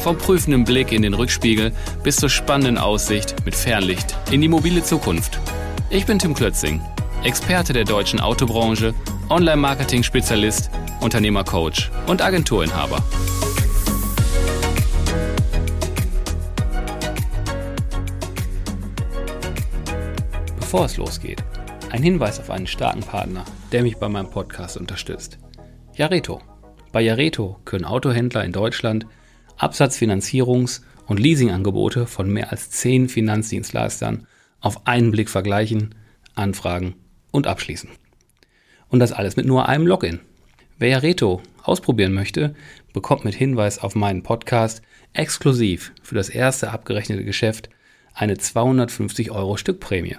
Vom 0.00 0.16
prüfenden 0.16 0.64
Blick 0.64 0.92
in 0.92 1.02
den 1.02 1.12
Rückspiegel 1.12 1.72
bis 2.02 2.16
zur 2.16 2.30
spannenden 2.30 2.78
Aussicht 2.78 3.36
mit 3.44 3.54
Fernlicht 3.54 4.16
in 4.30 4.40
die 4.40 4.48
mobile 4.48 4.82
Zukunft. 4.82 5.38
Ich 5.90 6.06
bin 6.06 6.18
Tim 6.18 6.32
Klötzing, 6.32 6.80
Experte 7.22 7.74
der 7.74 7.84
deutschen 7.84 8.18
Autobranche, 8.18 8.94
Online-Marketing-Spezialist, 9.28 10.70
Unternehmercoach 11.02 11.90
und 12.06 12.22
Agenturinhaber. 12.22 13.04
Bevor 20.58 20.86
es 20.86 20.96
losgeht, 20.96 21.44
ein 21.90 22.02
Hinweis 22.02 22.40
auf 22.40 22.48
einen 22.48 22.66
starken 22.66 23.02
Partner, 23.02 23.44
der 23.70 23.82
mich 23.82 23.98
bei 23.98 24.08
meinem 24.08 24.30
Podcast 24.30 24.78
unterstützt. 24.78 25.38
Jareto. 25.94 26.40
Bei 26.90 27.02
Jareto 27.02 27.60
können 27.66 27.84
Autohändler 27.84 28.44
in 28.44 28.52
Deutschland 28.52 29.06
Absatzfinanzierungs- 29.60 30.80
und 31.06 31.20
Leasingangebote 31.20 32.06
von 32.06 32.30
mehr 32.30 32.50
als 32.50 32.70
zehn 32.70 33.08
Finanzdienstleistern 33.08 34.26
auf 34.60 34.86
einen 34.86 35.10
Blick 35.10 35.28
vergleichen, 35.28 35.94
anfragen 36.34 36.94
und 37.30 37.46
abschließen. 37.46 37.90
Und 38.88 39.00
das 39.00 39.12
alles 39.12 39.36
mit 39.36 39.46
nur 39.46 39.68
einem 39.68 39.86
Login. 39.86 40.20
Wer 40.78 40.88
Jareto 40.88 41.42
ausprobieren 41.62 42.14
möchte, 42.14 42.54
bekommt 42.94 43.24
mit 43.24 43.34
Hinweis 43.34 43.78
auf 43.78 43.94
meinen 43.94 44.22
Podcast 44.22 44.82
exklusiv 45.12 45.92
für 46.02 46.14
das 46.14 46.30
erste 46.30 46.70
abgerechnete 46.70 47.24
Geschäft 47.24 47.68
eine 48.14 48.38
250 48.38 49.30
Euro 49.30 49.56
Stückprämie. 49.56 50.16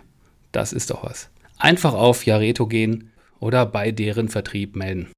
Das 0.52 0.72
ist 0.72 0.92
doch 0.92 1.04
was. 1.04 1.30
Einfach 1.58 1.94
auf 1.94 2.26
Jareto 2.26 2.68
gehen 2.68 3.12
oder 3.40 3.66
bei 3.66 3.92
deren 3.92 4.30
Vertrieb 4.30 4.76
melden. 4.76 5.10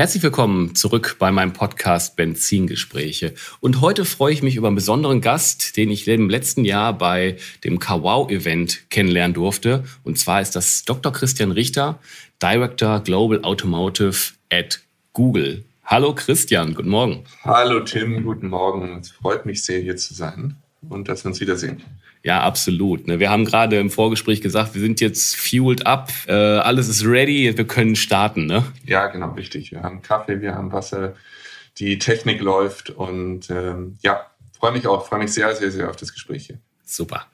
Herzlich 0.00 0.22
willkommen 0.22 0.76
zurück 0.76 1.16
bei 1.18 1.32
meinem 1.32 1.52
Podcast 1.52 2.14
Benzingespräche. 2.14 3.34
Und 3.58 3.80
heute 3.80 4.04
freue 4.04 4.32
ich 4.32 4.44
mich 4.44 4.54
über 4.54 4.68
einen 4.68 4.76
besonderen 4.76 5.20
Gast, 5.20 5.76
den 5.76 5.90
ich 5.90 6.06
im 6.06 6.30
letzten 6.30 6.64
Jahr 6.64 6.96
bei 6.96 7.36
dem 7.64 7.80
Kawau-Event 7.80 8.90
kennenlernen 8.90 9.34
durfte. 9.34 9.82
Und 10.04 10.16
zwar 10.16 10.40
ist 10.40 10.54
das 10.54 10.84
Dr. 10.84 11.12
Christian 11.12 11.50
Richter, 11.50 11.98
Director 12.40 13.00
Global 13.00 13.42
Automotive 13.42 14.34
at 14.52 14.78
Google. 15.14 15.64
Hallo 15.84 16.14
Christian, 16.14 16.74
guten 16.74 16.90
Morgen. 16.90 17.24
Hallo 17.42 17.80
Tim, 17.80 18.22
guten 18.22 18.50
Morgen. 18.50 19.00
Es 19.00 19.10
freut 19.10 19.46
mich 19.46 19.64
sehr, 19.64 19.80
hier 19.80 19.96
zu 19.96 20.14
sein 20.14 20.54
und 20.88 21.08
dass 21.08 21.24
wir 21.24 21.30
uns 21.30 21.40
wiedersehen. 21.40 21.82
Ja, 22.28 22.42
absolut. 22.42 23.06
Ne? 23.06 23.20
Wir 23.20 23.30
haben 23.30 23.46
gerade 23.46 23.78
im 23.78 23.88
Vorgespräch 23.88 24.42
gesagt, 24.42 24.74
wir 24.74 24.82
sind 24.82 25.00
jetzt 25.00 25.34
fueled 25.34 25.86
up, 25.86 26.12
äh, 26.26 26.32
alles 26.34 26.86
ist 26.86 27.06
ready, 27.06 27.56
wir 27.56 27.66
können 27.66 27.96
starten. 27.96 28.44
Ne? 28.44 28.64
Ja, 28.84 29.06
genau, 29.06 29.30
richtig. 29.30 29.72
Wir 29.72 29.82
haben 29.82 30.02
Kaffee, 30.02 30.42
wir 30.42 30.54
haben 30.54 30.70
Wasser, 30.70 31.14
die 31.78 31.98
Technik 31.98 32.42
läuft 32.42 32.90
und 32.90 33.48
ähm, 33.48 33.96
ja, 34.02 34.26
freue 34.58 34.72
mich 34.72 34.86
auch, 34.86 35.06
freue 35.06 35.20
mich 35.20 35.32
sehr, 35.32 35.56
sehr, 35.56 35.70
sehr 35.70 35.88
auf 35.88 35.96
das 35.96 36.12
Gespräch 36.12 36.48
hier. 36.48 36.58
Super. 36.90 37.26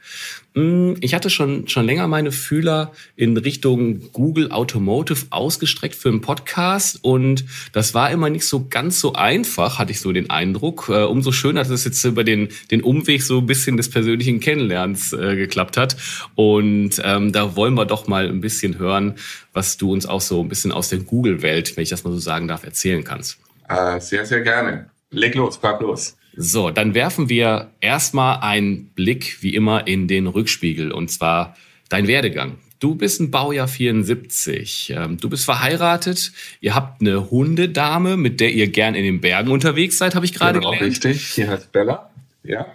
Mm, 0.55 0.95
ich 1.01 1.15
hatte 1.15 1.31
schon, 1.31 1.69
schon 1.69 1.87
länger 1.87 2.09
meine 2.09 2.33
Fühler 2.33 2.91
in 3.15 3.37
Richtung 3.37 4.11
Google 4.13 4.51
Automotive 4.51 5.27
ausgestreckt 5.31 5.95
für 5.95 6.09
einen 6.09 6.23
Podcast 6.23 6.99
und 7.03 7.45
das 7.71 7.95
war 7.95 8.11
immer 8.11 8.31
nicht 8.31 8.49
so 8.49 8.67
ganz 8.69 8.99
so 8.99 9.13
einfach, 9.13 9.79
hatte 9.79 9.93
ich 9.93 10.01
so 10.01 10.11
den 10.11 10.29
Eindruck. 10.29 10.89
Äh, 10.89 11.05
umso 11.05 11.31
schöner, 11.31 11.61
dass 11.61 11.71
es 11.71 11.85
jetzt 11.85 12.05
über 12.05 12.25
den, 12.25 12.49
den 12.73 12.83
Umweg 12.83 13.23
so 13.23 13.39
ein 13.39 13.47
bisschen 13.47 13.77
des 13.77 13.89
persönlichen 13.91 14.41
Kennenlernens 14.41 15.13
äh, 15.13 15.37
geklappt 15.37 15.77
hat. 15.77 15.97
Und 16.35 17.01
ähm, 17.05 17.31
da 17.31 17.55
wollen 17.55 17.75
wir 17.75 17.85
doch 17.85 18.09
mal 18.09 18.29
ein 18.29 18.41
bisschen 18.41 18.77
hören, 18.79 19.15
was 19.53 19.77
du 19.77 19.93
uns 19.93 20.05
auch 20.05 20.21
so 20.21 20.41
ein 20.41 20.49
bisschen 20.49 20.73
aus 20.73 20.89
der 20.89 20.99
Google-Welt, 20.99 21.77
wenn 21.77 21.85
ich 21.85 21.91
das 21.91 22.03
mal 22.03 22.11
so 22.11 22.19
sagen 22.19 22.49
darf, 22.49 22.65
erzählen 22.65 23.05
kannst. 23.05 23.39
Äh, 23.69 24.01
sehr, 24.01 24.27
sehr 24.27 24.41
gerne. 24.41 24.91
Leg 25.11 25.37
los, 25.37 25.59
frag 25.59 25.81
los. 25.81 26.17
So, 26.37 26.71
dann 26.71 26.95
werfen 26.95 27.29
wir 27.29 27.71
erstmal 27.81 28.41
einen 28.41 28.87
Blick, 28.87 29.39
wie 29.41 29.55
immer, 29.55 29.87
in 29.87 30.09
den 30.09 30.27
Rückspiegel 30.27 30.91
und 30.91 31.11
zwar 31.11 31.57
dein 31.89 32.07
Werdegang. 32.07 32.59
Du 32.81 32.97
bist 32.97 33.21
ein 33.21 33.31
Baujahr 33.31 33.69
74. 33.69 34.93
Ähm, 34.95 35.17
du 35.17 35.31
bist 35.31 35.45
verheiratet. 35.45 36.33
Ihr 36.61 36.75
habt 36.75 37.01
eine 37.01 37.31
Hundedame, 37.31 38.17
mit 38.17 38.41
der 38.41 38.53
ihr 38.53 38.69
gern 38.69 38.95
in 38.95 39.05
den 39.05 39.21
Bergen 39.21 39.51
unterwegs 39.51 39.97
seid, 39.97 40.15
habe 40.15 40.27
ich 40.27 40.35
gerade 40.35 40.59
genau, 40.59 40.73
gelernt. 40.73 40.91
richtig. 40.91 41.29
Hier 41.29 41.49
heißt 41.49 41.73
Bella. 41.73 42.11
Ja. 42.43 42.67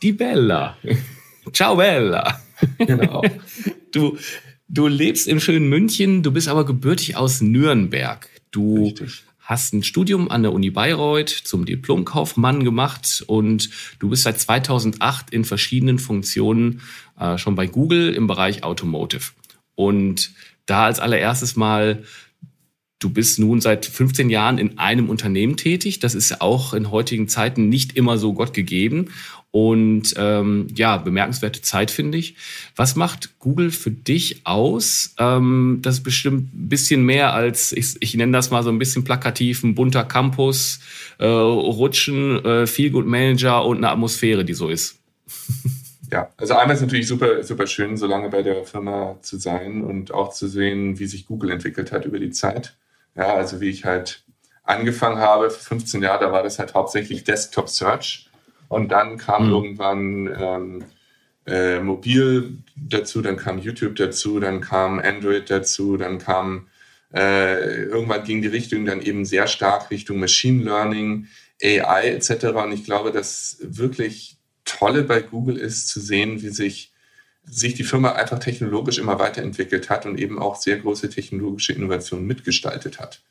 Die 0.00 0.12
Bella. 0.12 0.76
Ciao, 1.52 1.76
Bella. 1.76 2.40
Genau. 2.78 3.22
Du, 3.90 4.18
du 4.68 4.86
lebst 4.86 5.26
im 5.28 5.40
schönen 5.40 5.70
München, 5.70 6.22
du 6.22 6.30
bist 6.30 6.46
aber 6.46 6.66
gebürtig 6.66 7.16
aus 7.16 7.40
Nürnberg. 7.40 8.28
Du 8.50 8.86
richtig 8.86 9.24
hast 9.48 9.72
ein 9.72 9.82
Studium 9.82 10.30
an 10.30 10.42
der 10.42 10.52
Uni 10.52 10.68
Bayreuth 10.68 11.30
zum 11.30 11.64
Diplomkaufmann 11.64 12.64
gemacht 12.64 13.24
und 13.26 13.70
du 13.98 14.10
bist 14.10 14.24
seit 14.24 14.38
2008 14.38 15.30
in 15.30 15.46
verschiedenen 15.46 15.98
Funktionen 15.98 16.82
äh, 17.18 17.38
schon 17.38 17.54
bei 17.54 17.66
Google 17.66 18.12
im 18.12 18.26
Bereich 18.26 18.62
Automotive. 18.62 19.32
Und 19.74 20.32
da 20.66 20.84
als 20.84 21.00
allererstes 21.00 21.56
mal 21.56 22.04
Du 23.00 23.10
bist 23.10 23.38
nun 23.38 23.60
seit 23.60 23.86
15 23.86 24.28
Jahren 24.28 24.58
in 24.58 24.78
einem 24.78 25.08
Unternehmen 25.08 25.56
tätig. 25.56 26.00
Das 26.00 26.16
ist 26.16 26.40
auch 26.40 26.74
in 26.74 26.90
heutigen 26.90 27.28
Zeiten 27.28 27.68
nicht 27.68 27.96
immer 27.96 28.18
so 28.18 28.32
Gott 28.32 28.52
gegeben. 28.52 29.10
Und 29.52 30.14
ähm, 30.16 30.66
ja, 30.74 30.96
bemerkenswerte 30.96 31.62
Zeit, 31.62 31.92
finde 31.92 32.18
ich. 32.18 32.34
Was 32.74 32.96
macht 32.96 33.38
Google 33.38 33.70
für 33.70 33.92
dich 33.92 34.40
aus? 34.44 35.14
Ähm, 35.16 35.78
das 35.80 35.96
ist 35.96 36.02
bestimmt 36.02 36.52
ein 36.54 36.68
bisschen 36.68 37.04
mehr 37.04 37.32
als, 37.32 37.72
ich, 37.72 37.96
ich 38.00 38.14
nenne 38.14 38.32
das 38.32 38.50
mal 38.50 38.64
so 38.64 38.70
ein 38.70 38.80
bisschen 38.80 39.04
plakativ, 39.04 39.62
ein 39.62 39.76
bunter 39.76 40.04
Campus, 40.04 40.80
äh, 41.18 41.26
Rutschen, 41.26 42.44
äh, 42.44 42.90
Good 42.90 43.06
Manager 43.06 43.64
und 43.64 43.78
eine 43.78 43.90
Atmosphäre, 43.90 44.44
die 44.44 44.54
so 44.54 44.68
ist. 44.68 44.98
Ja, 46.10 46.30
also 46.38 46.54
einmal 46.54 46.74
ist 46.74 46.80
natürlich 46.80 47.06
super, 47.06 47.42
super 47.42 47.66
schön, 47.66 47.98
so 47.98 48.06
lange 48.06 48.30
bei 48.30 48.42
der 48.42 48.64
Firma 48.64 49.18
zu 49.20 49.36
sein 49.36 49.82
und 49.82 50.10
auch 50.10 50.32
zu 50.32 50.48
sehen, 50.48 50.98
wie 50.98 51.06
sich 51.06 51.26
Google 51.26 51.50
entwickelt 51.50 51.92
hat 51.92 52.06
über 52.06 52.18
die 52.18 52.30
Zeit. 52.30 52.78
Ja, 53.14 53.34
also 53.34 53.60
wie 53.60 53.70
ich 53.70 53.84
halt 53.84 54.24
angefangen 54.62 55.18
habe, 55.18 55.50
für 55.50 55.60
15 55.60 56.02
Jahre, 56.02 56.26
da 56.26 56.32
war 56.32 56.42
das 56.42 56.58
halt 56.58 56.74
hauptsächlich 56.74 57.24
Desktop 57.24 57.68
Search. 57.68 58.28
Und 58.68 58.90
dann 58.90 59.16
kam 59.16 59.46
mhm. 59.46 59.52
irgendwann 59.52 60.36
ähm, 60.38 60.84
äh, 61.46 61.80
Mobil 61.80 62.58
dazu, 62.76 63.22
dann 63.22 63.36
kam 63.36 63.58
YouTube 63.58 63.96
dazu, 63.96 64.38
dann 64.40 64.60
kam 64.60 64.98
Android 64.98 65.50
dazu, 65.50 65.96
dann 65.96 66.18
kam 66.18 66.68
äh, 67.14 67.84
irgendwann 67.84 68.24
ging 68.24 68.42
die 68.42 68.48
Richtung 68.48 68.84
dann 68.84 69.00
eben 69.00 69.24
sehr 69.24 69.46
stark 69.46 69.90
Richtung 69.90 70.18
Machine 70.18 70.62
Learning, 70.62 71.26
AI 71.62 72.10
etc. 72.10 72.46
Und 72.46 72.72
ich 72.72 72.84
glaube, 72.84 73.12
das 73.12 73.56
wirklich 73.62 74.36
Tolle 74.64 75.04
bei 75.04 75.22
Google 75.22 75.56
ist 75.56 75.88
zu 75.88 76.00
sehen, 76.00 76.42
wie 76.42 76.50
sich 76.50 76.92
sich 77.50 77.74
die 77.74 77.84
Firma 77.84 78.12
einfach 78.12 78.38
technologisch 78.38 78.98
immer 78.98 79.18
weiterentwickelt 79.18 79.90
hat 79.90 80.06
und 80.06 80.18
eben 80.18 80.38
auch 80.38 80.56
sehr 80.56 80.78
große 80.78 81.10
technologische 81.10 81.72
Innovationen 81.72 82.26
mitgestaltet 82.26 82.98
hat. 82.98 83.22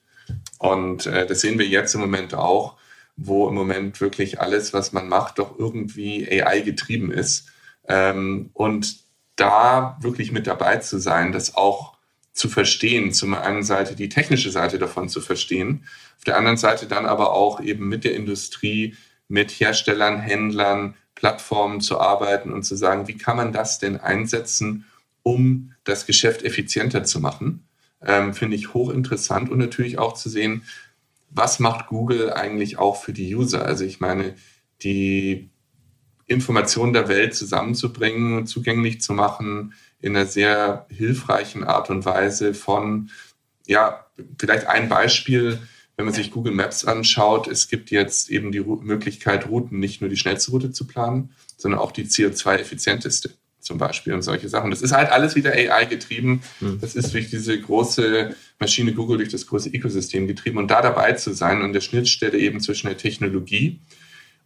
Und 0.60 1.06
äh, 1.06 1.26
das 1.26 1.42
sehen 1.42 1.60
wir 1.60 1.68
jetzt 1.68 1.94
im 1.96 2.02
Moment 2.02 2.34
auch, 2.34 2.78
wo 3.16 3.48
im 3.48 3.56
Moment 3.56 4.00
wirklich 4.00 4.40
alles, 4.40 4.74
was 4.74 4.94
man 4.94 5.08
macht, 5.08 5.40
doch 5.40 5.58
irgendwie 5.58 6.30
AI 6.30 6.62
getrieben 6.62 7.12
ist. 7.12 7.48
Ähm, 7.88 8.50
und 8.54 8.98
da 9.36 9.98
wirklich 10.02 10.32
mit 10.32 10.48
dabei 10.48 10.78
zu 10.78 11.00
sein, 11.00 11.32
das 11.32 11.56
auch 11.56 11.98
zu 12.34 12.50
verstehen, 12.50 13.14
zum 13.14 13.34
einen 13.34 13.64
Seite 13.64 13.96
die 13.96 14.10
technische 14.10 14.52
Seite 14.52 14.78
davon 14.78 15.10
zu 15.10 15.22
verstehen, 15.22 15.86
auf 16.18 16.24
der 16.24 16.38
anderen 16.38 16.58
Seite 16.58 16.86
dann 16.86 17.06
aber 17.06 17.34
auch 17.34 17.60
eben 17.60 17.88
mit 17.88 18.04
der 18.04 18.16
Industrie, 18.16 18.96
mit 19.28 19.52
Herstellern, 19.52 20.20
Händlern, 20.20 20.96
Plattformen 21.18 21.82
zu 21.82 22.00
arbeiten 22.00 22.54
und 22.54 22.62
zu 22.62 22.76
sagen, 22.76 23.08
wie 23.08 23.18
kann 23.18 23.38
man 23.38 23.52
das 23.52 23.80
denn 23.80 24.00
einsetzen, 24.00 24.86
um 25.24 25.74
das 25.84 26.06
Geschäft 26.06 26.44
effizienter 26.44 27.04
zu 27.04 27.20
machen, 27.20 27.68
ähm, 28.06 28.36
finde 28.36 28.56
ich 28.56 28.76
hochinteressant 28.76 29.50
und 29.50 29.58
natürlich 29.58 29.98
auch 29.98 30.14
zu 30.14 30.30
sehen, 30.30 30.64
was 31.32 31.60
macht 31.60 31.88
Google 31.88 32.32
eigentlich 32.32 32.78
auch 32.78 33.02
für 33.02 33.14
die 33.14 33.36
User? 33.36 33.66
Also 33.66 33.84
ich 33.84 34.00
meine, 34.00 34.36
die 34.84 35.50
Informationen 36.28 36.94
der 36.94 37.08
Welt 37.08 37.34
zusammenzubringen, 37.34 38.46
zugänglich 38.46 39.02
zu 39.02 39.14
machen, 39.14 39.74
in 40.00 40.16
einer 40.16 40.28
sehr 40.28 40.86
hilfreichen 40.90 41.64
Art 41.64 41.90
und 41.90 42.06
Weise 42.06 42.54
von, 42.54 43.10
ja, 43.66 44.06
vielleicht 44.38 44.68
ein 44.68 44.88
Beispiel, 44.88 45.60
wenn 45.98 46.06
man 46.06 46.14
sich 46.14 46.32
Google 46.32 46.54
Maps 46.54 46.86
anschaut, 46.86 47.48
es 47.48 47.68
gibt 47.68 47.90
jetzt 47.90 48.30
eben 48.30 48.52
die 48.52 48.60
Möglichkeit, 48.60 49.50
Routen 49.50 49.80
nicht 49.80 50.00
nur 50.00 50.10
die 50.10 50.16
schnellste 50.16 50.52
Route 50.52 50.72
zu 50.72 50.86
planen, 50.86 51.32
sondern 51.58 51.80
auch 51.80 51.92
die 51.92 52.06
CO2-effizienteste. 52.06 53.32
zum 53.60 53.80
Beispiel 53.80 54.14
und 54.14 54.22
solche 54.22 54.48
Sachen. 54.48 54.72
Das 54.72 54.82
ist 54.82 54.94
halt 54.94 55.12
alles 55.12 55.36
wieder 55.36 55.52
AI 55.52 55.84
getrieben. 55.86 56.42
Mhm. 56.62 56.80
Das 56.80 56.96
ist 56.96 57.14
durch 57.14 57.30
diese 57.30 57.60
große 57.60 58.34
Maschine 58.60 58.94
Google, 58.94 59.18
durch 59.18 59.28
das 59.28 59.46
große 59.46 59.70
Ökosystem 59.70 60.26
getrieben. 60.26 60.58
Und 60.58 60.72
da 60.72 60.82
dabei 60.82 61.14
zu 61.14 61.34
sein 61.34 61.62
und 61.62 61.74
der 61.74 61.82
Schnittstelle 61.82 62.38
eben 62.38 62.62
zwischen 62.62 62.88
der 62.88 62.96
Technologie 62.96 63.80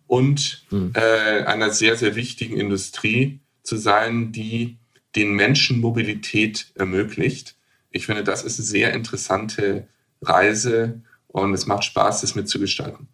und 0.07 0.65
mhm. 0.71 0.93
äh, 0.95 1.43
einer 1.43 1.69
sehr, 1.69 1.97
sehr 1.97 2.15
wichtigen 2.15 2.57
Industrie 2.57 3.41
zu 3.61 3.77
sein, 3.77 4.31
die 4.31 4.77
den 5.15 5.33
Menschen 5.33 5.81
Mobilität 5.81 6.71
ermöglicht. 6.73 7.55
Ich 7.91 8.07
finde, 8.07 8.23
das 8.23 8.43
ist 8.43 8.57
eine 8.57 8.65
sehr 8.65 8.93
interessante 8.93 9.87
Reise 10.21 11.01
und 11.31 11.53
es 11.53 11.65
macht 11.65 11.83
Spaß, 11.83 12.21
das 12.21 12.35
mitzugestalten 12.35 13.07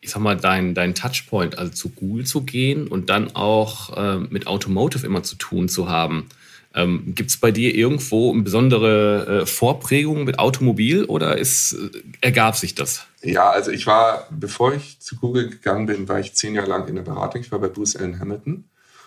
ich 0.00 0.10
sag 0.10 0.20
mal, 0.20 0.36
dein, 0.36 0.74
dein 0.74 0.94
Touchpoint, 0.94 1.58
also 1.58 1.72
zu 1.72 1.90
Google 1.90 2.24
zu 2.24 2.42
gehen 2.42 2.86
und 2.88 3.10
dann 3.10 3.34
auch 3.34 3.96
äh, 3.96 4.18
mit 4.18 4.46
Automotive 4.46 5.04
immer 5.04 5.22
zu 5.22 5.36
tun 5.36 5.68
zu 5.68 5.88
haben. 5.88 6.28
Ähm, 6.74 7.14
Gibt 7.14 7.30
es 7.30 7.36
bei 7.38 7.50
dir 7.50 7.74
irgendwo 7.74 8.32
eine 8.32 8.42
besondere 8.42 9.42
äh, 9.42 9.46
Vorprägung 9.46 10.24
mit 10.24 10.38
Automobil 10.38 11.04
oder 11.04 11.38
ist, 11.38 11.72
äh, 11.72 11.90
ergab 12.20 12.56
sich 12.56 12.74
das? 12.74 13.06
Ja, 13.22 13.50
also 13.50 13.70
ich 13.70 13.86
war, 13.86 14.28
bevor 14.30 14.74
ich 14.74 15.00
zu 15.00 15.16
Google 15.16 15.50
gegangen 15.50 15.86
bin, 15.86 16.08
war 16.08 16.20
ich 16.20 16.34
zehn 16.34 16.54
Jahre 16.54 16.68
lang 16.68 16.86
in 16.86 16.94
der 16.94 17.02
Beratung. 17.02 17.40
Ich 17.40 17.50
war 17.50 17.58
bei 17.58 17.68
Bruce 17.68 17.96
Allen 17.96 18.20
Hamilton 18.20 18.64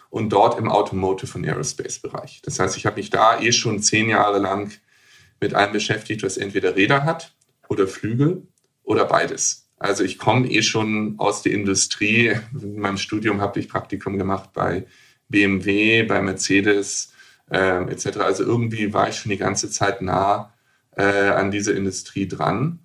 und 0.10 0.30
dort 0.30 0.60
im 0.60 0.70
Automotive 0.70 1.38
und 1.38 1.46
Aerospace-Bereich. 1.46 2.42
Das 2.44 2.60
heißt, 2.60 2.76
ich 2.76 2.86
habe 2.86 2.98
mich 2.98 3.10
da 3.10 3.40
eh 3.40 3.54
schon 3.54 3.82
zehn 3.82 4.10
Jahre 4.10 4.40
lang 4.40 4.72
mit 5.40 5.54
einem 5.54 5.72
beschäftigt, 5.72 6.24
was 6.24 6.38
entweder 6.38 6.76
Räder 6.76 7.06
hat 7.06 7.34
oder 7.70 7.88
Flügel 7.88 8.44
oder 8.92 9.06
beides. 9.06 9.70
Also 9.80 10.04
ich 10.04 10.20
komme 10.20 10.52
eh 10.52 10.62
schon 10.62 11.16
aus 11.18 11.42
der 11.42 11.54
Industrie. 11.54 12.36
In 12.54 12.80
meinem 12.80 12.98
Studium 12.98 13.42
habe 13.42 13.60
ich 13.60 13.70
Praktikum 13.70 14.18
gemacht 14.18 14.52
bei 14.54 14.86
BMW, 15.30 16.04
bei 16.04 16.22
Mercedes 16.22 17.14
äh, 17.50 17.84
etc. 17.90 18.18
Also 18.18 18.44
irgendwie 18.44 18.94
war 18.94 19.10
ich 19.10 19.16
schon 19.16 19.32
die 19.32 19.38
ganze 19.38 19.70
Zeit 19.70 20.02
nah 20.02 20.54
äh, 20.96 21.30
an 21.30 21.52
dieser 21.52 21.74
Industrie 21.74 22.28
dran. 22.28 22.80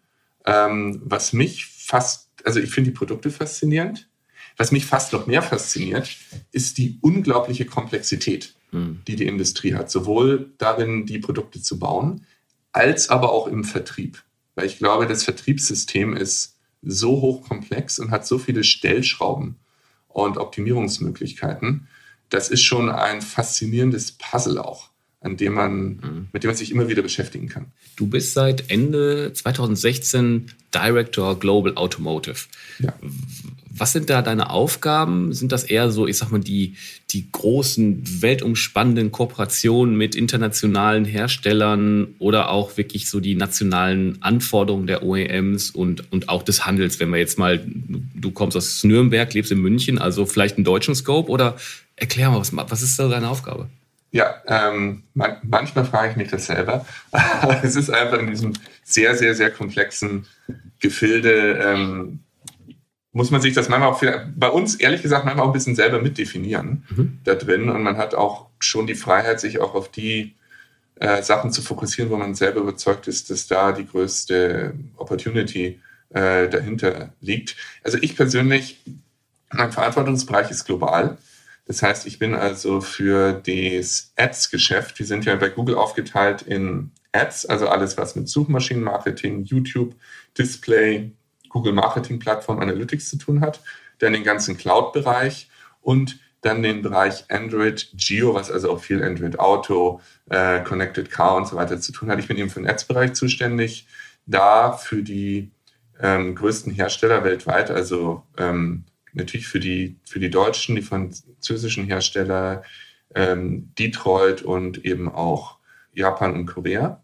Ähm, 0.47 1.03
was 1.05 1.33
mich 1.33 1.67
fast, 1.67 2.31
also 2.45 2.61
ich 2.61 2.71
finde 2.71 2.93
die 2.93 2.97
Produkte 2.97 3.31
faszinierend. 3.31 4.09
Was 4.57 4.73
mich 4.73 4.87
fast 4.87 5.13
noch 5.13 5.27
mehr 5.27 5.43
fasziniert, 5.43 6.17
ist 6.53 6.79
die 6.79 6.99
unglaubliche 7.03 7.67
Komplexität, 7.67 8.55
mhm. 8.71 9.03
die 9.07 9.17
die 9.17 9.27
Industrie 9.27 9.75
hat. 9.75 9.91
Sowohl 9.91 10.53
darin, 10.57 11.05
die 11.05 11.19
Produkte 11.19 11.61
zu 11.61 11.79
bauen, 11.79 12.25
als 12.73 13.11
aber 13.11 13.33
auch 13.33 13.49
im 13.49 13.65
Vertrieb. 13.65 14.23
Weil 14.57 14.67
ich 14.67 14.79
glaube, 14.79 15.07
das 15.07 15.23
Vertriebssystem 15.23 16.17
ist 16.17 16.57
so 16.83 17.21
hochkomplex 17.21 18.01
und 18.01 18.11
hat 18.11 18.27
so 18.27 18.39
viele 18.39 18.65
Stellschrauben 18.65 19.57
und 20.09 20.39
Optimierungsmöglichkeiten. 20.39 21.87
Das 22.31 22.49
ist 22.49 22.63
schon 22.63 22.91
ein 22.91 23.23
faszinierendes 23.23 24.13
Puzzle 24.13 24.59
auch, 24.59 24.91
an 25.21 25.37
dem 25.37 25.55
man, 25.55 25.87
mhm. 25.87 26.29
mit 26.33 26.43
dem 26.43 26.49
man 26.49 26.57
sich 26.57 26.71
immer 26.73 26.89
wieder 26.89 27.03
beschäftigen 27.03 27.49
kann. 27.49 27.67
Du 27.97 28.07
bist 28.07 28.33
seit 28.33 28.71
Ende 28.71 29.33
2016 29.33 30.51
Director 30.75 31.39
Global 31.39 31.77
Automotive. 31.77 32.47
Ja. 32.79 32.95
Was 33.79 33.93
sind 33.93 34.09
da 34.09 34.23
deine 34.23 34.51
Aufgaben? 34.51 35.33
Sind 35.33 35.53
das 35.53 35.65
eher 35.65 35.91
so, 35.91 36.07
ich 36.07 36.17
sag 36.17 36.31
mal, 36.31 36.41
die, 36.41 36.77
die 37.11 37.31
großen, 37.31 38.23
weltumspannenden 38.23 39.13
Kooperationen 39.13 39.97
mit 39.97 40.15
internationalen 40.15 41.05
Herstellern 41.05 42.15
oder 42.19 42.51
auch 42.51 42.77
wirklich 42.77 43.11
so 43.11 43.21
die 43.21 43.35
nationalen 43.35 44.23
Anforderungen 44.23 44.87
der 44.87 45.03
OEMs 45.03 45.71
und, 45.71 46.11
und 46.13 46.29
auch 46.29 46.43
des 46.43 46.65
Handels? 46.67 47.01
Wenn 47.01 47.11
wir 47.11 47.19
jetzt 47.19 47.39
mal, 47.39 47.63
du 47.67 48.31
kommst 48.31 48.57
aus 48.57 48.83
Nürnberg, 48.85 49.33
lebst 49.35 49.53
in 49.53 49.61
München, 49.61 49.99
also 49.99 50.27
vielleicht 50.27 50.57
einen 50.57 50.65
deutschen 50.65 50.95
Scope 50.95 51.31
oder 51.31 51.57
erklär 51.97 52.31
mal, 52.31 52.41
was, 52.41 52.53
was 52.55 52.83
ist 52.83 52.99
da 52.99 53.09
deine 53.09 53.29
Aufgabe? 53.29 53.69
Ja, 54.13 54.37
ähm, 54.47 55.03
man, 55.15 55.37
manchmal 55.43 55.85
frage 55.85 56.13
ich 56.13 56.17
mich 56.17 56.31
das 56.31 56.47
selber. 56.47 56.87
es 57.63 57.77
ist 57.77 57.91
einfach 57.91 58.19
in 58.19 58.29
diesem 58.29 58.55
sehr, 58.83 59.15
sehr, 59.17 59.35
sehr 59.35 59.51
komplexen 59.51 60.27
Gefilde 60.81 61.59
ähm, 61.63 62.21
muss 63.17 63.31
man 63.31 63.41
sich 63.41 63.55
das 63.55 63.71
manchmal 63.71 63.89
auch 63.89 64.03
bei 64.37 64.51
uns 64.51 64.75
ehrlich 64.75 65.01
gesagt 65.01 65.25
manchmal 65.25 65.47
auch 65.47 65.49
ein 65.49 65.55
bisschen 65.55 65.75
selber 65.75 66.03
mitdefinieren 66.03 66.85
mhm. 66.91 67.19
da 67.25 67.35
drin. 67.35 67.71
Und 67.71 67.83
man 67.83 67.97
hat 67.97 68.15
auch 68.15 68.49
schon 68.59 68.87
die 68.87 68.95
Freiheit, 68.95 69.41
sich 69.41 69.59
auch 69.59 69.75
auf 69.75 69.91
die 69.91 70.35
äh, 70.97 71.23
Sachen 71.23 71.51
zu 71.51 71.63
fokussieren, 71.63 72.11
wo 72.11 72.19
man 72.19 72.35
selber 72.35 72.61
überzeugt 72.61 73.09
ist, 73.09 73.31
dass 73.31 73.47
da 73.47 73.73
die 73.73 73.87
größte 73.87 74.75
Opportunity 74.99 75.81
äh, 76.11 76.47
dahinter 76.51 77.15
liegt. 77.23 77.57
Also 77.83 77.97
ich 78.03 78.17
persönlich, 78.17 78.85
mein 79.51 79.73
Verantwortungsbereich 79.73 80.51
ist 80.51 80.67
global. 80.67 81.17
Das 81.67 81.83
heißt, 81.83 82.07
ich 82.07 82.19
bin 82.19 82.35
also 82.35 82.83
für 82.83 83.33
das 83.33 84.13
Ads-Geschäft, 84.17 84.99
wir 84.99 85.07
sind 85.07 85.25
ja 85.25 85.37
bei 85.37 85.49
Google 85.49 85.77
aufgeteilt 85.77 86.43
in 86.43 86.91
Ads, 87.13 87.47
also 87.47 87.67
alles, 87.69 87.97
was 87.97 88.15
mit 88.15 88.29
Suchmaschinenmarketing, 88.29 89.45
YouTube, 89.45 89.95
Display, 90.37 91.13
Google 91.49 91.73
Marketing 91.73 92.19
Plattform 92.19 92.61
Analytics 92.61 93.11
zu 93.11 93.17
tun 93.17 93.41
hat, 93.41 93.61
dann 93.99 94.13
den 94.13 94.25
ganzen 94.25 94.57
Cloud-Bereich 94.57 95.49
und 95.81 96.19
dann 96.43 96.63
den 96.63 96.83
Bereich 96.83 97.25
Android 97.29 97.91
Geo, 97.95 98.35
was 98.35 98.51
also 98.51 98.71
auch 98.71 98.81
viel 98.81 99.03
Android 99.03 99.39
Auto, 99.39 100.01
äh, 100.31 100.63
Connected 100.63 101.11
Car 101.11 101.37
und 101.37 101.49
so 101.49 101.57
weiter 101.57 101.81
zu 101.81 101.93
tun 101.93 102.11
hat. 102.11 102.19
Ich 102.19 102.29
bin 102.29 102.37
eben 102.37 102.51
für 102.51 102.61
den 102.61 102.69
Ads-Bereich 102.69 103.15
zuständig, 103.15 103.87
da 104.27 104.73
für 104.73 105.03
die 105.03 105.51
ähm, 106.01 106.35
größten 106.35 106.73
Hersteller 106.73 107.25
weltweit, 107.25 107.71
also 107.71 108.23
ähm, 108.39 108.85
natürlich 109.13 109.49
für 109.49 109.61
die, 109.61 109.97
für 110.05 110.21
die 110.21 110.31
deutschen, 110.31 110.77
die 110.77 110.83
französischen 110.83 111.87
Hersteller, 111.87 112.63
ähm, 113.15 113.73
Detroit 113.79 114.43
und 114.43 114.85
eben 114.85 115.11
auch 115.11 115.59
Japan 115.95 116.35
und 116.35 116.47
Korea 116.47 117.03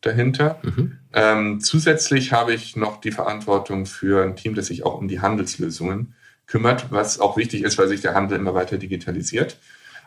dahinter. 0.00 0.60
Mhm. 0.62 0.98
Ähm, 1.12 1.60
zusätzlich 1.60 2.32
habe 2.32 2.54
ich 2.54 2.76
noch 2.76 3.00
die 3.00 3.12
Verantwortung 3.12 3.86
für 3.86 4.24
ein 4.24 4.36
Team, 4.36 4.54
das 4.54 4.66
sich 4.66 4.84
auch 4.84 4.98
um 4.98 5.08
die 5.08 5.20
Handelslösungen 5.20 6.14
kümmert, 6.46 6.90
was 6.90 7.20
auch 7.20 7.36
wichtig 7.36 7.62
ist, 7.62 7.78
weil 7.78 7.88
sich 7.88 8.00
der 8.00 8.14
Handel 8.14 8.38
immer 8.38 8.54
weiter 8.54 8.78
digitalisiert. 8.78 9.58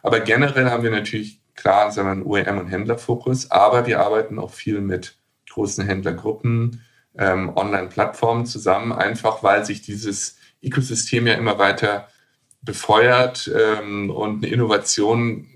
Aber 0.02 0.20
generell 0.20 0.70
haben 0.70 0.84
wir 0.84 0.92
natürlich 0.92 1.42
klar 1.56 1.92
sagen 1.92 2.08
wir, 2.08 2.12
einen 2.12 2.24
OEM- 2.24 2.60
und 2.60 2.68
Händlerfokus, 2.68 3.52
aber 3.52 3.86
wir 3.86 4.00
arbeiten 4.00 4.40
auch 4.40 4.52
viel 4.52 4.82
mit 4.82 5.16
großen 5.50 5.86
Händlergruppen, 5.86 6.82
ähm, 7.18 7.56
Online-Plattformen 7.56 8.46
zusammen, 8.46 8.92
einfach 8.92 9.44
weil 9.44 9.66
sich 9.66 9.82
dieses 9.82 10.38
Ökosystem 10.64 11.28
ja 11.28 11.34
immer 11.34 11.60
weiter 11.60 12.08
befeuert 12.62 13.52
ähm, 13.54 14.10
und 14.10 14.44
eine 14.44 14.54
Innovation 14.54 15.48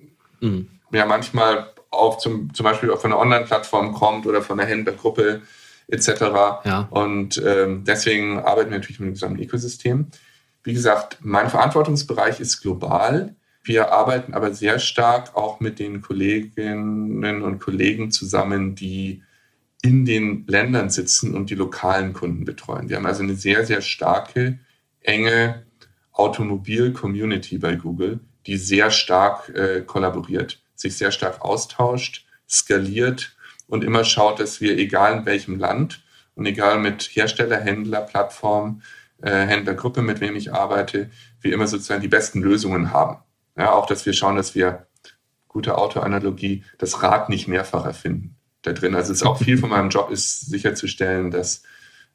mhm. 0.42 0.70
ja 0.92 1.06
manchmal 1.06 1.72
auf 1.96 2.18
zum, 2.18 2.54
zum 2.54 2.64
Beispiel 2.64 2.90
von 2.98 3.12
einer 3.12 3.20
Online-Plattform 3.20 3.94
kommt 3.94 4.25
oder 4.28 4.42
von 4.42 4.60
einer 4.60 4.70
Händlergruppe 4.70 5.42
etc. 5.88 6.10
Ja. 6.64 6.88
Und 6.90 7.42
ähm, 7.46 7.84
deswegen 7.86 8.40
arbeiten 8.40 8.72
wir 8.72 8.78
natürlich 8.78 9.00
mit 9.00 9.08
dem 9.08 9.14
gesamten 9.14 9.42
Ökosystem. 9.42 10.08
Wie 10.64 10.74
gesagt, 10.74 11.20
mein 11.22 11.50
Verantwortungsbereich 11.50 12.40
ist 12.40 12.62
global. 12.62 13.36
Wir 13.64 13.92
arbeiten 13.92 14.34
aber 14.34 14.54
sehr 14.54 14.80
stark 14.80 15.36
auch 15.36 15.60
mit 15.60 15.80
den 15.80 16.02
Kolleginnen 16.02 17.42
und 17.42 17.60
Kollegen 17.60 18.12
zusammen, 18.12 18.75
die 18.75 19.24
in 19.82 20.06
den 20.06 20.46
Ländern 20.48 20.90
sitzen 20.90 21.36
und 21.36 21.52
die 21.52 21.56
lokalen 21.56 22.14
Kunden 22.14 22.46
betreuen. 22.46 22.90
Wir 22.90 22.98
haben 22.98 23.06
also 23.06 23.22
eine 23.22 23.36
sehr, 23.36 23.66
sehr 23.66 23.82
starke, 23.82 24.60
enge 25.02 25.66
Automobil-Community 26.12 27.60
bei 27.60 27.75
Google, 27.75 28.20
die 28.48 28.58
sehr 28.58 28.90
stark 28.90 29.50
äh, 29.50 29.82
kollaboriert 29.82 30.64
sich 30.75 30.98
sehr 30.98 31.12
stark 31.12 31.41
austauscht, 31.41 32.25
skaliert 32.50 33.36
und 33.67 33.84
immer 33.84 34.03
schaut, 34.03 34.39
dass 34.39 34.62
wir, 34.62 34.77
egal 34.77 35.20
in 35.20 35.25
welchem 35.25 35.58
Land 35.58 36.03
und 36.36 36.46
egal 36.46 36.79
mit 36.79 37.03
Hersteller, 37.13 37.60
Händler, 37.60 38.01
Plattform, 38.01 38.82
äh, 39.22 39.46
Händlergruppe, 39.46 40.01
mit 40.01 40.22
wem 40.22 40.36
ich 40.36 40.53
arbeite, 40.53 41.10
wir 41.41 41.53
immer 41.53 41.67
sozusagen 41.67 42.01
die 42.01 42.08
besten 42.08 42.41
Lösungen 42.41 42.91
haben. 42.91 43.17
Ja, 43.58 43.72
auch, 43.72 43.86
dass 43.86 44.05
wir 44.05 44.13
schauen, 44.13 44.36
dass 44.36 44.55
wir, 44.55 44.88
gute 45.48 45.77
Autoanalogie, 45.77 46.65
das 46.77 47.01
Rad 47.01 47.29
nicht 47.29 47.48
mehrfach 47.48 47.86
erfinden 47.86 48.36
da 48.65 48.74
drin. 48.74 48.96
Also 48.96 49.13
es 49.13 49.22
ist 49.22 49.27
auch 49.27 49.38
viel 49.38 49.58
von 49.58 49.70
meinem 49.70 49.89
Job 49.89 50.12
ist 50.12 50.50
sicherzustellen, 50.50 51.32
dass 51.32 51.63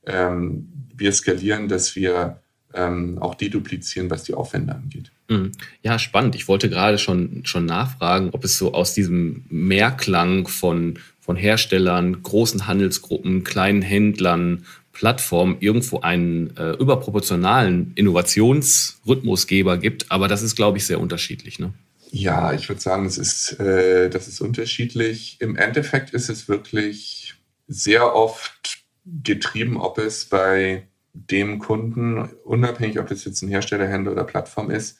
ähm, 0.06 0.88
wir 0.94 1.12
skalieren, 1.12 1.68
dass 1.68 1.96
wir 1.96 2.42
ähm, 2.74 3.18
auch 3.20 3.34
deduplizieren, 3.34 4.10
was 4.10 4.24
die 4.24 4.34
Aufwände 4.34 4.74
angeht. 4.74 5.10
Mhm. 5.28 5.52
Ja, 5.82 5.98
spannend. 5.98 6.34
Ich 6.34 6.48
wollte 6.48 6.68
gerade 6.68 6.98
schon, 6.98 7.42
schon 7.44 7.66
nachfragen, 7.66 8.30
ob 8.32 8.44
es 8.44 8.58
so 8.58 8.74
aus 8.74 8.94
diesem 8.94 9.44
Mehrklang 9.48 10.48
von, 10.48 10.98
von 11.20 11.36
Herstellern, 11.36 12.22
großen 12.22 12.66
Handelsgruppen, 12.66 13.44
kleinen 13.44 13.82
Händlern, 13.82 14.64
Plattformen 14.92 15.56
irgendwo 15.60 16.00
einen 16.00 16.56
äh, 16.56 16.72
überproportionalen 16.72 17.92
Innovationsrhythmusgeber 17.94 19.78
gibt. 19.78 20.10
Aber 20.10 20.28
das 20.28 20.42
ist, 20.42 20.56
glaube 20.56 20.78
ich, 20.78 20.86
sehr 20.86 21.00
unterschiedlich. 21.00 21.58
Ne? 21.58 21.72
Ja, 22.10 22.52
ich 22.52 22.68
würde 22.68 22.80
sagen, 22.80 23.06
es 23.06 23.16
ist, 23.16 23.58
äh, 23.60 24.10
das 24.10 24.26
ist 24.28 24.40
unterschiedlich. 24.40 25.36
Im 25.40 25.56
Endeffekt 25.56 26.10
ist 26.10 26.28
es 26.28 26.48
wirklich 26.48 27.34
sehr 27.68 28.14
oft 28.14 28.82
getrieben, 29.04 29.76
ob 29.76 29.98
es 29.98 30.24
bei 30.24 30.88
dem 31.28 31.58
Kunden, 31.58 32.28
unabhängig 32.44 32.98
ob 32.98 33.10
es 33.10 33.24
jetzt 33.24 33.42
ein 33.42 33.48
Hersteller, 33.48 33.86
Händler 33.86 34.12
oder 34.12 34.24
Plattform 34.24 34.70
ist, 34.70 34.98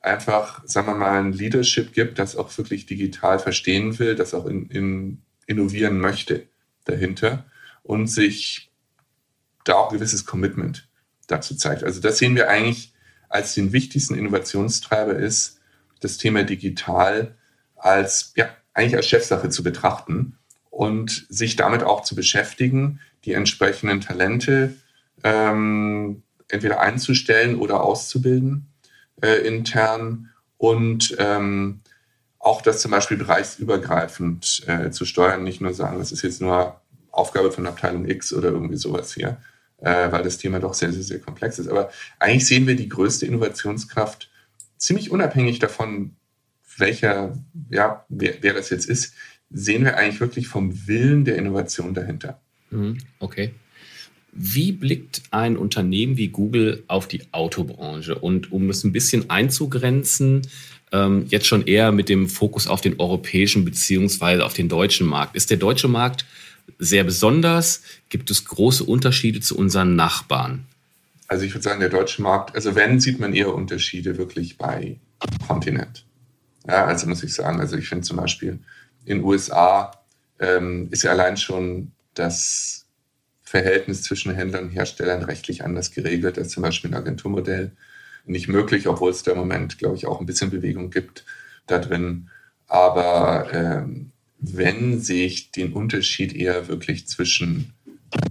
einfach, 0.00 0.62
sagen 0.66 0.86
wir 0.86 0.94
mal, 0.94 1.20
ein 1.20 1.32
Leadership 1.32 1.92
gibt, 1.92 2.18
das 2.18 2.36
auch 2.36 2.56
wirklich 2.56 2.86
digital 2.86 3.38
verstehen 3.38 3.98
will, 3.98 4.14
das 4.14 4.34
auch 4.34 4.46
in, 4.46 4.68
in 4.70 5.22
innovieren 5.50 5.98
möchte 5.98 6.46
dahinter 6.84 7.44
und 7.82 8.06
sich 8.06 8.70
da 9.64 9.74
auch 9.74 9.90
ein 9.90 9.98
gewisses 9.98 10.24
Commitment 10.24 10.88
dazu 11.26 11.56
zeigt. 11.56 11.82
Also 11.82 12.00
das 12.00 12.18
sehen 12.18 12.36
wir 12.36 12.48
eigentlich 12.48 12.92
als 13.28 13.54
den 13.54 13.72
wichtigsten 13.72 14.14
Innovationstreiber 14.14 15.16
ist, 15.16 15.60
das 16.00 16.18
Thema 16.18 16.44
digital 16.44 17.36
als, 17.76 18.32
ja, 18.36 18.48
eigentlich 18.74 18.96
als 18.96 19.06
Chefsache 19.06 19.50
zu 19.50 19.62
betrachten 19.62 20.38
und 20.70 21.26
sich 21.28 21.56
damit 21.56 21.82
auch 21.82 22.02
zu 22.02 22.14
beschäftigen, 22.14 23.00
die 23.24 23.32
entsprechenden 23.32 24.00
Talente 24.00 24.74
ähm, 25.24 26.22
entweder 26.48 26.80
einzustellen 26.80 27.56
oder 27.56 27.82
auszubilden 27.82 28.66
äh, 29.22 29.46
intern 29.46 30.30
und 30.56 31.14
ähm, 31.18 31.80
auch 32.38 32.62
das 32.62 32.80
zum 32.80 32.90
Beispiel 32.90 33.18
bereichsübergreifend 33.18 34.64
äh, 34.66 34.90
zu 34.90 35.04
steuern, 35.04 35.44
nicht 35.44 35.60
nur 35.60 35.74
sagen, 35.74 35.98
das 35.98 36.10
ist 36.10 36.22
jetzt 36.22 36.40
nur 36.40 36.80
Aufgabe 37.10 37.52
von 37.52 37.66
Abteilung 37.66 38.08
X 38.08 38.32
oder 38.32 38.48
irgendwie 38.48 38.76
sowas 38.76 39.12
hier, 39.12 39.36
äh, 39.78 40.10
weil 40.10 40.22
das 40.22 40.38
Thema 40.38 40.58
doch 40.58 40.74
sehr, 40.74 40.92
sehr, 40.92 41.02
sehr 41.02 41.20
komplex 41.20 41.58
ist. 41.58 41.68
Aber 41.68 41.90
eigentlich 42.18 42.46
sehen 42.46 42.66
wir 42.66 42.76
die 42.76 42.88
größte 42.88 43.26
Innovationskraft 43.26 44.30
ziemlich 44.78 45.10
unabhängig 45.10 45.58
davon, 45.58 46.16
welcher, 46.78 47.36
ja, 47.68 48.04
wer, 48.08 48.34
wer 48.40 48.54
das 48.54 48.70
jetzt 48.70 48.86
ist, 48.86 49.14
sehen 49.50 49.84
wir 49.84 49.96
eigentlich 49.96 50.20
wirklich 50.20 50.48
vom 50.48 50.86
Willen 50.86 51.24
der 51.24 51.36
Innovation 51.36 51.92
dahinter. 51.92 52.40
Mhm, 52.70 52.98
okay. 53.18 53.52
Wie 54.32 54.72
blickt 54.72 55.22
ein 55.30 55.56
Unternehmen 55.56 56.16
wie 56.16 56.28
Google 56.28 56.84
auf 56.86 57.08
die 57.08 57.22
Autobranche? 57.32 58.16
Und 58.16 58.52
um 58.52 58.70
es 58.70 58.84
ein 58.84 58.92
bisschen 58.92 59.28
einzugrenzen, 59.28 60.42
ähm, 60.92 61.26
jetzt 61.28 61.46
schon 61.46 61.66
eher 61.66 61.92
mit 61.92 62.08
dem 62.08 62.28
Fokus 62.28 62.66
auf 62.66 62.80
den 62.80 62.98
europäischen 62.98 63.64
beziehungsweise 63.64 64.44
auf 64.44 64.54
den 64.54 64.68
deutschen 64.68 65.06
Markt. 65.06 65.36
Ist 65.36 65.50
der 65.50 65.56
deutsche 65.56 65.88
Markt 65.88 66.24
sehr 66.78 67.04
besonders? 67.04 67.82
Gibt 68.08 68.30
es 68.30 68.44
große 68.44 68.84
Unterschiede 68.84 69.40
zu 69.40 69.56
unseren 69.56 69.96
Nachbarn? 69.96 70.66
Also 71.28 71.44
ich 71.44 71.54
würde 71.54 71.62
sagen, 71.62 71.80
der 71.80 71.90
deutsche 71.90 72.22
Markt, 72.22 72.54
also 72.54 72.74
wenn, 72.74 72.98
sieht 72.98 73.20
man 73.20 73.34
eher 73.34 73.54
Unterschiede 73.54 74.18
wirklich 74.18 74.58
bei 74.58 74.98
Kontinent. 75.46 76.04
Ja, 76.66 76.86
also 76.86 77.06
muss 77.06 77.22
ich 77.22 77.32
sagen, 77.34 77.60
also 77.60 77.76
ich 77.76 77.88
finde 77.88 78.04
zum 78.04 78.16
Beispiel 78.16 78.58
in 79.04 79.18
den 79.18 79.24
USA 79.24 79.92
ähm, 80.38 80.88
ist 80.90 81.04
ja 81.04 81.12
allein 81.12 81.36
schon 81.36 81.92
das 82.14 82.79
Verhältnis 83.50 84.04
zwischen 84.04 84.32
Händlern 84.32 84.66
und 84.66 84.70
Herstellern 84.70 85.24
rechtlich 85.24 85.64
anders 85.64 85.90
geregelt 85.90 86.38
als 86.38 86.50
zum 86.50 86.62
Beispiel 86.62 86.92
ein 86.92 86.96
Agenturmodell. 86.96 87.72
Nicht 88.24 88.46
möglich, 88.46 88.86
obwohl 88.86 89.10
es 89.10 89.24
da 89.24 89.32
im 89.32 89.38
Moment, 89.38 89.76
glaube 89.76 89.96
ich, 89.96 90.06
auch 90.06 90.20
ein 90.20 90.26
bisschen 90.26 90.50
Bewegung 90.50 90.90
gibt 90.90 91.24
da 91.66 91.80
drin. 91.80 92.30
Aber 92.68 93.48
ähm, 93.52 94.12
wenn 94.38 95.00
sehe 95.00 95.26
ich 95.26 95.50
den 95.50 95.72
Unterschied 95.72 96.32
eher 96.32 96.68
wirklich 96.68 97.08
zwischen 97.08 97.72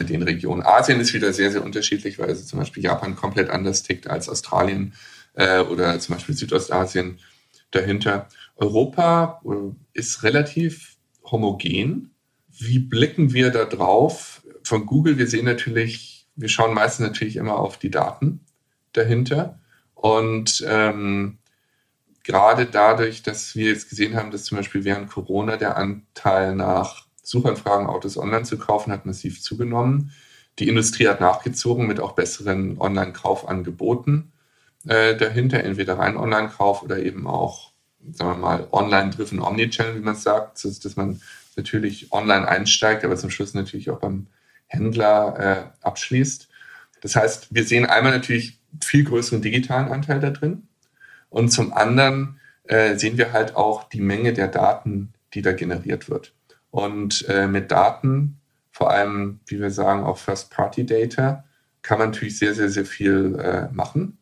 den 0.01 0.23
Regionen. 0.23 0.63
Asien 0.63 1.01
ist 1.01 1.13
wieder 1.13 1.33
sehr, 1.33 1.51
sehr 1.51 1.65
unterschiedlich, 1.65 2.17
weil 2.17 2.29
also 2.29 2.45
zum 2.45 2.59
Beispiel 2.59 2.83
Japan 2.83 3.17
komplett 3.17 3.49
anders 3.49 3.83
tickt 3.83 4.07
als 4.07 4.29
Australien 4.29 4.93
äh, 5.33 5.59
oder 5.59 5.99
zum 5.99 6.15
Beispiel 6.15 6.35
Südostasien 6.35 7.19
dahinter. 7.71 8.29
Europa 8.55 9.41
äh, 9.43 9.99
ist 9.99 10.23
relativ 10.23 10.95
homogen. 11.25 12.11
Wie 12.57 12.79
blicken 12.79 13.33
wir 13.33 13.51
da 13.51 13.65
drauf? 13.65 14.38
Von 14.69 14.85
Google, 14.85 15.17
wir 15.17 15.25
sehen 15.25 15.45
natürlich, 15.45 16.27
wir 16.35 16.47
schauen 16.47 16.75
meistens 16.75 17.07
natürlich 17.07 17.38
immer 17.38 17.57
auf 17.57 17.79
die 17.79 17.89
Daten 17.89 18.41
dahinter. 18.93 19.57
Und 19.95 20.63
ähm, 20.67 21.39
gerade 22.23 22.67
dadurch, 22.67 23.23
dass 23.23 23.55
wir 23.55 23.71
jetzt 23.71 23.89
gesehen 23.89 24.15
haben, 24.15 24.29
dass 24.29 24.43
zum 24.43 24.59
Beispiel 24.59 24.83
während 24.83 25.09
Corona 25.09 25.57
der 25.57 25.75
Anteil 25.75 26.53
nach 26.53 27.07
Suchanfragen, 27.23 27.88
Autos 27.88 28.15
online 28.15 28.43
zu 28.43 28.59
kaufen, 28.59 28.91
hat 28.91 29.07
massiv 29.07 29.41
zugenommen. 29.41 30.11
Die 30.59 30.67
Industrie 30.67 31.07
hat 31.07 31.19
nachgezogen 31.19 31.88
mit 31.88 31.99
auch 31.99 32.11
besseren 32.11 32.79
Online-Kaufangeboten 32.79 34.31
äh, 34.88 35.17
dahinter, 35.17 35.63
entweder 35.63 35.97
rein 35.97 36.15
Online-Kauf 36.15 36.83
oder 36.83 36.99
eben 36.99 37.25
auch, 37.25 37.71
sagen 38.11 38.33
wir 38.33 38.38
mal, 38.38 38.67
online-driven 38.71 39.41
Omnichannel, 39.41 39.95
wie 39.95 40.05
man 40.05 40.15
sagt, 40.15 40.63
dass, 40.63 40.95
man 40.95 41.21
natürlich 41.55 42.11
online 42.11 42.47
einsteigt, 42.47 43.03
aber 43.03 43.15
zum 43.15 43.31
Schluss 43.31 43.55
natürlich 43.55 43.89
auch 43.89 43.99
beim 43.99 44.27
Händler 44.69 45.73
äh, 45.83 45.85
abschließt. 45.85 46.47
Das 47.01 47.15
heißt, 47.15 47.53
wir 47.53 47.63
sehen 47.65 47.85
einmal 47.85 48.13
natürlich 48.13 48.59
viel 48.81 49.03
größeren 49.03 49.41
digitalen 49.41 49.91
Anteil 49.91 50.19
da 50.19 50.29
drin 50.29 50.67
und 51.29 51.49
zum 51.49 51.73
anderen 51.73 52.39
äh, 52.63 52.95
sehen 52.95 53.17
wir 53.17 53.33
halt 53.33 53.55
auch 53.55 53.89
die 53.89 54.01
Menge 54.01 54.33
der 54.33 54.47
Daten, 54.47 55.13
die 55.33 55.41
da 55.41 55.51
generiert 55.53 56.09
wird. 56.09 56.33
Und 56.71 57.27
äh, 57.27 57.47
mit 57.47 57.71
Daten, 57.71 58.39
vor 58.71 58.91
allem, 58.91 59.39
wie 59.47 59.59
wir 59.59 59.71
sagen, 59.71 60.03
auch 60.03 60.17
First-Party-Data, 60.17 61.43
kann 61.81 61.97
man 61.97 62.09
natürlich 62.09 62.38
sehr, 62.38 62.53
sehr, 62.53 62.69
sehr 62.69 62.85
viel 62.85 63.39
äh, 63.39 63.73
machen 63.73 64.17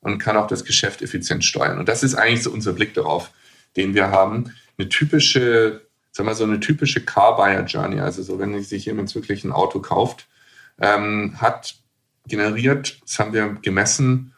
und 0.00 0.18
kann 0.18 0.36
auch 0.36 0.46
das 0.46 0.64
Geschäft 0.64 1.02
effizient 1.02 1.44
steuern. 1.44 1.78
Und 1.78 1.88
das 1.88 2.02
ist 2.02 2.14
eigentlich 2.14 2.42
so 2.42 2.50
unser 2.50 2.72
Blick 2.72 2.94
darauf, 2.94 3.30
den 3.76 3.94
wir 3.94 4.10
haben. 4.10 4.54
Eine 4.78 4.88
typische 4.88 5.82
sag 6.12 6.26
mal, 6.26 6.34
so 6.34 6.44
eine 6.44 6.60
typische 6.60 7.04
Car-Buyer-Journey, 7.04 8.00
also 8.00 8.22
so, 8.22 8.38
wenn 8.38 8.62
sich 8.62 8.84
jemand 8.84 9.14
wirklich 9.14 9.44
ein 9.44 9.52
Auto 9.52 9.80
kauft, 9.80 10.28
ähm, 10.78 11.40
hat 11.40 11.74
generiert, 12.26 13.00
das 13.02 13.18
haben 13.18 13.32
wir 13.32 13.56
gemessen, 13.62 14.34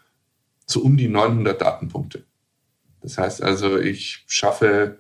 so 0.66 0.80
um 0.80 0.96
die 0.96 1.08
900 1.08 1.60
Datenpunkte. 1.60 2.24
Das 3.02 3.18
heißt 3.18 3.42
also, 3.42 3.78
ich 3.78 4.24
schaffe, 4.26 4.98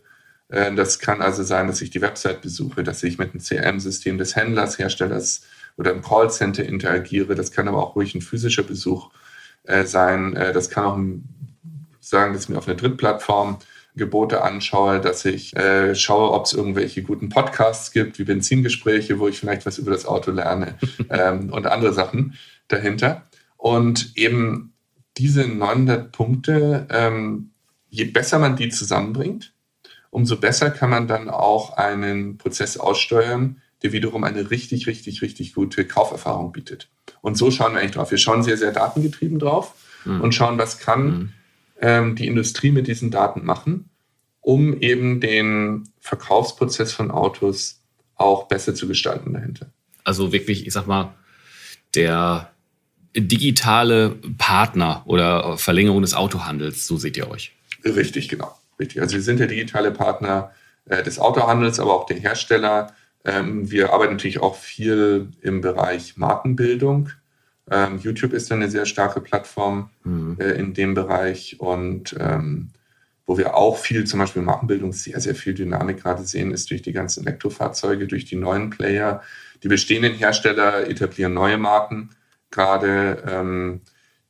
äh, 0.48 0.74
das 0.74 0.98
kann 0.98 1.22
also 1.22 1.42
sein, 1.42 1.68
dass 1.68 1.80
ich 1.80 1.90
die 1.90 2.02
Website 2.02 2.42
besuche, 2.42 2.82
dass 2.82 3.02
ich 3.02 3.18
mit 3.18 3.32
dem 3.32 3.40
CRM-System 3.40 4.18
des 4.18 4.36
Händlers, 4.36 4.78
Herstellers 4.78 5.42
oder 5.76 5.92
im 5.92 6.02
Callcenter 6.02 6.64
interagiere. 6.64 7.34
Das 7.34 7.50
kann 7.50 7.68
aber 7.68 7.82
auch 7.82 7.96
ruhig 7.96 8.14
ein 8.14 8.20
physischer 8.20 8.62
Besuch 8.62 9.10
äh, 9.62 9.84
sein. 9.84 10.36
Äh, 10.36 10.52
das 10.52 10.68
kann 10.68 10.84
auch 10.84 10.96
ein, 10.96 11.28
sagen, 12.00 12.34
dass 12.34 12.50
mir 12.50 12.58
auf 12.58 12.68
einer 12.68 12.76
Drittplattform 12.76 13.58
Gebote 13.96 14.42
anschaue, 14.42 15.00
dass 15.00 15.24
ich 15.24 15.54
äh, 15.56 15.94
schaue, 15.94 16.32
ob 16.32 16.46
es 16.46 16.52
irgendwelche 16.52 17.02
guten 17.02 17.28
Podcasts 17.28 17.92
gibt, 17.92 18.18
wie 18.18 18.24
Benzingespräche, 18.24 19.20
wo 19.20 19.28
ich 19.28 19.38
vielleicht 19.38 19.66
was 19.66 19.78
über 19.78 19.92
das 19.92 20.04
Auto 20.04 20.32
lerne 20.32 20.78
ähm, 21.10 21.52
und 21.52 21.66
andere 21.66 21.92
Sachen 21.92 22.34
dahinter. 22.66 23.22
Und 23.56 24.12
eben 24.16 24.72
diese 25.16 25.46
900 25.46 26.10
Punkte, 26.10 26.88
ähm, 26.90 27.50
je 27.88 28.04
besser 28.04 28.40
man 28.40 28.56
die 28.56 28.68
zusammenbringt, 28.68 29.54
umso 30.10 30.36
besser 30.36 30.70
kann 30.70 30.90
man 30.90 31.06
dann 31.06 31.30
auch 31.30 31.76
einen 31.76 32.36
Prozess 32.36 32.76
aussteuern, 32.76 33.62
der 33.84 33.92
wiederum 33.92 34.24
eine 34.24 34.50
richtig, 34.50 34.88
richtig, 34.88 35.22
richtig 35.22 35.54
gute 35.54 35.84
Kauferfahrung 35.84 36.52
bietet. 36.52 36.88
Und 37.20 37.36
so 37.36 37.50
schauen 37.50 37.74
wir 37.74 37.80
eigentlich 37.80 37.92
drauf. 37.92 38.10
Wir 38.10 38.18
schauen 38.18 38.42
sehr, 38.42 38.56
sehr 38.56 38.72
datengetrieben 38.72 39.38
drauf 39.38 39.74
mhm. 40.04 40.20
und 40.20 40.34
schauen, 40.34 40.58
was 40.58 40.78
kann 40.78 41.06
mhm 41.06 41.32
ähm, 41.84 42.16
die 42.16 42.26
Industrie 42.26 42.70
mit 42.70 42.86
diesen 42.86 43.10
Daten 43.10 43.44
machen, 43.44 43.90
um 44.40 44.80
eben 44.80 45.20
den 45.20 45.84
Verkaufsprozess 46.00 46.92
von 46.94 47.10
Autos 47.10 47.82
auch 48.14 48.48
besser 48.48 48.74
zu 48.74 48.88
gestalten 48.88 49.34
dahinter. 49.34 49.66
Also 50.02 50.32
wirklich, 50.32 50.66
ich 50.66 50.72
sag 50.72 50.86
mal, 50.86 51.14
der 51.94 52.50
digitale 53.14 54.16
Partner 54.38 55.02
oder 55.04 55.58
Verlängerung 55.58 56.00
des 56.00 56.14
Autohandels, 56.14 56.86
so 56.86 56.96
seht 56.96 57.18
ihr 57.18 57.30
euch. 57.30 57.52
Richtig, 57.84 58.30
genau. 58.30 58.56
Richtig. 58.80 59.02
Also 59.02 59.16
wir 59.16 59.22
sind 59.22 59.38
der 59.38 59.46
digitale 59.46 59.90
Partner 59.90 60.52
äh, 60.86 61.02
des 61.02 61.18
Autohandels, 61.18 61.78
aber 61.80 61.92
auch 61.94 62.06
der 62.06 62.16
Hersteller. 62.16 62.94
Ähm, 63.26 63.70
wir 63.70 63.92
arbeiten 63.92 64.14
natürlich 64.14 64.40
auch 64.40 64.56
viel 64.56 65.28
im 65.42 65.60
Bereich 65.60 66.16
Markenbildung. 66.16 67.10
Ähm, 67.70 67.98
YouTube 67.98 68.32
ist 68.32 68.52
eine 68.52 68.70
sehr 68.70 68.86
starke 68.86 69.20
Plattform 69.20 69.90
mhm. 70.04 70.36
äh, 70.38 70.52
in 70.52 70.74
dem 70.74 70.94
Bereich 70.94 71.60
und 71.60 72.14
ähm, 72.18 72.70
wo 73.26 73.38
wir 73.38 73.56
auch 73.56 73.78
viel, 73.78 74.04
zum 74.04 74.20
Beispiel 74.20 74.42
Markenbildung, 74.42 74.92
sehr, 74.92 75.18
sehr 75.18 75.34
viel 75.34 75.54
Dynamik 75.54 76.02
gerade 76.02 76.24
sehen, 76.24 76.50
ist 76.52 76.70
durch 76.70 76.82
die 76.82 76.92
ganzen 76.92 77.26
Elektrofahrzeuge, 77.26 78.06
durch 78.06 78.26
die 78.26 78.36
neuen 78.36 78.68
Player. 78.68 79.22
Die 79.62 79.68
bestehenden 79.68 80.12
Hersteller 80.12 80.86
etablieren 80.88 81.32
neue 81.32 81.56
Marken. 81.56 82.10
Gerade 82.50 83.22
ähm, 83.26 83.80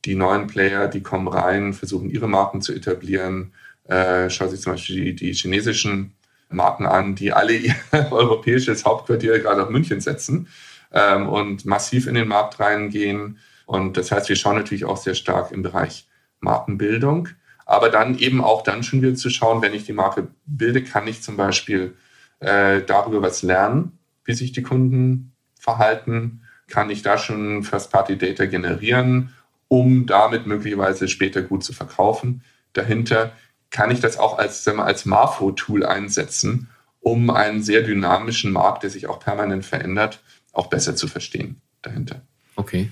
die 0.05 0.15
neuen 0.15 0.47
Player, 0.47 0.87
die 0.87 1.01
kommen 1.01 1.27
rein, 1.27 1.73
versuchen 1.73 2.09
ihre 2.09 2.29
Marken 2.29 2.61
zu 2.61 2.73
etablieren. 2.73 3.51
Äh, 3.83 4.29
schau 4.29 4.47
sich 4.47 4.61
zum 4.61 4.73
Beispiel 4.73 5.03
die, 5.03 5.15
die 5.15 5.33
chinesischen 5.33 6.13
Marken 6.49 6.85
an, 6.85 7.15
die 7.15 7.33
alle 7.33 7.53
ihr 7.53 7.75
europäisches 8.11 8.85
Hauptquartier 8.85 9.39
gerade 9.39 9.63
auf 9.63 9.69
München 9.69 9.99
setzen 9.99 10.47
ähm, 10.95 11.29
und 11.29 11.65
massiv 11.65 12.07
in 12.07 12.15
den 12.15 12.27
Markt 12.27 12.59
reingehen. 12.59 13.37
Und 13.67 13.97
das 13.97 14.11
heißt, 14.11 14.29
wir 14.29 14.35
schauen 14.35 14.55
natürlich 14.55 14.85
auch 14.85 14.97
sehr 14.97 15.13
stark 15.13 15.51
im 15.51 15.61
Bereich 15.61 16.07
Markenbildung. 16.39 17.29
Aber 17.65 17.89
dann 17.89 18.17
eben 18.17 18.41
auch 18.41 18.63
dann 18.63 18.83
schon 18.83 19.01
wieder 19.01 19.15
zu 19.15 19.29
schauen, 19.29 19.61
wenn 19.61 19.73
ich 19.73 19.85
die 19.85 19.93
Marke 19.93 20.27
bilde, 20.45 20.83
kann 20.83 21.07
ich 21.07 21.21
zum 21.21 21.35
Beispiel 21.35 21.95
äh, 22.39 22.81
darüber 22.81 23.21
was 23.21 23.43
lernen, 23.43 23.97
wie 24.23 24.33
sich 24.33 24.51
die 24.51 24.63
Kunden 24.63 25.33
verhalten, 25.59 26.41
kann 26.67 26.89
ich 26.89 27.01
da 27.01 27.17
schon 27.17 27.63
First-Party-Data 27.63 28.45
generieren, 28.45 29.33
um 29.67 30.05
damit 30.05 30.45
möglicherweise 30.47 31.07
später 31.07 31.41
gut 31.41 31.63
zu 31.63 31.73
verkaufen. 31.73 32.43
dahinter, 32.73 33.31
kann 33.71 33.89
ich 33.89 33.99
das 33.99 34.17
auch 34.17 34.37
als, 34.37 34.63
sagen 34.63 34.77
wir, 34.77 34.85
als 34.85 35.05
Marfo-Tool 35.05 35.85
einsetzen, 35.85 36.69
um 36.99 37.29
einen 37.29 37.61
sehr 37.63 37.81
dynamischen 37.81 38.51
Markt, 38.51 38.83
der 38.83 38.89
sich 38.89 39.07
auch 39.07 39.19
permanent 39.19 39.65
verändert, 39.65 40.21
auch 40.55 40.67
besser 40.67 40.95
zu 40.95 41.07
verstehen 41.07 41.57
dahinter. 41.81 42.21
Okay. 42.55 42.89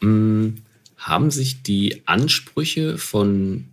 Hm, 0.00 0.62
haben 0.96 1.30
sich 1.30 1.62
die 1.62 2.02
Ansprüche 2.06 2.98
von 2.98 3.66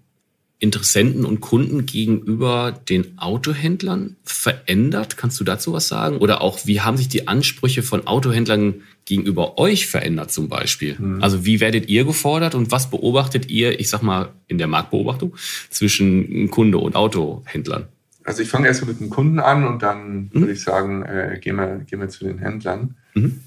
Interessenten 0.60 1.26
und 1.26 1.42
Kunden 1.42 1.86
gegenüber 1.86 2.80
den 2.90 3.18
Autohändlern 3.18 4.16
verändert? 4.24 5.18
Kannst 5.18 5.40
du 5.40 5.44
dazu 5.44 5.74
was 5.74 5.88
sagen? 5.88 6.18
Oder 6.18 6.42
auch, 6.42 6.66
wie 6.66 6.82
haben 6.82 6.98
sich 6.98 7.10
die 7.10 7.28
Ansprüche 7.28 7.84
von 7.84 8.08
Autohändlern 8.08 8.82
gegenüber 9.04 9.58
euch 9.58 9.86
verändert 9.86 10.32
zum 10.32 10.48
Beispiel? 10.48 10.96
Mhm. 10.98 11.22
Also 11.22 11.46
wie 11.46 11.60
werdet 11.60 11.90
ihr 11.90 12.06
gefordert 12.06 12.56
und 12.56 12.72
was 12.72 12.90
beobachtet 12.90 13.50
ihr, 13.50 13.80
ich 13.80 13.90
sag 13.90 14.02
mal, 14.02 14.30
in 14.48 14.58
der 14.58 14.68
Marktbeobachtung 14.68 15.36
zwischen 15.70 16.50
Kunde 16.50 16.78
und 16.78 16.96
Autohändlern? 16.96 17.88
Also 18.26 18.42
ich 18.42 18.50
fange 18.50 18.68
erst 18.68 18.86
mit 18.86 19.00
dem 19.00 19.10
Kunden 19.10 19.40
an 19.40 19.66
und 19.66 19.84
dann 19.84 20.16
mhm. 20.16 20.30
würde 20.34 20.54
ich 20.54 20.64
sagen, 20.64 21.04
äh, 21.04 21.40
gehen, 21.40 21.58
wir, 21.58 21.78
gehen 21.80 22.02
wir 22.02 22.10
zu 22.10 22.26
den 22.26 22.40
Händlern. 22.40 22.98
Mhm. 23.14 23.42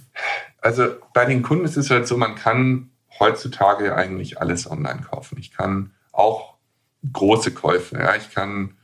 Also 0.60 0.86
bei 1.12 1.24
den 1.24 1.42
Kunden 1.42 1.64
ist 1.64 1.76
es 1.76 1.90
halt 1.90 2.06
so, 2.06 2.16
man 2.16 2.36
kann 2.36 2.90
heutzutage 3.18 3.94
eigentlich 3.96 4.40
alles 4.40 4.70
online 4.70 5.02
kaufen. 5.02 5.36
Ich 5.38 5.52
kann 5.52 5.92
auch 6.12 6.54
große 7.12 7.52
Käufe. 7.52 7.96
Ja. 7.96 8.14
Ich 8.14 8.32
kann 8.32 8.74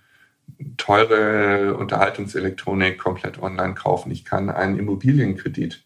teure 0.76 1.76
Unterhaltungselektronik 1.76 2.98
komplett 2.98 3.40
online 3.40 3.74
kaufen. 3.74 4.10
Ich 4.10 4.24
kann 4.24 4.50
einen 4.50 4.78
Immobilienkredit 4.78 5.84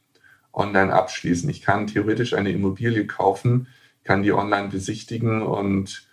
online 0.52 0.92
abschließen. 0.92 1.48
Ich 1.48 1.62
kann 1.62 1.86
theoretisch 1.86 2.34
eine 2.34 2.50
Immobilie 2.50 3.06
kaufen, 3.06 3.68
kann 4.04 4.22
die 4.22 4.32
online 4.32 4.68
besichtigen 4.68 5.42
und 5.42 6.06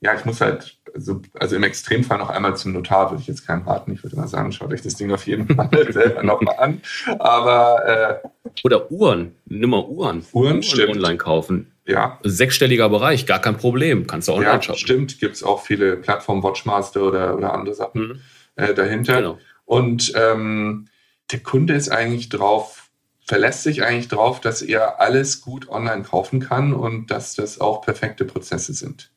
ja, 0.00 0.14
ich 0.14 0.24
muss 0.24 0.40
halt, 0.40 0.79
also, 0.94 1.22
also 1.34 1.56
im 1.56 1.62
Extremfall 1.62 2.18
noch 2.18 2.30
einmal 2.30 2.56
zum 2.56 2.72
Notar, 2.72 3.10
würde 3.10 3.22
ich 3.22 3.28
jetzt 3.28 3.46
keinen 3.46 3.62
raten. 3.62 3.92
Ich 3.92 4.02
würde 4.02 4.16
mal 4.16 4.28
sagen, 4.28 4.52
schaut 4.52 4.72
euch 4.72 4.82
das 4.82 4.94
Ding 4.96 5.12
auf 5.12 5.26
jeden 5.26 5.46
Fall 5.54 5.92
selber 5.92 6.22
nochmal 6.22 6.56
an. 6.58 6.82
Aber 7.18 8.22
äh, 8.22 8.28
Oder 8.64 8.90
Uhren, 8.90 9.34
nimm 9.46 9.70
mal 9.70 9.84
Uhren. 9.84 10.24
Uhren, 10.32 10.52
Uhren 10.52 10.62
stimmt. 10.62 10.96
online 10.96 11.18
kaufen. 11.18 11.72
Ja. 11.86 12.18
Sechsstelliger 12.22 12.88
Bereich, 12.88 13.26
gar 13.26 13.40
kein 13.40 13.56
Problem. 13.56 14.06
Kannst 14.06 14.28
du 14.28 14.32
online 14.32 14.52
ja, 14.52 14.62
shoppen. 14.62 14.78
Stimmt, 14.78 15.18
gibt 15.18 15.36
es 15.36 15.42
auch 15.42 15.62
viele 15.62 15.96
Plattformen, 15.96 16.42
Watchmaster 16.42 17.02
oder, 17.02 17.36
oder 17.36 17.52
andere 17.52 17.74
Sachen 17.74 18.00
mhm. 18.02 18.20
äh, 18.56 18.74
dahinter. 18.74 19.16
Genau. 19.16 19.38
Und 19.64 20.12
ähm, 20.16 20.88
der 21.30 21.40
Kunde 21.40 21.74
ist 21.74 21.90
eigentlich 21.90 22.28
drauf, 22.28 22.90
verlässt 23.24 23.62
sich 23.62 23.84
eigentlich 23.84 24.08
drauf, 24.08 24.40
dass 24.40 24.62
er 24.62 25.00
alles 25.00 25.40
gut 25.40 25.68
online 25.68 26.02
kaufen 26.02 26.40
kann 26.40 26.72
und 26.72 27.10
dass 27.10 27.34
das 27.34 27.60
auch 27.60 27.82
perfekte 27.82 28.24
Prozesse 28.24 28.72
sind. 28.72 29.10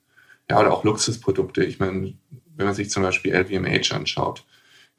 Ja, 0.50 0.60
oder 0.60 0.74
auch 0.74 0.84
Luxusprodukte. 0.84 1.64
Ich 1.64 1.80
meine, 1.80 2.14
wenn 2.56 2.66
man 2.66 2.76
sich 2.76 2.90
zum 2.90 3.04
Beispiel 3.04 3.34
LVMH 3.34 3.96
anschaut, 3.96 4.46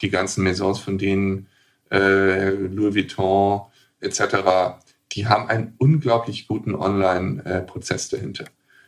die 0.02 0.10
ganzen 0.10 0.44
Maisons 0.44 0.78
von 0.78 0.98
denen, 0.98 1.48
äh, 1.90 2.50
Louis 2.50 2.94
Vuitton 2.94 3.62
etc., 4.00 4.78
die 5.12 5.26
haben 5.28 5.48
einen 5.48 5.74
unglaublich 5.78 6.48
guten 6.48 6.74
Online-Prozess 6.74 8.08
dahinter. 8.08 8.46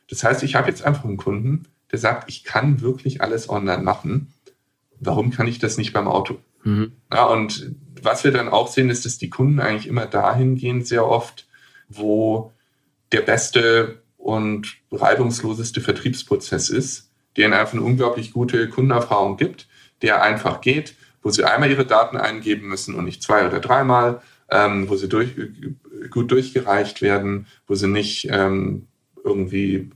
Das 0.08 0.24
heißt, 0.24 0.42
ich 0.42 0.54
habe 0.56 0.68
jetzt 0.68 0.82
einfach 0.82 1.04
einen 1.04 1.16
Kunden, 1.16 1.68
der 1.92 1.98
sagt, 1.98 2.28
ich 2.28 2.42
kann 2.42 2.80
wirklich 2.80 3.20
alles 3.20 3.48
online 3.48 3.82
machen. 3.82 4.32
Warum 4.98 5.30
kann 5.30 5.46
ich 5.46 5.58
das 5.58 5.78
nicht 5.78 5.92
beim 5.92 6.08
Auto? 6.08 6.38
Mhm. 6.64 6.92
Ja, 7.12 7.26
und 7.26 7.76
was 8.02 8.24
wir 8.24 8.32
dann 8.32 8.48
auch 8.48 8.68
sehen, 8.68 8.90
ist, 8.90 9.04
dass 9.04 9.18
die 9.18 9.30
Kunden 9.30 9.60
eigentlich 9.60 9.86
immer 9.86 10.06
dahin 10.06 10.56
gehen, 10.56 10.84
sehr 10.84 11.06
oft, 11.06 11.46
wo 11.88 12.52
der 13.12 13.20
beste 13.20 14.02
und 14.26 14.78
reibungsloseste 14.90 15.80
Vertriebsprozess 15.80 16.68
ist, 16.68 17.12
der 17.36 17.44
ihnen 17.44 17.54
einfach 17.54 17.74
eine 17.74 17.82
unglaublich 17.82 18.32
gute 18.32 18.68
Kundenerfahrung 18.68 19.36
gibt, 19.36 19.68
der 20.02 20.20
einfach 20.20 20.60
geht, 20.60 20.96
wo 21.22 21.30
sie 21.30 21.44
einmal 21.44 21.70
ihre 21.70 21.86
Daten 21.86 22.16
eingeben 22.16 22.66
müssen 22.66 22.96
und 22.96 23.04
nicht 23.04 23.22
zwei 23.22 23.46
oder 23.46 23.60
dreimal, 23.60 24.20
ähm, 24.50 24.88
wo 24.88 24.96
sie 24.96 25.08
durch, 25.08 25.28
gut 26.10 26.32
durchgereicht 26.32 27.02
werden, 27.02 27.46
wo 27.68 27.76
sie 27.76 27.86
nicht 27.86 28.26
ähm, 28.28 28.88
irgendwie 29.22 29.90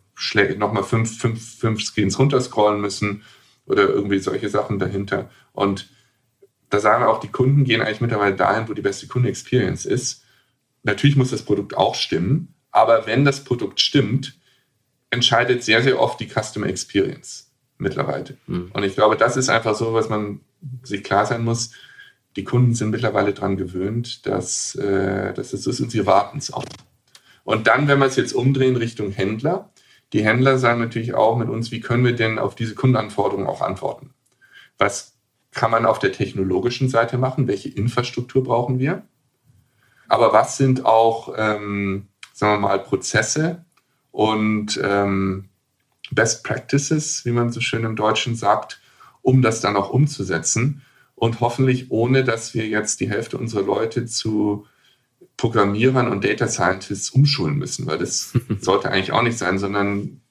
nochmal 0.59 0.85
fünf, 0.85 1.19
fünf, 1.19 1.59
fünf 1.59 1.83
Screens 1.83 2.17
runterscrollen 2.17 2.81
müssen 2.81 3.25
oder 3.67 3.89
irgendwie 3.89 4.21
solche 4.21 4.49
Sachen 4.49 4.79
dahinter. 4.79 5.29
Und 5.53 5.91
da 6.69 6.79
sagen 6.79 7.03
wir 7.03 7.09
auch, 7.09 7.19
die 7.19 7.33
Kunden 7.33 7.65
gehen 7.65 7.81
eigentlich 7.81 8.01
mittlerweile 8.01 8.37
dahin, 8.37 8.69
wo 8.69 8.75
die 8.75 8.81
beste 8.81 9.09
Kundenexperience 9.09 9.87
ist. 9.87 10.23
Natürlich 10.85 11.17
muss 11.17 11.31
das 11.31 11.43
Produkt 11.43 11.77
auch 11.77 11.97
stimmen, 11.97 12.55
aber 12.71 13.07
wenn 13.07 13.25
das 13.25 13.45
Produkt 13.45 13.81
stimmt, 13.81 14.39
entscheidet 15.11 15.65
sehr, 15.65 15.83
sehr 15.83 16.01
oft 16.01 16.21
die 16.21 16.29
Customer 16.29 16.67
Experience 16.67 17.51
mittlerweile. 17.79 18.37
Mhm. 18.47 18.71
Und 18.73 18.85
ich 18.85 18.95
glaube, 18.95 19.17
das 19.17 19.37
ist 19.37 19.49
einfach 19.49 19.75
so, 19.75 19.93
was 19.93 20.09
man 20.09 20.41
sich 20.83 21.03
klar 21.03 21.27
sein 21.27 21.45
muss 21.45 21.73
die 22.37 22.45
Kunden 22.45 22.75
sind 22.75 22.91
mittlerweile 22.91 23.33
daran 23.33 23.57
gewöhnt, 23.57 24.27
dass, 24.27 24.75
äh, 24.77 25.35
dass 25.35 25.53
es 25.53 25.67
ist 25.67 25.81
und 25.81 25.91
sie 25.91 26.07
warten 26.07 26.39
es 26.39 26.53
auch. 26.53 26.65
Und 27.45 27.67
dann, 27.67 27.89
wenn 27.89 27.99
wir 27.99 28.07
es 28.07 28.17
jetzt 28.17 28.33
umdrehen 28.33 28.77
Richtung 28.77 29.11
Händler, 29.11 29.71
die 30.13 30.25
Händler 30.25 30.59
sagen 30.59 30.81
natürlich 30.81 31.15
auch 31.15 31.37
mit 31.37 31.49
uns, 31.49 31.71
wie 31.71 31.81
können 31.81 32.05
wir 32.05 32.15
denn 32.15 32.39
auf 32.39 32.55
diese 32.55 32.75
Kundenanforderungen 32.75 33.47
auch 33.47 33.61
antworten? 33.61 34.15
Was 34.79 35.17
kann 35.53 35.71
man 35.71 35.87
auf 35.87 35.99
der 35.99 36.13
technologischen 36.13 36.89
Seite 36.89 37.19
machen? 37.19 37.49
Welche 37.49 37.69
Infrastruktur 37.69 38.45
brauchen 38.45 38.79
wir? 38.79 39.03
Aber 40.09 40.33
was 40.33 40.57
sind 40.57 40.85
auch, 40.85 41.35
ähm, 41.37 42.07
sagen 42.41 42.61
wir 42.61 42.69
mal, 42.69 42.83
Prozesse 42.83 43.65
und 44.11 44.81
ähm, 44.83 45.49
Best 46.11 46.43
Practices, 46.43 47.25
wie 47.25 47.31
man 47.31 47.53
so 47.53 47.61
schön 47.61 47.85
im 47.85 47.95
Deutschen 47.95 48.35
sagt, 48.35 48.81
um 49.23 49.43
das 49.43 49.61
dann 49.61 49.77
auch 49.77 49.91
umzusetzen? 49.91 50.83
und 51.21 51.41
hoffentlich 51.41 51.91
ohne, 51.91 52.25
dass 52.25 52.55
wir 52.55 52.67
jetzt 52.67 52.99
die 53.01 53.11
Hälfte 53.11 53.37
unserer 53.37 53.63
Leute 53.63 54.07
zu 54.07 54.67
Programmierern 55.37 56.09
und 56.09 56.25
Data 56.25 56.49
Scientists 56.49 57.11
umschulen 57.11 57.57
müssen, 57.57 57.87
weil 57.87 57.99
das 57.99 58.33
sollte 58.61 58.91
eigentlich 58.91 59.13
auch 59.13 59.23
nicht 59.23 59.37
sein, 59.37 59.59
sondern 59.59 60.23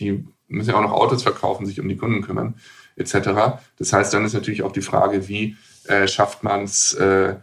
die 0.00 0.24
müssen 0.48 0.70
ja 0.70 0.76
auch 0.76 0.82
noch 0.82 0.92
Autos 0.92 1.22
verkaufen, 1.22 1.64
sich 1.64 1.78
um 1.78 1.88
die 1.88 1.96
Kunden 1.96 2.22
kümmern, 2.22 2.56
etc. 2.96 3.60
Das 3.78 3.92
heißt, 3.92 4.12
dann 4.12 4.24
ist 4.24 4.34
natürlich 4.34 4.64
auch 4.64 4.72
die 4.72 4.82
Frage, 4.82 5.28
wie 5.28 5.56
äh, 5.84 6.08
schafft 6.08 6.42
man 6.42 6.64
es, 6.64 6.92
äh, 6.94 7.36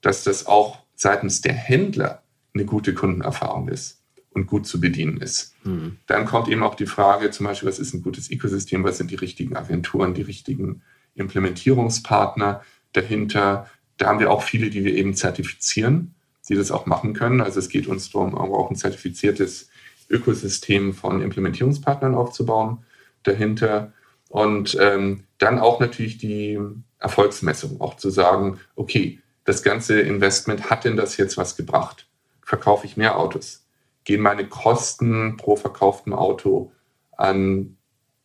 dass 0.00 0.24
das 0.24 0.46
auch 0.46 0.78
seitens 0.94 1.42
der 1.42 1.52
Händler 1.52 2.22
eine 2.56 2.66
gute 2.66 2.94
Kundenerfahrung 2.94 3.68
ist 3.68 4.02
und 4.30 4.46
gut 4.46 4.66
zu 4.66 4.80
bedienen 4.80 5.18
ist. 5.18 5.54
Mhm. 5.64 5.98
Dann 6.06 6.26
kommt 6.26 6.48
eben 6.48 6.62
auch 6.62 6.74
die 6.74 6.86
Frage, 6.86 7.30
zum 7.30 7.46
Beispiel, 7.46 7.68
was 7.68 7.78
ist 7.78 7.94
ein 7.94 8.02
gutes 8.02 8.30
Ökosystem, 8.30 8.84
was 8.84 8.98
sind 8.98 9.10
die 9.10 9.16
richtigen 9.16 9.56
Agenturen, 9.56 10.14
die 10.14 10.22
richtigen 10.22 10.82
Implementierungspartner 11.14 12.62
dahinter. 12.92 13.66
Da 13.96 14.06
haben 14.06 14.20
wir 14.20 14.30
auch 14.30 14.42
viele, 14.42 14.70
die 14.70 14.84
wir 14.84 14.94
eben 14.94 15.14
zertifizieren, 15.14 16.14
die 16.48 16.54
das 16.54 16.70
auch 16.70 16.86
machen 16.86 17.14
können. 17.14 17.40
Also 17.40 17.58
es 17.58 17.68
geht 17.68 17.86
uns 17.86 18.10
darum, 18.10 18.34
auch 18.34 18.70
ein 18.70 18.76
zertifiziertes 18.76 19.68
Ökosystem 20.08 20.92
von 20.92 21.22
Implementierungspartnern 21.22 22.14
aufzubauen 22.14 22.84
dahinter. 23.22 23.92
Und 24.28 24.76
ähm, 24.80 25.24
dann 25.38 25.58
auch 25.58 25.80
natürlich 25.80 26.18
die 26.18 26.58
Erfolgsmessung, 26.98 27.80
auch 27.80 27.96
zu 27.96 28.10
sagen, 28.10 28.58
okay, 28.74 29.20
das 29.44 29.62
ganze 29.62 30.00
Investment, 30.00 30.70
hat 30.70 30.84
denn 30.84 30.96
das 30.96 31.16
jetzt 31.16 31.36
was 31.36 31.56
gebracht? 31.56 32.06
Verkaufe 32.46 32.86
ich 32.86 32.96
mehr 32.96 33.18
Autos? 33.18 33.66
Gehen 34.04 34.22
meine 34.22 34.48
Kosten 34.48 35.36
pro 35.36 35.56
verkauftem 35.56 36.12
Auto 36.12 36.72
an 37.16 37.76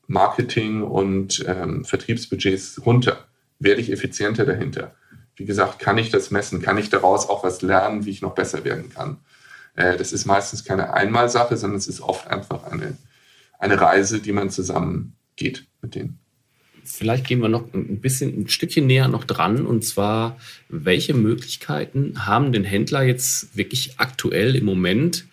Marketing 0.06 0.84
und 0.84 1.44
ähm, 1.48 1.84
Vertriebsbudgets 1.84 2.86
runter? 2.86 3.26
Werde 3.58 3.82
ich 3.82 3.92
effizienter 3.92 4.46
dahinter? 4.46 4.96
Wie 5.36 5.46
gesagt, 5.46 5.80
kann 5.80 5.98
ich 5.98 6.12
das 6.12 6.30
messen? 6.30 6.62
Kann 6.62 6.78
ich 6.78 6.92
daraus 6.92 7.28
auch 7.28 7.44
was 7.44 7.64
lernen, 7.64 8.06
wie 8.06 8.12
ich 8.12 8.22
noch 8.22 8.36
besser 8.36 8.64
werden 8.64 8.92
kann? 8.94 9.18
Äh, 9.76 9.98
das 9.98 10.14
ist 10.14 10.28
meistens 10.28 10.64
keine 10.64 10.94
Einmalsache, 10.94 11.58
sondern 11.58 11.80
es 11.80 11.88
ist 11.88 12.02
oft 12.02 12.28
einfach 12.28 12.66
eine, 12.66 12.96
eine 13.58 13.82
Reise, 13.82 14.20
die 14.20 14.34
man 14.34 14.52
zusammen 14.52 15.16
geht 15.36 15.66
mit 15.82 15.96
denen. 15.96 16.21
Vielleicht 16.84 17.28
gehen 17.28 17.41
wir 17.41 17.50
noch 17.50 17.74
ein 17.74 18.00
bisschen 18.02 18.41
ein 18.41 18.50
Stückchen 18.50 18.88
näher 18.88 19.08
noch 19.08 19.24
dran 19.24 19.65
und 19.65 19.84
zwar, 19.84 20.38
welche 20.70 21.13
Möglichkeiten 21.13 22.26
haben 22.26 22.52
denn 22.52 22.63
Händler 22.63 23.04
jetzt 23.04 23.56
wirklich 23.56 23.96
aktuell 23.98 24.56
im 24.56 24.65
Moment, 24.65 25.26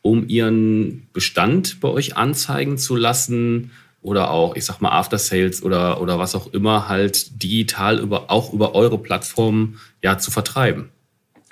um 0.00 0.28
ihren 0.28 1.08
Bestand 1.12 1.80
bei 1.80 1.88
euch 1.88 2.16
anzeigen 2.16 2.78
zu 2.78 2.96
lassen, 2.96 3.70
oder 4.02 4.30
auch, 4.30 4.56
ich 4.56 4.64
sag 4.64 4.80
mal, 4.80 4.90
After 4.90 5.18
Sales 5.18 5.62
oder, 5.62 6.00
oder 6.00 6.18
was 6.18 6.34
auch 6.34 6.52
immer 6.52 6.88
halt 6.88 7.42
digital 7.42 8.00
über, 8.00 8.30
auch 8.30 8.52
über 8.52 8.74
eure 8.74 8.98
Plattform 8.98 9.78
ja 10.02 10.18
zu 10.18 10.30
vertreiben? 10.30 10.90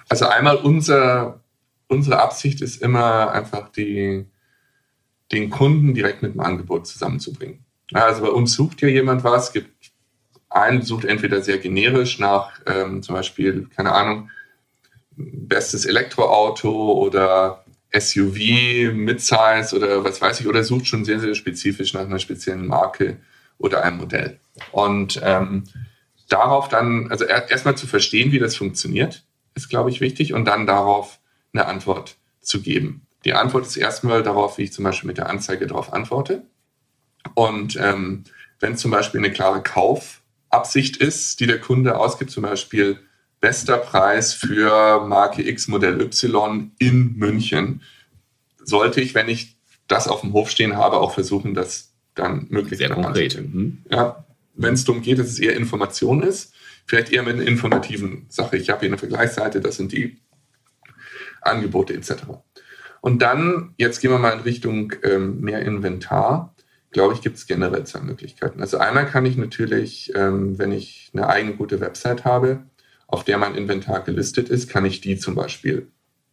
Also 0.09 0.27
einmal 0.27 0.57
unser, 0.57 1.41
unsere 1.87 2.21
Absicht 2.21 2.61
ist 2.61 2.83
immer 2.83 3.31
einfach 3.31 3.71
die, 3.71 4.27
den 5.31 5.51
Kunden 5.51 5.95
direkt 5.95 6.23
mit 6.23 6.35
dem 6.35 6.41
Angebot 6.41 6.89
zusammenzubringen. 6.89 7.65
Also 7.93 8.23
bei 8.23 8.29
uns 8.29 8.55
sucht 8.55 8.83
ja 8.83 8.89
jemand 8.89 9.25
was, 9.25 9.53
gibt 9.53 9.91
einen 10.49 10.83
sucht 10.83 11.05
entweder 11.05 11.43
sehr 11.43 11.59
generisch 11.59 12.19
nach 12.19 12.61
ähm, 12.67 13.03
zum 13.03 13.15
Beispiel, 13.15 13.69
keine 13.75 13.93
Ahnung, 13.93 14.31
bestes 15.17 15.87
Elektroauto 15.87 16.93
oder 16.93 17.65
SUV, 17.93 18.93
Midsize 18.93 19.75
oder 19.75 20.05
was 20.05 20.21
weiß 20.21 20.41
ich, 20.41 20.49
oder 20.49 20.65
sucht 20.65 20.87
schon 20.87 21.05
sehr, 21.05 21.21
sehr 21.21 21.35
spezifisch 21.35 21.95
nach 21.95 22.03
einer 22.03 22.19
speziellen 22.19 22.67
Marke 22.67 23.19
oder 23.59 23.83
einem 23.85 23.99
Modell. 23.99 24.39
Und 24.73 25.21
ähm, 25.23 25.65
darauf 26.29 26.69
dann, 26.69 27.11
also 27.11 27.25
erstmal 27.25 27.77
zu 27.77 27.87
verstehen, 27.87 28.33
wie 28.33 28.39
das 28.39 28.57
funktioniert, 28.57 29.25
ist, 29.55 29.69
glaube 29.69 29.91
ich, 29.91 30.01
wichtig 30.01 30.33
und 30.33 30.45
dann 30.45 30.67
darauf 30.67 31.19
eine 31.53 31.67
Antwort 31.67 32.17
zu 32.41 32.63
geben. 32.63 33.07
Die 33.25 33.35
Antwort 33.35 33.67
ist 33.67 33.77
erstmal 33.77 34.23
darauf, 34.23 34.59
wie 34.59 34.63
ich 34.63 34.73
zum 34.73 34.85
Beispiel 34.85 35.09
mit 35.09 35.19
der 35.19 35.29
Anzeige 35.29 35.67
darauf 35.67 35.93
antworte. 35.93 36.43
Und 37.35 37.77
ähm, 37.77 38.25
wenn 38.61 38.77
zum 38.77 38.91
Beispiel 38.91 39.21
eine 39.21 39.33
klare 39.33 39.63
Kaufabsicht 39.63 40.97
ist, 40.99 41.41
die 41.41 41.47
der 41.47 41.61
Kunde 41.61 41.99
ausgibt, 41.99 42.31
zum 42.31 42.43
Beispiel 42.43 42.99
bester 43.41 43.79
Preis 43.79 44.35
für 44.35 45.05
Marke 45.07 45.47
X 45.47 45.69
Modell 45.69 46.01
Y 46.01 46.73
in 46.79 47.17
München, 47.17 47.83
sollte 48.63 49.01
ich, 49.01 49.15
wenn 49.15 49.29
ich 49.29 49.57
das 49.89 50.09
auf 50.09 50.21
dem 50.21 50.33
Hof 50.33 50.51
stehen 50.51 50.77
habe, 50.77 50.99
auch 50.99 51.13
versuchen, 51.13 51.55
das 51.55 51.93
dann 52.15 52.47
möglichst 52.51 52.79
Sehr 52.79 52.91
konkret. 52.91 53.41
Mhm. 53.41 53.79
Ja, 53.91 54.25
wenn 54.55 54.75
es 54.75 54.85
darum 54.85 55.03
geht, 55.03 55.19
dass 55.19 55.29
es 55.29 55.39
eher 55.39 55.57
Information 55.57 56.23
ist, 56.23 56.53
vielleicht 56.87 57.13
eher 57.13 57.23
mit 57.23 57.35
einer 57.37 57.47
informativen 57.47 58.27
Sache. 58.29 58.57
Ich 58.57 58.69
habe 58.69 58.81
hier 58.81 58.91
eine 58.91 58.99
Vergleichsseite, 58.99 59.61
das 59.61 59.77
sind 59.77 59.93
die 59.93 60.19
Angebote 61.41 61.95
etc. 61.95 62.13
Und 63.01 63.23
dann, 63.23 63.75
jetzt 63.79 64.01
gehen 64.01 64.11
wir 64.11 64.19
mal 64.19 64.33
in 64.33 64.41
Richtung 64.41 64.93
ähm, 65.03 65.41
mehr 65.41 65.63
Inventar, 65.63 66.50
glaube 66.91 67.15
ich, 67.15 67.21
gibt 67.21 67.37
es 67.37 67.47
generell 67.47 67.85
zwei 67.85 68.01
Möglichkeiten. 68.01 68.61
Also 68.61 68.79
einmal 68.79 69.07
kann 69.07 69.27
ich 69.27 69.37
natürlich, 69.37 70.13
ähm, 70.15 70.59
wenn 70.59 70.73
ich 70.73 71.11
eine 71.13 71.29
eigene 71.29 71.55
gute 71.55 71.81
Website 71.81 72.25
habe, 72.25 72.65
auf 73.07 73.25
der 73.25 73.39
mein 73.39 73.55
Inventar 73.55 74.01
gelistet 74.01 74.49
ist, 74.49 74.69
kann 74.69 74.85
ich 74.85 75.01
die 75.01 75.19
zum 75.19 75.35
Beispiel 75.35 75.89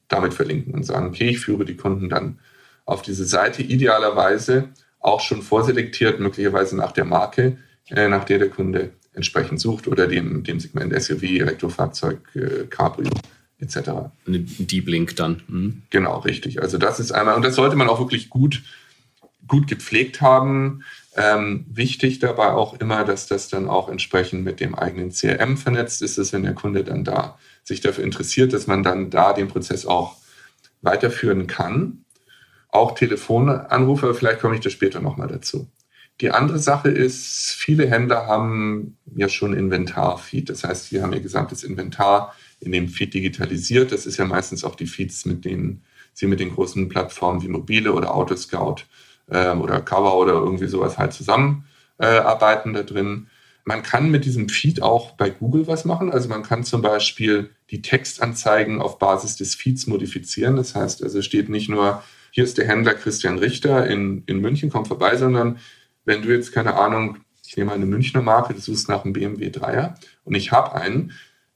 damit 0.08 0.34
verlinken 0.34 0.74
und 0.74 0.84
sagen, 0.84 1.08
okay, 1.08 1.30
ich 1.30 1.40
führe 1.40 1.66
die 1.66 1.76
Kunden 1.76 2.10
dann 2.10 2.40
auf 2.86 3.02
diese 3.02 3.26
Seite, 3.26 3.62
idealerweise 3.62 4.70
auch 5.00 5.20
schon 5.20 5.42
vorselektiert, 5.42 6.20
möglicherweise 6.20 6.76
nach 6.76 6.92
der 6.92 7.06
Marke, 7.06 7.58
äh, 7.90 8.08
nach 8.08 8.24
der 8.24 8.40
der 8.40 8.50
Kunde 8.50 8.92
entsprechend 9.14 9.60
sucht 9.60 9.88
oder 9.88 10.08
dem, 10.08 10.44
dem 10.44 10.60
Segment 10.60 10.94
SUV, 11.02 11.24
Elektrofahrzeug, 11.24 12.20
äh, 12.36 12.66
Cabrio 12.70 13.12
etc. 13.60 13.78
Ein 14.28 14.46
Deep 14.60 14.88
Link 14.88 15.16
dann. 15.16 15.42
Mhm. 15.48 15.82
Genau, 15.90 16.20
richtig. 16.20 16.62
Also 16.62 16.78
das 16.78 17.00
ist 17.00 17.12
einmal, 17.12 17.36
und 17.36 17.44
das 17.44 17.56
sollte 17.56 17.76
man 17.76 17.90
auch 17.90 18.00
wirklich 18.00 18.30
gut, 18.30 18.64
gut 19.48 19.68
gepflegt 19.68 20.22
haben. 20.22 20.84
Ähm, 21.16 21.66
wichtig 21.70 22.20
dabei 22.20 22.52
auch 22.52 22.80
immer, 22.80 23.04
dass 23.04 23.28
das 23.28 23.50
dann 23.50 23.68
auch 23.68 23.90
entsprechend 23.90 24.44
mit 24.44 24.60
dem 24.60 24.76
eigenen 24.76 25.12
CRM 25.12 25.58
vernetzt 25.58 26.02
ist, 26.02 26.18
dass 26.18 26.34
wenn 26.34 26.44
der 26.44 26.54
Kunde 26.54 26.84
dann 26.84 27.04
da 27.04 27.38
sich 27.64 27.82
dafür 27.82 28.04
interessiert, 28.04 28.54
dass 28.54 28.68
man 28.68 28.84
dann 28.84 29.10
da 29.10 29.34
den 29.34 29.48
Prozess 29.48 29.86
auch 29.86 30.16
weiterführen 30.82 31.48
kann. 31.48 32.06
Auch 32.70 32.94
Telefonanrufe, 32.94 34.14
vielleicht 34.14 34.40
komme 34.40 34.56
ich 34.56 34.62
da 34.62 34.70
später 34.70 35.00
nochmal 35.00 35.28
dazu. 35.28 35.68
Die 36.22 36.32
andere 36.32 36.58
Sache 36.58 36.90
ist, 36.90 37.52
viele 37.52 37.88
Händler 37.88 38.26
haben 38.26 38.98
ja 39.16 39.30
schon 39.30 39.54
Inventar-Feed. 39.54 40.50
Das 40.50 40.64
heißt, 40.64 40.90
sie 40.90 41.02
haben 41.02 41.14
ihr 41.14 41.20
gesamtes 41.20 41.64
Inventar 41.64 42.36
in 42.60 42.72
dem 42.72 42.90
Feed 42.90 43.14
digitalisiert. 43.14 43.92
Das 43.92 44.06
ist 44.06 44.18
ja 44.18 44.26
meistens 44.26 44.64
auch 44.64 44.76
die 44.76 44.88
Feeds, 44.88 45.26
mit 45.26 45.46
denen 45.46 45.84
sie 46.14 46.26
mit 46.26 46.40
den 46.40 46.54
großen 46.54 46.90
Plattformen 46.90 47.44
wie 47.44 47.48
Mobile 47.48 47.94
oder 47.94 48.16
Autoscout 48.16 48.78
äh, 49.30 49.52
oder 49.52 49.82
Cover 49.82 50.18
oder 50.18 50.34
irgendwie 50.34 50.68
sowas 50.68 50.98
halt 50.98 51.14
zusammenarbeiten 51.14 52.76
äh, 52.76 52.78
da 52.78 52.84
drin. 52.84 53.28
Man 53.64 53.84
kann 53.84 54.10
mit 54.10 54.26
diesem 54.26 54.48
Feed 54.48 54.82
auch 54.82 55.12
bei 55.12 55.30
Google 55.30 55.68
was 55.68 55.84
machen. 55.84 56.12
Also 56.12 56.30
man 56.30 56.44
kann 56.44 56.64
zum 56.64 56.82
Beispiel 56.82 57.50
die 57.70 57.82
Textanzeigen 57.82 58.82
auf 58.82 58.98
Basis 58.98 59.36
des 59.36 59.56
Feeds 59.56 59.88
modifizieren. 59.88 60.56
Das 60.56 60.74
heißt, 60.74 61.04
also 61.04 61.22
steht 61.22 61.50
nicht 61.50 61.68
nur, 61.68 62.02
hier 62.32 62.46
ist 62.46 62.58
der 62.58 62.68
Händler 62.68 62.94
Christian 62.94 63.40
Richter 63.40 63.86
in, 63.88 64.24
in 64.26 64.40
München, 64.40 64.70
komm 64.70 64.86
vorbei, 64.86 65.18
sondern 65.18 65.60
wenn 66.06 66.22
du 66.22 66.30
jetzt, 66.30 66.54
keine 66.54 66.76
Ahnung, 66.76 67.18
ich 67.46 67.58
nehme 67.58 67.74
eine 67.74 67.86
Münchner 67.86 68.22
Marke, 68.22 68.54
du 68.54 68.62
suchst 68.62 68.88
nach 68.88 69.04
einem 69.04 69.14
BMW 69.14 69.48
3er 69.48 69.96
und 70.24 70.36
ich 70.36 70.52
habe 70.52 70.74
einen, 70.76 71.12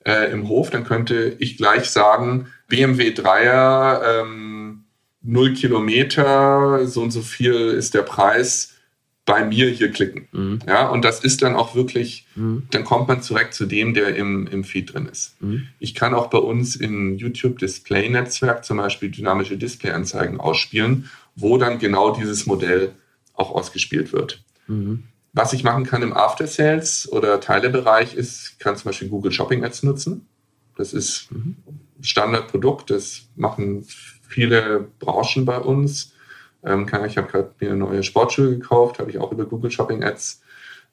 äh, 0.05 0.31
im 0.31 0.47
Hof, 0.47 0.69
dann 0.69 0.84
könnte 0.84 1.36
ich 1.39 1.57
gleich 1.57 1.89
sagen, 1.89 2.47
BMW 2.67 3.12
3er, 3.12 4.21
ähm, 4.21 4.61
0 5.23 5.53
Kilometer, 5.53 6.86
so 6.88 7.01
und 7.01 7.12
so 7.12 7.21
viel 7.21 7.53
ist 7.53 7.93
der 7.93 8.01
Preis, 8.01 8.73
bei 9.25 9.45
mir 9.45 9.69
hier 9.69 9.91
klicken. 9.91 10.27
Mhm. 10.31 10.60
Ja, 10.67 10.89
und 10.89 11.05
das 11.05 11.23
ist 11.23 11.41
dann 11.41 11.55
auch 11.55 11.75
wirklich, 11.75 12.25
mhm. 12.36 12.63
dann 12.71 12.84
kommt 12.84 13.07
man 13.07 13.21
direkt 13.21 13.53
zu 13.53 13.65
dem, 13.65 13.93
der 13.93 14.15
im, 14.15 14.47
im 14.47 14.63
Feed 14.63 14.93
drin 14.93 15.05
ist. 15.05 15.41
Mhm. 15.41 15.67
Ich 15.79 15.93
kann 15.93 16.13
auch 16.13 16.27
bei 16.27 16.39
uns 16.39 16.75
im 16.75 17.17
YouTube 17.17 17.60
Display 17.60 18.10
Netzwerk 18.10 18.65
zum 18.65 18.77
Beispiel 18.77 19.10
dynamische 19.10 19.57
Displayanzeigen 19.57 20.39
ausspielen, 20.39 21.10
wo 21.36 21.57
dann 21.57 21.77
genau 21.77 22.15
dieses 22.15 22.45
Modell 22.45 22.93
auch 23.34 23.51
ausgespielt 23.51 24.12
wird. 24.12 24.43
Mhm. 24.67 25.03
Was 25.34 25.53
ich 25.53 25.63
machen 25.63 25.86
kann 25.86 26.01
im 26.01 26.13
After 26.13 26.47
Sales 26.47 27.07
oder 27.10 27.39
Teilebereich 27.39 28.15
ist, 28.15 28.53
ich 28.53 28.60
kann 28.60 28.75
zum 28.75 28.89
Beispiel 28.89 29.07
Google 29.07 29.31
Shopping 29.31 29.63
Ads 29.63 29.84
nutzen. 29.84 30.27
Das 30.75 30.93
ist 30.93 31.29
ein 31.31 31.55
Standardprodukt, 32.01 32.89
das 32.89 33.27
machen 33.36 33.86
viele 34.32 34.88
Branchen 35.00 35.46
bei 35.46 35.58
uns. 35.60 36.13
Ähm, 36.63 36.88
ich 37.08 37.17
habe 37.17 37.28
gerade 37.28 37.54
mir 37.60 37.76
neue 37.76 38.04
Sportschuhe 38.04 38.58
gekauft, 38.58 39.00
habe 39.00 39.12
ich 39.12 39.20
auch 39.20 39.32
über 39.32 39.46
Google 39.46 39.72
Shopping 39.72 40.04
Ads 40.04 40.41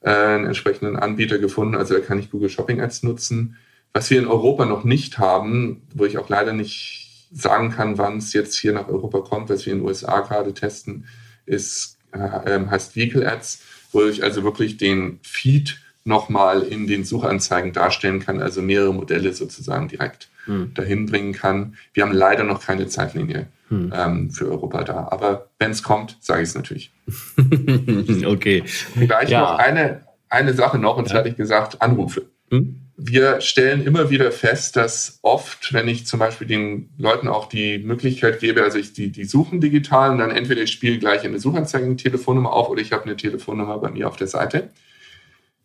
äh, 0.01 0.11
einen 0.11 0.45
entsprechenden 0.45 0.95
Anbieter 0.95 1.39
gefunden. 1.39 1.75
Also 1.75 1.95
da 1.95 1.99
kann 2.01 2.19
ich 2.19 2.31
Google 2.31 2.49
Shopping 2.49 2.81
Ads 2.81 3.03
nutzen. 3.03 3.57
Was 3.93 4.09
wir 4.09 4.19
in 4.19 4.27
Europa 4.27 4.65
noch 4.65 4.83
nicht 4.83 5.17
haben, 5.17 5.81
wo 5.95 6.05
ich 6.05 6.17
auch 6.17 6.29
leider 6.29 6.53
nicht 6.53 7.27
sagen 7.31 7.71
kann, 7.71 7.97
wann 7.97 8.17
es 8.17 8.33
jetzt 8.33 8.55
hier 8.55 8.73
nach 8.73 8.87
Europa 8.87 9.21
kommt, 9.21 9.49
was 9.49 9.65
wir 9.65 9.73
in 9.73 9.79
den 9.79 9.87
USA 9.87 10.21
gerade 10.21 10.53
testen, 10.53 11.05
ist, 11.45 11.97
äh, 12.11 12.55
ähm, 12.55 12.69
heißt 12.69 12.95
Vehicle 12.95 13.27
Ads 13.27 13.63
wo 13.91 14.03
ich 14.03 14.23
also 14.23 14.43
wirklich 14.43 14.77
den 14.77 15.19
Feed 15.23 15.79
nochmal 16.09 16.63
in 16.63 16.87
den 16.87 17.05
Suchanzeigen 17.05 17.71
darstellen 17.71 18.19
kann, 18.19 18.41
also 18.41 18.61
mehrere 18.61 18.93
Modelle 18.93 19.31
sozusagen 19.31 19.87
direkt 19.87 20.29
hm. 20.45 20.73
dahin 20.73 21.05
bringen 21.05 21.31
kann. 21.31 21.75
Wir 21.93 22.03
haben 22.03 22.11
leider 22.11 22.43
noch 22.43 22.61
keine 22.61 22.87
Zeitlinie 22.87 23.47
hm. 23.69 23.93
ähm, 23.95 24.31
für 24.31 24.49
Europa 24.49 24.83
da, 24.83 25.07
aber 25.11 25.47
wenn 25.59 25.71
es 25.71 25.83
kommt, 25.83 26.17
sage 26.19 26.41
ich 26.41 26.49
es 26.49 26.55
natürlich. 26.55 26.91
okay. 28.25 28.63
Vielleicht 28.65 29.31
ja. 29.31 29.41
noch 29.41 29.59
eine, 29.59 30.01
eine 30.27 30.53
Sache 30.53 30.77
noch, 30.77 30.97
und 30.97 31.09
ja. 31.09 31.15
hatte 31.15 31.29
ich 31.29 31.37
gesagt, 31.37 31.81
Anrufe. 31.81 32.23
Hm? 32.49 32.89
wir 33.01 33.39
stellen 33.39 33.85
immer 33.85 34.09
wieder 34.09 34.31
fest, 34.31 34.75
dass 34.75 35.19
oft, 35.21 35.73
wenn 35.73 35.87
ich 35.87 36.05
zum 36.05 36.19
Beispiel 36.19 36.47
den 36.47 36.89
Leuten 36.97 37.29
auch 37.29 37.47
die 37.47 37.77
Möglichkeit 37.79 38.41
gebe, 38.41 38.61
also 38.61 38.77
ich 38.77 38.91
die, 38.91 39.09
die 39.09 39.23
suchen 39.23 39.61
digital 39.61 40.11
und 40.11 40.17
dann 40.17 40.31
entweder 40.31 40.61
ich 40.61 40.71
spiele 40.71 40.99
gleich 40.99 41.23
eine 41.23 41.39
Suchanzeige 41.39 41.85
eine 41.85 41.95
Telefonnummer 41.95 42.51
auf 42.51 42.69
oder 42.69 42.81
ich 42.81 42.91
habe 42.91 43.05
eine 43.05 43.15
Telefonnummer 43.15 43.77
bei 43.77 43.89
mir 43.89 44.09
auf 44.09 44.17
der 44.17 44.27
Seite, 44.27 44.69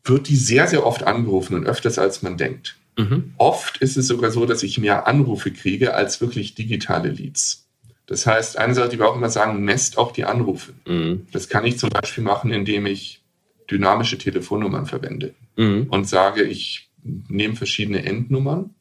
wird 0.04 0.28
die 0.28 0.36
sehr, 0.36 0.68
sehr 0.68 0.86
oft 0.86 1.02
angerufen 1.04 1.54
und 1.54 1.66
öfters 1.66 1.98
als 1.98 2.22
man 2.22 2.36
denkt. 2.36 2.76
Mhm. 2.96 3.34
Oft 3.38 3.78
ist 3.78 3.96
es 3.96 4.06
sogar 4.06 4.30
so, 4.30 4.46
dass 4.46 4.62
ich 4.62 4.78
mehr 4.78 5.06
Anrufe 5.06 5.50
kriege 5.50 5.94
als 5.94 6.20
wirklich 6.20 6.54
digitale 6.54 7.10
Leads. 7.10 7.66
Das 8.06 8.26
heißt, 8.26 8.58
eine 8.58 8.74
Sache, 8.74 8.90
die 8.90 8.98
wir 8.98 9.08
auch 9.08 9.16
immer 9.16 9.30
sagen, 9.30 9.64
messt 9.64 9.96
auch 9.96 10.12
die 10.12 10.24
Anrufe. 10.24 10.72
Mhm. 10.86 11.26
Das 11.32 11.48
kann 11.48 11.64
ich 11.64 11.78
zum 11.78 11.88
Beispiel 11.88 12.22
machen, 12.22 12.52
indem 12.52 12.86
ich 12.86 13.22
dynamische 13.70 14.18
Telefonnummern 14.18 14.86
verwende 14.86 15.34
mhm. 15.56 15.86
und 15.88 16.06
sage, 16.06 16.42
ich 16.42 16.90
nehmen 17.02 17.56
verschiedene 17.56 18.04
Endnummern, 18.04 18.74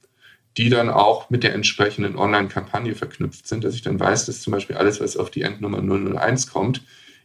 die 0.57 0.69
dann 0.69 0.89
auch 0.89 1.29
mit 1.29 1.43
der 1.43 1.53
entsprechenden 1.53 2.17
Online-Kampagne 2.17 2.95
verknüpft 2.95 3.47
sind, 3.47 3.63
dass 3.63 3.75
ich 3.75 3.81
dann 3.81 3.99
weiß, 3.99 4.25
dass 4.25 4.41
zum 4.41 4.51
Beispiel 4.51 4.75
alles, 4.75 4.99
was 4.99 5.17
auf 5.17 5.31
die 5.31 5.41
Endnummer 5.41 5.81
001 5.81 6.47
kommt, 6.47 6.83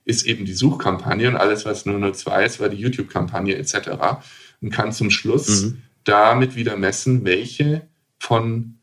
ist 0.09 0.27
eben 0.27 0.47
die 0.47 0.55
Suchkampagne 0.55 1.29
und 1.29 1.37
alles, 1.37 1.67
was 1.67 1.85
002 1.85 2.45
ist, 2.45 2.61
war 2.61 2.71
die 2.71 2.79
YouTube-Kampagne 2.79 3.57
etc. 3.57 3.91
Und 4.63 4.71
kann 4.71 4.91
zum 4.91 5.11
Schluss 5.11 5.65
mhm. 5.65 5.83
damit 6.05 6.57
wieder 6.57 6.77
messen, 6.77 7.25
welche 7.27 7.87
von 8.19 8.79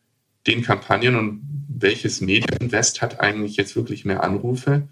den 0.45 0.61
Kampagnen 0.61 1.15
und 1.15 1.41
welches 1.67 2.21
Medieninvest 2.21 3.01
hat 3.01 3.19
eigentlich 3.19 3.57
jetzt 3.57 3.75
wirklich 3.75 4.05
mehr 4.05 4.23
Anrufe 4.23 4.88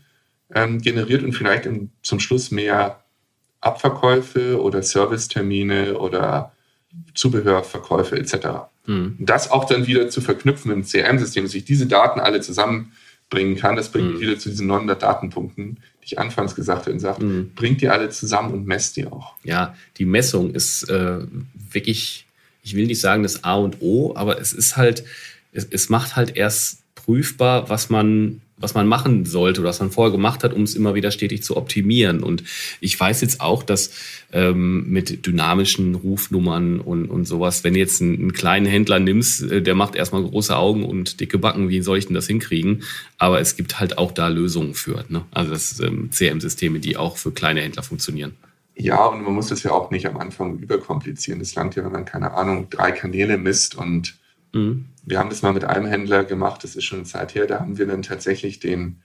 ähm, 0.54 0.82
generiert 0.82 1.24
und 1.24 1.34
vielleicht 1.34 1.68
im, 1.68 1.92
zum 2.02 2.20
Schluss 2.20 2.50
mehr 2.50 3.04
Abverkäufe 3.62 4.60
oder 4.60 4.82
Servicetermine 4.82 6.00
oder 6.00 6.52
Zubehörverkäufe 7.14 8.18
etc. 8.18 8.48
Mhm. 8.88 9.18
Das 9.20 9.52
auch 9.52 9.66
dann 9.66 9.86
wieder 9.86 10.10
zu 10.10 10.20
verknüpfen 10.20 10.72
im 10.72 10.84
CRM-System, 10.84 11.44
dass 11.44 11.54
ich 11.54 11.66
diese 11.66 11.86
Daten 11.86 12.20
alle 12.20 12.42
zusammenbringen 13.34 13.56
kann, 13.56 13.76
das 13.76 13.90
bringt 13.90 14.16
mhm. 14.16 14.20
wieder 14.20 14.38
zu 14.38 14.50
diesen 14.50 14.68
900 14.68 15.02
Datenpunkten, 15.02 15.78
die 16.02 16.06
ich 16.06 16.20
anfangs 16.20 16.56
gesagt 16.56 16.82
habe 16.82 16.92
und 16.92 17.00
sagt, 17.00 17.22
mhm. 17.22 17.52
bringt 17.56 17.82
die 17.82 17.90
alle 17.90 18.10
zusammen 18.10 18.54
und 18.54 18.68
messt 18.68 18.96
die 18.98 19.06
auch. 19.06 19.34
Ja, 19.44 19.76
die 19.98 20.06
Messung 20.06 20.54
ist 20.54 20.90
äh, 20.90 21.20
wirklich, 21.72 22.26
ich 22.64 22.76
will 22.76 22.86
nicht 22.88 23.02
sagen 23.02 23.24
das 23.24 23.44
A 23.44 23.56
und 23.56 23.82
O, 23.82 24.14
aber 24.16 24.40
es 24.40 24.54
ist 24.54 24.78
halt, 24.78 25.04
es, 25.52 25.68
es 25.70 25.90
macht 25.90 26.16
halt 26.16 26.36
erst 26.36 26.80
prüfbar, 26.96 27.70
was 27.70 27.90
man 27.90 28.42
was 28.64 28.74
man 28.74 28.88
machen 28.88 29.26
sollte 29.26 29.62
oder 29.62 29.70
was 29.70 29.80
man 29.80 29.92
vorher 29.92 30.12
gemacht 30.12 30.44
hat, 30.44 30.54
um 30.54 30.64
es 30.64 30.74
immer 30.74 30.96
wieder 30.96 31.12
stetig 31.12 31.44
zu 31.44 31.58
optimieren. 31.58 32.24
Und 32.24 32.44
ich 32.80 33.00
weiß 33.00 33.22
jetzt 33.22 33.42
auch, 33.42 33.62
dass 33.62 33.92
ähm, 34.32 34.90
mit 34.90 35.26
dynamischen 35.26 35.96
Rufnummern 35.96 36.80
und, 36.80 37.08
und 37.08 37.26
sowas, 37.26 37.64
wenn 37.64 37.74
du 37.74 37.80
jetzt 37.80 38.02
einen, 38.02 38.16
einen 38.16 38.34
kleinen 38.34 38.66
Händler 38.66 39.00
nimmst, 39.00 39.44
äh, 39.44 39.62
der 39.62 39.76
macht 39.76 39.96
erstmal 39.96 40.24
große 40.24 40.56
Augen 40.56 40.86
und 40.86 41.20
dicke 41.20 41.38
Backen, 41.38 41.70
wie 41.70 41.82
soll 41.82 41.98
ich 41.98 42.08
denn 42.08 42.16
das 42.16 42.28
hinkriegen? 42.28 42.84
Aber 43.18 43.40
es 43.40 43.56
gibt 43.56 43.80
halt 43.80 43.98
auch 43.98 44.12
da 44.12 44.30
Lösungen 44.30 44.74
für. 44.74 45.06
Ne? 45.10 45.26
Also 45.32 45.52
das 45.52 45.80
ähm, 45.80 46.10
CRM-Systeme, 46.10 46.80
die 46.80 46.98
auch 46.98 47.18
für 47.18 47.32
kleine 47.32 47.62
Händler 47.62 47.84
funktionieren. 47.84 48.34
Ja, 48.76 49.06
und 49.06 49.24
man 49.24 49.34
muss 49.34 49.50
das 49.50 49.62
ja 49.64 49.72
auch 49.72 49.92
nicht 49.92 50.08
am 50.08 50.18
Anfang 50.18 50.58
überkomplizieren. 50.58 51.40
Das 51.40 51.54
langt 51.54 51.76
ja, 51.76 51.84
wenn 51.84 51.92
man, 51.92 52.06
keine 52.06 52.34
Ahnung, 52.34 52.70
drei 52.70 52.92
Kanäle 52.92 53.38
misst 53.38 53.76
und 53.76 54.16
mhm. 54.54 54.86
wir 55.06 55.20
haben 55.20 55.30
das 55.30 55.42
mal 55.42 55.54
mit 55.54 55.66
einem 55.66 55.86
Händler 55.86 56.24
gemacht, 56.24 56.64
das 56.64 56.76
ist 56.76 56.86
schon 56.86 57.00
eine 57.00 57.08
Zeit 57.08 57.36
her, 57.36 57.46
da 57.46 57.60
haben 57.60 57.78
wir 57.78 57.86
dann 57.86 58.02
tatsächlich 58.02 58.60
den 58.60 59.02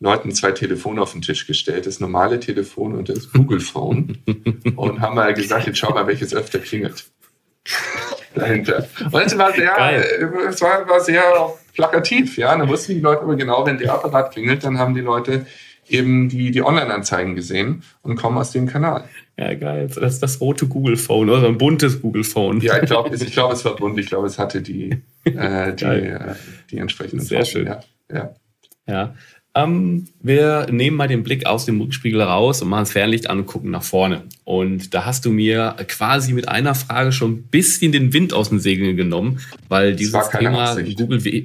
Leuten 0.00 0.32
zwei 0.32 0.52
Telefone 0.52 1.02
auf 1.02 1.12
den 1.12 1.22
Tisch 1.22 1.46
gestellt, 1.46 1.86
das 1.86 2.00
normale 2.00 2.40
Telefon 2.40 2.94
und 2.94 3.10
das 3.10 3.30
Google 3.32 3.60
Phone 3.60 4.18
und 4.76 5.00
haben 5.00 5.14
mal 5.14 5.34
gesagt, 5.34 5.66
jetzt 5.66 5.78
schau 5.78 5.92
mal, 5.92 6.06
welches 6.06 6.34
öfter 6.34 6.58
klingelt. 6.58 7.04
Dahinter. 8.34 8.88
Und 9.10 9.22
es 9.22 9.36
war 9.36 9.52
sehr, 9.52 9.76
es 10.48 10.62
war, 10.62 10.88
war 10.88 11.00
sehr 11.00 11.22
plakativ, 11.74 12.38
ja. 12.38 12.56
Da 12.56 12.66
wussten 12.68 12.94
die 12.94 13.00
Leute 13.00 13.22
aber 13.22 13.36
genau, 13.36 13.66
wenn 13.66 13.76
der 13.76 13.92
Apparat 13.92 14.32
klingelt, 14.32 14.64
dann 14.64 14.78
haben 14.78 14.94
die 14.94 15.00
Leute 15.00 15.46
eben 15.88 16.28
die, 16.28 16.50
die 16.50 16.62
Online-Anzeigen 16.62 17.34
gesehen 17.34 17.82
und 18.02 18.16
kommen 18.16 18.38
aus 18.38 18.52
dem 18.52 18.66
Kanal. 18.66 19.04
Ja, 19.40 19.54
geil. 19.54 19.88
Das 19.88 20.14
ist 20.14 20.22
das 20.22 20.38
rote 20.42 20.66
Google 20.66 20.98
Phone 20.98 21.30
oder 21.30 21.48
ein 21.48 21.56
buntes 21.56 22.02
Google 22.02 22.24
Phone. 22.24 22.60
Ja, 22.60 22.76
ich 22.76 22.86
glaube, 22.86 23.16
ich 23.16 23.32
glaub, 23.32 23.50
es 23.50 23.64
war 23.64 23.74
bunt. 23.74 23.98
Ich 23.98 24.06
glaube, 24.06 24.26
es 24.26 24.38
hatte 24.38 24.60
die, 24.60 24.98
äh, 25.24 25.72
die, 25.74 25.84
äh, 25.84 26.34
die 26.70 26.76
entsprechenden 26.76 27.24
Sehr 27.24 27.38
Farben. 27.38 27.50
schön. 27.50 27.66
Ja. 27.66 27.80
ja. 28.12 28.34
ja. 28.86 29.14
Ähm, 29.54 30.08
wir 30.20 30.66
nehmen 30.70 30.98
mal 30.98 31.08
den 31.08 31.22
Blick 31.22 31.46
aus 31.46 31.64
dem 31.64 31.80
Rückspiegel 31.80 32.20
raus 32.20 32.60
und 32.60 32.68
machen 32.68 32.82
das 32.82 32.92
Fernlicht 32.92 33.30
an 33.30 33.38
und 33.38 33.46
gucken 33.46 33.70
nach 33.70 33.82
vorne. 33.82 34.24
Und 34.44 34.92
da 34.92 35.06
hast 35.06 35.24
du 35.24 35.30
mir 35.30 35.74
quasi 35.88 36.34
mit 36.34 36.46
einer 36.50 36.74
Frage 36.74 37.10
schon 37.10 37.32
ein 37.32 37.42
bisschen 37.44 37.92
den 37.92 38.12
Wind 38.12 38.34
aus 38.34 38.50
den 38.50 38.60
Segeln 38.60 38.94
genommen, 38.94 39.40
weil 39.70 39.96
dieses 39.96 40.28
Thema 40.28 40.64
Absicht. 40.64 40.98
Google 40.98 41.24
W. 41.24 41.44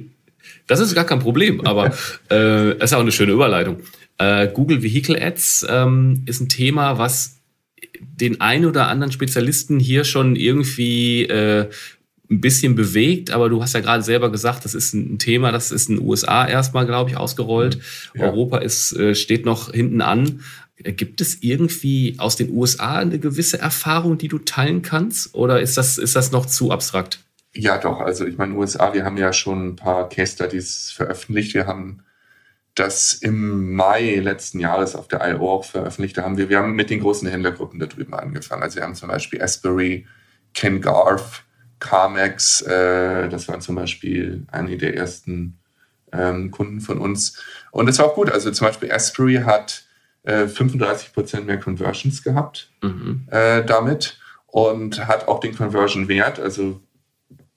Das 0.66 0.80
ist 0.80 0.94
gar 0.94 1.04
kein 1.04 1.20
Problem, 1.20 1.62
aber 1.62 1.94
äh, 2.30 2.76
ist 2.76 2.92
auch 2.92 3.00
eine 3.00 3.10
schöne 3.10 3.32
Überleitung. 3.32 3.78
Äh, 4.18 4.48
Google 4.48 4.82
Vehicle 4.82 5.20
Ads 5.20 5.66
ähm, 5.70 6.24
ist 6.26 6.42
ein 6.42 6.50
Thema, 6.50 6.98
was 6.98 7.35
den 8.00 8.40
einen 8.40 8.66
oder 8.66 8.88
anderen 8.88 9.12
Spezialisten 9.12 9.78
hier 9.78 10.04
schon 10.04 10.36
irgendwie 10.36 11.24
äh, 11.24 11.68
ein 12.30 12.40
bisschen 12.40 12.74
bewegt, 12.74 13.30
aber 13.30 13.48
du 13.48 13.62
hast 13.62 13.74
ja 13.74 13.80
gerade 13.80 14.02
selber 14.02 14.30
gesagt, 14.30 14.64
das 14.64 14.74
ist 14.74 14.94
ein 14.94 15.18
Thema, 15.18 15.52
das 15.52 15.70
ist 15.70 15.88
in 15.88 15.96
den 15.96 16.06
USA 16.06 16.46
erstmal, 16.46 16.86
glaube 16.86 17.10
ich, 17.10 17.16
ausgerollt. 17.16 17.78
Ja. 18.14 18.24
Europa 18.24 18.58
ist, 18.58 18.92
äh, 18.92 19.14
steht 19.14 19.44
noch 19.44 19.72
hinten 19.72 20.00
an. 20.00 20.40
Gibt 20.78 21.20
es 21.20 21.42
irgendwie 21.42 22.16
aus 22.18 22.36
den 22.36 22.50
USA 22.50 22.96
eine 22.98 23.18
gewisse 23.18 23.58
Erfahrung, 23.58 24.18
die 24.18 24.28
du 24.28 24.38
teilen 24.38 24.82
kannst? 24.82 25.34
Oder 25.34 25.60
ist 25.60 25.76
das, 25.76 25.98
ist 25.98 26.16
das 26.16 26.32
noch 26.32 26.46
zu 26.46 26.70
abstrakt? 26.70 27.20
Ja, 27.54 27.78
doch. 27.78 28.00
Also 28.00 28.26
ich 28.26 28.36
meine, 28.36 28.54
USA, 28.54 28.92
wir 28.92 29.04
haben 29.04 29.16
ja 29.16 29.32
schon 29.32 29.68
ein 29.68 29.76
paar 29.76 30.08
Case 30.08 30.32
Studies 30.34 30.92
veröffentlicht. 30.94 31.54
Wir 31.54 31.66
haben 31.66 32.00
das 32.76 33.14
im 33.14 33.74
Mai 33.74 34.16
letzten 34.16 34.60
Jahres 34.60 34.94
auf 34.94 35.08
der 35.08 35.26
I.O. 35.26 35.48
auch 35.48 35.64
veröffentlicht. 35.64 36.16
Da 36.16 36.22
haben 36.22 36.36
wir, 36.36 36.48
wir 36.48 36.58
haben 36.58 36.74
mit 36.74 36.90
den 36.90 37.00
großen 37.00 37.28
Händlergruppen 37.28 37.80
da 37.80 37.86
drüben 37.86 38.14
angefangen. 38.14 38.62
Also 38.62 38.76
wir 38.76 38.82
haben 38.84 38.94
zum 38.94 39.08
Beispiel 39.08 39.42
Asbury, 39.42 40.06
Ken 40.54 40.80
Garf, 40.80 41.44
Carmex, 41.80 42.62
äh, 42.62 43.28
das 43.28 43.48
waren 43.48 43.60
zum 43.60 43.76
Beispiel 43.76 44.46
einige 44.52 44.78
der 44.78 44.96
ersten 44.96 45.58
ähm, 46.12 46.50
Kunden 46.50 46.80
von 46.80 46.98
uns. 46.98 47.42
Und 47.70 47.86
das 47.86 47.98
war 47.98 48.06
auch 48.06 48.14
gut. 48.14 48.30
Also 48.30 48.50
zum 48.50 48.66
Beispiel 48.66 48.92
Asbury 48.92 49.36
hat 49.36 49.84
äh, 50.24 50.46
35 50.46 51.14
Prozent 51.14 51.46
mehr 51.46 51.58
Conversions 51.58 52.22
gehabt 52.22 52.70
mhm. 52.82 53.26
äh, 53.30 53.64
damit 53.64 54.18
und 54.46 55.06
hat 55.06 55.28
auch 55.28 55.40
den 55.40 55.56
Conversion-Wert, 55.56 56.40
also 56.40 56.80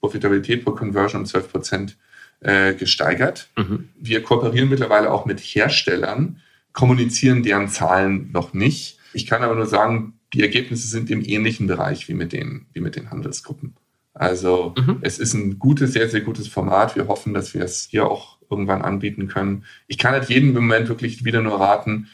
Profitabilität 0.00 0.64
pro 0.64 0.72
Conversion 0.72 1.22
um 1.22 1.26
12 1.26 1.50
Prozent 1.50 1.98
äh, 2.40 2.74
gesteigert. 2.74 3.50
Mhm. 3.56 3.90
Wir 3.98 4.22
kooperieren 4.22 4.68
mittlerweile 4.68 5.10
auch 5.10 5.26
mit 5.26 5.40
Herstellern, 5.40 6.40
kommunizieren 6.72 7.42
deren 7.42 7.68
Zahlen 7.68 8.30
noch 8.32 8.54
nicht. 8.54 8.98
Ich 9.12 9.26
kann 9.26 9.42
aber 9.42 9.54
nur 9.54 9.66
sagen, 9.66 10.14
die 10.32 10.42
Ergebnisse 10.42 10.88
sind 10.88 11.10
im 11.10 11.22
ähnlichen 11.24 11.66
Bereich 11.66 12.08
wie 12.08 12.14
mit 12.14 12.32
den, 12.32 12.66
wie 12.72 12.80
mit 12.80 12.96
den 12.96 13.10
Handelsgruppen. 13.10 13.74
Also 14.14 14.74
mhm. 14.78 14.98
es 15.02 15.18
ist 15.18 15.34
ein 15.34 15.58
gutes, 15.58 15.92
sehr, 15.92 16.08
sehr 16.08 16.20
gutes 16.20 16.48
Format. 16.48 16.96
Wir 16.96 17.08
hoffen, 17.08 17.34
dass 17.34 17.54
wir 17.54 17.62
es 17.62 17.88
hier 17.90 18.06
auch 18.06 18.38
irgendwann 18.48 18.82
anbieten 18.82 19.28
können. 19.28 19.64
Ich 19.86 19.98
kann 19.98 20.12
halt 20.12 20.28
jeden 20.28 20.52
Moment 20.52 20.88
wirklich 20.88 21.24
wieder 21.24 21.42
nur 21.42 21.60
raten, 21.60 22.08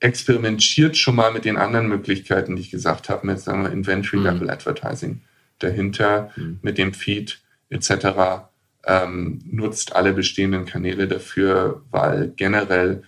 experimentiert 0.00 0.96
schon 0.96 1.14
mal 1.14 1.32
mit 1.32 1.44
den 1.44 1.56
anderen 1.56 1.88
Möglichkeiten, 1.88 2.56
die 2.56 2.62
ich 2.62 2.70
gesagt 2.70 3.08
habe, 3.08 3.26
mit 3.26 3.38
sagen 3.38 3.62
wir 3.62 3.70
Inventory 3.70 4.20
Level 4.22 4.44
mhm. 4.44 4.50
Advertising 4.50 5.20
dahinter, 5.58 6.30
mhm. 6.36 6.58
mit 6.62 6.78
dem 6.78 6.92
Feed 6.92 7.40
etc 7.68 8.48
ähm, 8.86 9.40
nutzt 9.50 9.94
alle 9.94 10.12
bestehenden 10.12 10.66
Kanäle 10.66 11.08
dafür, 11.08 11.82
weil 11.90 12.32
generell 12.36 13.02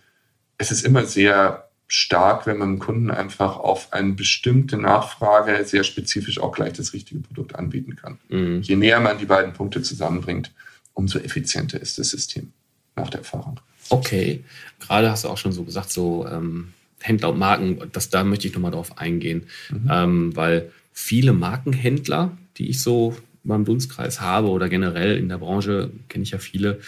es 0.58 0.70
ist 0.70 0.84
immer 0.84 1.04
sehr 1.04 1.68
stark, 1.86 2.46
wenn 2.46 2.58
man 2.58 2.74
dem 2.74 2.78
Kunden 2.78 3.10
einfach 3.10 3.56
auf 3.56 3.92
eine 3.92 4.12
bestimmte 4.12 4.78
Nachfrage 4.78 5.64
sehr 5.64 5.84
spezifisch 5.84 6.40
auch 6.40 6.52
gleich 6.52 6.72
das 6.72 6.92
richtige 6.92 7.20
Produkt 7.20 7.54
anbieten 7.54 7.96
kann. 7.96 8.18
Mhm. 8.28 8.62
Je 8.62 8.76
näher 8.76 9.00
man 9.00 9.18
die 9.18 9.26
beiden 9.26 9.52
Punkte 9.52 9.82
zusammenbringt, 9.82 10.52
umso 10.94 11.18
effizienter 11.18 11.80
ist 11.80 11.98
das 11.98 12.10
System 12.10 12.52
nach 12.96 13.10
der 13.10 13.20
Erfahrung. 13.20 13.60
Okay, 13.90 14.44
gerade 14.80 15.10
hast 15.10 15.24
du 15.24 15.28
auch 15.28 15.38
schon 15.38 15.52
so 15.52 15.64
gesagt, 15.64 15.90
so 15.90 16.26
ähm, 16.26 16.72
Händler 17.00 17.30
und 17.30 17.38
Marken, 17.38 17.90
das, 17.92 18.08
da 18.08 18.24
möchte 18.24 18.48
ich 18.48 18.54
nochmal 18.54 18.70
drauf 18.70 18.98
eingehen, 18.98 19.44
mhm. 19.70 19.88
ähm, 19.90 20.36
weil 20.36 20.72
viele 20.92 21.32
Markenhändler, 21.32 22.36
die 22.56 22.70
ich 22.70 22.80
so 22.80 23.16
meinem 23.44 23.64
Dunstkreis 23.64 24.20
habe 24.20 24.48
oder 24.48 24.68
generell 24.68 25.16
in 25.16 25.28
der 25.28 25.38
Branche 25.38 25.90
kenne 26.08 26.24
ich 26.24 26.30
ja 26.30 26.38
viele, 26.38 26.80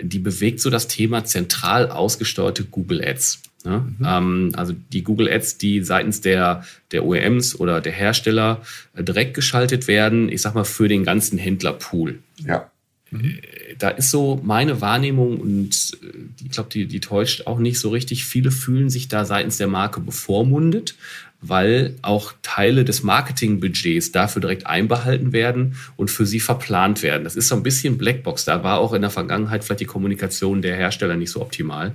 die 0.00 0.18
bewegt 0.18 0.60
so 0.60 0.70
das 0.70 0.88
Thema 0.88 1.24
zentral 1.24 1.90
ausgesteuerte 1.90 2.64
Google 2.64 3.02
Ads. 3.04 3.42
Ne? 3.64 3.84
Mhm. 3.98 4.06
Ähm, 4.06 4.52
also 4.56 4.74
die 4.92 5.02
Google 5.02 5.30
Ads, 5.30 5.58
die 5.58 5.82
seitens 5.82 6.20
der, 6.20 6.64
der 6.92 7.04
OEMs 7.04 7.58
oder 7.58 7.80
der 7.80 7.92
Hersteller 7.92 8.62
äh, 8.94 9.02
direkt 9.02 9.34
geschaltet 9.34 9.86
werden, 9.86 10.30
ich 10.30 10.40
sag 10.40 10.54
mal 10.54 10.64
für 10.64 10.88
den 10.88 11.04
ganzen 11.04 11.38
Händlerpool. 11.38 12.18
Ja. 12.44 12.70
Mhm. 13.10 13.38
Da 13.78 13.90
ist 13.90 14.10
so 14.10 14.40
meine 14.42 14.80
Wahrnehmung 14.80 15.38
und 15.40 15.98
äh, 16.02 16.44
ich 16.44 16.50
glaube, 16.50 16.70
die, 16.70 16.86
die 16.86 17.00
täuscht 17.00 17.46
auch 17.46 17.58
nicht 17.58 17.78
so 17.78 17.90
richtig. 17.90 18.24
Viele 18.24 18.50
fühlen 18.50 18.88
sich 18.88 19.08
da 19.08 19.24
seitens 19.24 19.58
der 19.58 19.68
Marke 19.68 20.00
bevormundet, 20.00 20.94
weil 21.42 21.96
auch 22.02 22.34
Teile 22.42 22.84
des 22.84 23.02
Marketingbudgets 23.02 24.12
dafür 24.12 24.42
direkt 24.42 24.66
einbehalten 24.66 25.32
werden 25.32 25.76
und 25.96 26.10
für 26.10 26.26
sie 26.26 26.40
verplant 26.40 27.02
werden. 27.02 27.24
Das 27.24 27.34
ist 27.34 27.48
so 27.48 27.54
ein 27.54 27.62
bisschen 27.62 27.96
Blackbox. 27.96 28.44
Da 28.44 28.62
war 28.62 28.78
auch 28.78 28.92
in 28.92 29.00
der 29.00 29.10
Vergangenheit 29.10 29.64
vielleicht 29.64 29.80
die 29.80 29.86
Kommunikation 29.86 30.60
der 30.60 30.76
Hersteller 30.76 31.16
nicht 31.16 31.30
so 31.30 31.40
optimal. 31.40 31.94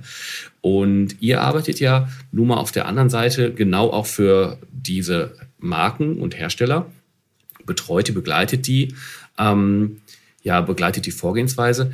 Und 0.62 1.20
ihr 1.20 1.42
arbeitet 1.42 1.78
ja 1.78 2.08
nun 2.32 2.48
mal 2.48 2.56
auf 2.56 2.72
der 2.72 2.86
anderen 2.86 3.10
Seite 3.10 3.52
genau 3.52 3.90
auch 3.90 4.06
für 4.06 4.58
diese 4.72 5.36
Marken 5.58 6.20
und 6.20 6.36
Hersteller, 6.36 6.90
betreut 7.64 8.08
die, 8.08 8.12
begleitet 8.12 8.66
die, 8.66 8.94
ähm, 9.38 10.00
ja, 10.42 10.60
begleitet 10.60 11.06
die 11.06 11.12
Vorgehensweise. 11.12 11.92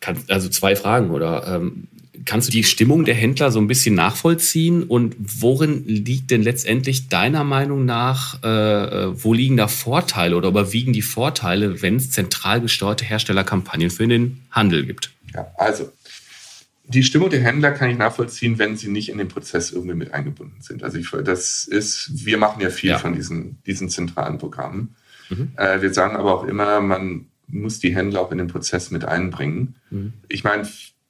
Kann, 0.00 0.18
also 0.28 0.48
zwei 0.48 0.76
Fragen 0.76 1.10
oder 1.10 1.56
ähm, 1.56 1.88
Kannst 2.24 2.48
du 2.48 2.52
die 2.52 2.64
Stimmung 2.64 3.04
der 3.04 3.14
Händler 3.14 3.50
so 3.50 3.58
ein 3.58 3.66
bisschen 3.66 3.94
nachvollziehen? 3.94 4.82
Und 4.82 5.16
worin 5.18 5.84
liegt 5.86 6.30
denn 6.30 6.42
letztendlich 6.42 7.08
deiner 7.08 7.44
Meinung 7.44 7.84
nach, 7.84 8.42
äh, 8.42 8.48
äh 8.48 9.24
wo 9.24 9.32
liegen 9.34 9.56
da 9.56 9.68
Vorteile 9.68 10.36
oder 10.36 10.48
überwiegen 10.48 10.92
die 10.92 11.02
Vorteile, 11.02 11.82
wenn 11.82 11.96
es 11.96 12.10
zentral 12.10 12.60
gesteuerte 12.60 13.04
Herstellerkampagnen 13.04 13.90
für 13.90 14.06
den 14.06 14.42
Handel 14.50 14.86
gibt? 14.86 15.12
Ja, 15.34 15.46
also 15.56 15.90
die 16.88 17.02
Stimmung 17.02 17.28
der 17.28 17.40
Händler 17.40 17.72
kann 17.72 17.90
ich 17.90 17.98
nachvollziehen, 17.98 18.58
wenn 18.58 18.76
sie 18.76 18.88
nicht 18.88 19.10
in 19.10 19.18
den 19.18 19.28
Prozess 19.28 19.72
irgendwie 19.72 19.94
mit 19.94 20.14
eingebunden 20.14 20.62
sind. 20.62 20.82
Also 20.82 20.96
ich, 20.96 21.10
das 21.10 21.64
ist, 21.64 22.10
wir 22.24 22.38
machen 22.38 22.62
ja 22.62 22.70
viel 22.70 22.90
ja. 22.90 22.98
von 22.98 23.14
diesen, 23.14 23.62
diesen 23.64 23.90
zentralen 23.90 24.38
Programmen. 24.38 24.96
Mhm. 25.28 25.52
Äh, 25.56 25.82
wir 25.82 25.92
sagen 25.92 26.16
aber 26.16 26.34
auch 26.34 26.44
immer, 26.44 26.80
man 26.80 27.26
muss 27.46 27.78
die 27.78 27.94
Händler 27.94 28.22
auch 28.22 28.32
in 28.32 28.38
den 28.38 28.46
Prozess 28.46 28.90
mit 28.90 29.04
einbringen. 29.04 29.76
Mhm. 29.90 30.14
Ich 30.28 30.44
meine, 30.44 30.66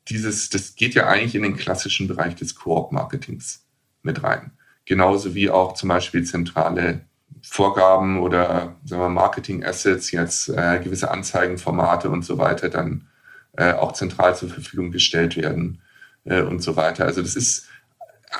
dieses, 0.08 0.48
das 0.50 0.74
geht 0.74 0.94
ja 0.94 1.06
eigentlich 1.06 1.34
in 1.34 1.42
den 1.42 1.56
klassischen 1.56 2.08
Bereich 2.08 2.34
des 2.34 2.54
Koop-Marketings 2.54 3.66
mit 4.02 4.22
rein. 4.22 4.52
Genauso 4.84 5.34
wie 5.34 5.50
auch 5.50 5.74
zum 5.74 5.90
Beispiel 5.90 6.24
zentrale 6.24 7.02
Vorgaben 7.42 8.20
oder 8.20 8.76
Marketing-Assets, 8.90 10.10
jetzt 10.10 10.48
äh, 10.48 10.80
gewisse 10.82 11.10
Anzeigenformate 11.10 12.10
und 12.10 12.24
so 12.24 12.38
weiter 12.38 12.68
dann 12.68 13.06
äh, 13.56 13.72
auch 13.72 13.92
zentral 13.92 14.34
zur 14.36 14.48
Verfügung 14.48 14.90
gestellt 14.90 15.36
werden 15.36 15.82
äh, 16.24 16.40
und 16.40 16.62
so 16.62 16.76
weiter. 16.76 17.04
Also 17.04 17.22
das 17.22 17.36
ist 17.36 17.68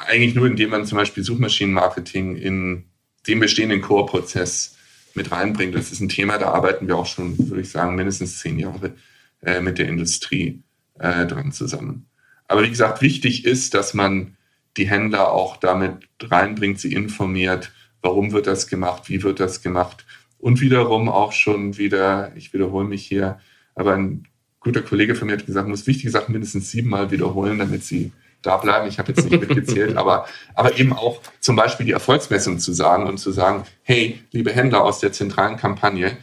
eigentlich 0.07 0.35
nur, 0.35 0.47
indem 0.47 0.71
man 0.71 0.87
zum 0.87 0.99
Beispiel 0.99 1.23
Suchmaschinenmarketing 1.23 2.37
in 2.37 2.85
den 3.27 3.41
bestehenden 3.41 3.81
Core-Prozess 3.81 4.77
mit 5.15 5.31
reinbringt. 5.33 5.75
Das 5.75 5.93
ist 5.93 6.01
ein 6.01 6.09
Thema, 6.09 6.39
da 6.39 6.53
arbeiten 6.53 6.87
wir 6.87 6.97
auch 6.97 7.07
schon, 7.07 7.37
würde 7.39 7.61
ich 7.61 7.71
sagen, 7.71 7.95
mindestens 7.95 8.39
zehn 8.39 8.59
Jahre 8.59 8.95
äh, 9.43 9.61
mit 9.61 9.79
der 9.79 9.89
Industrie 9.89 10.63
äh, 10.99 11.27
dran 11.27 11.53
zusammen. 11.53 12.07
Aber 12.47 12.63
wie 12.63 12.71
gesagt, 12.71 13.03
wichtig 13.03 13.45
ist, 13.45 13.75
dass 13.75 13.95
man 13.95 14.37
die 14.77 14.89
Händler 14.89 15.33
auch 15.33 15.57
damit 15.57 16.09
reinbringt, 16.23 16.81
sie 16.81 16.93
informiert, 16.93 17.73
warum 18.01 18.33
wird 18.33 18.47
das 18.47 18.69
gemacht, 18.69 19.09
wie 19.09 19.23
wird 19.23 19.41
das 19.41 19.63
gemacht. 19.63 20.05
Und 20.39 20.61
wiederum 20.61 21.09
auch 21.09 21.33
schon 21.33 21.77
wieder, 21.79 22.33
ich 22.37 22.53
wiederhole 22.53 22.87
mich 22.87 23.05
hier, 23.05 23.41
aber 23.75 23.95
ein 23.95 24.27
guter 24.61 24.83
Kollege 24.83 25.15
von 25.15 25.27
mir 25.27 25.37
hat 25.37 25.47
gesagt, 25.47 25.65
man 25.65 25.73
muss 25.73 25.87
wichtige 25.87 26.11
Sachen 26.11 26.33
mindestens 26.33 26.71
siebenmal 26.71 27.11
wiederholen, 27.11 27.59
damit 27.59 27.85
sie 27.85 28.13
da 28.43 28.57
bleiben. 28.57 28.89
Ich 28.89 28.99
habe 28.99 29.13
jetzt 29.13 29.29
nicht 29.29 29.41
mitgezählt, 29.41 29.97
aber, 29.97 30.27
aber 30.55 30.79
eben 30.79 30.93
auch 30.93 31.21
zum 31.41 31.57
Beispiel 31.57 31.87
die 31.87 31.93
Erfolgsmessung 31.93 32.59
zu 32.59 32.73
sagen 32.73 33.07
und 33.07 33.19
zu 33.19 33.33
sagen, 33.33 33.65
hey, 33.83 34.21
liebe 34.31 34.53
Händler 34.53 34.85
aus 34.85 35.01
der 35.01 35.13
zentralen 35.13 35.57
Kampagne, 35.57 36.17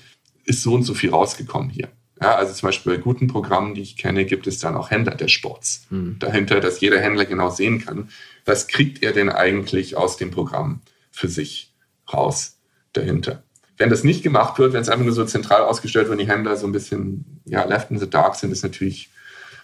ist 0.45 0.61
so 0.61 0.73
und 0.73 0.83
so 0.83 0.93
viel 0.93 1.09
rausgekommen 1.09 1.69
hier. 1.69 1.89
Ja, 2.21 2.35
also 2.35 2.53
zum 2.53 2.67
Beispiel 2.67 2.95
bei 2.95 3.01
guten 3.01 3.27
Programmen, 3.27 3.75
die 3.75 3.81
ich 3.81 3.97
kenne, 3.97 4.25
gibt 4.25 4.47
es 4.47 4.59
dann 4.59 4.75
auch 4.75 4.89
Händler 4.89 5.15
der 5.15 5.27
Sports 5.27 5.85
hm. 5.89 6.15
dahinter, 6.19 6.61
dass 6.61 6.79
jeder 6.79 6.99
Händler 6.99 7.25
genau 7.25 7.49
sehen 7.49 7.83
kann, 7.83 8.09
was 8.45 8.67
kriegt 8.67 9.03
er 9.03 9.11
denn 9.11 9.29
eigentlich 9.29 9.97
aus 9.97 10.15
dem 10.15 10.31
Programm 10.31 10.81
für 11.11 11.27
sich 11.27 11.73
raus 12.11 12.57
dahinter. 12.93 13.43
Wenn 13.77 13.89
das 13.89 14.05
nicht 14.05 14.23
gemacht 14.23 14.57
wird, 14.57 14.71
wenn 14.71 14.81
es 14.81 14.89
einfach 14.89 15.03
nur 15.03 15.13
so 15.13 15.25
zentral 15.25 15.63
ausgestellt 15.63 16.07
wird, 16.07 16.19
die 16.19 16.27
Händler 16.27 16.55
so 16.55 16.65
ein 16.65 16.71
bisschen 16.71 17.41
ja, 17.45 17.65
left 17.65 17.91
in 17.91 17.99
the 17.99 18.09
dark 18.09 18.35
sind, 18.35 18.51
ist 18.51 18.63
natürlich 18.63 19.09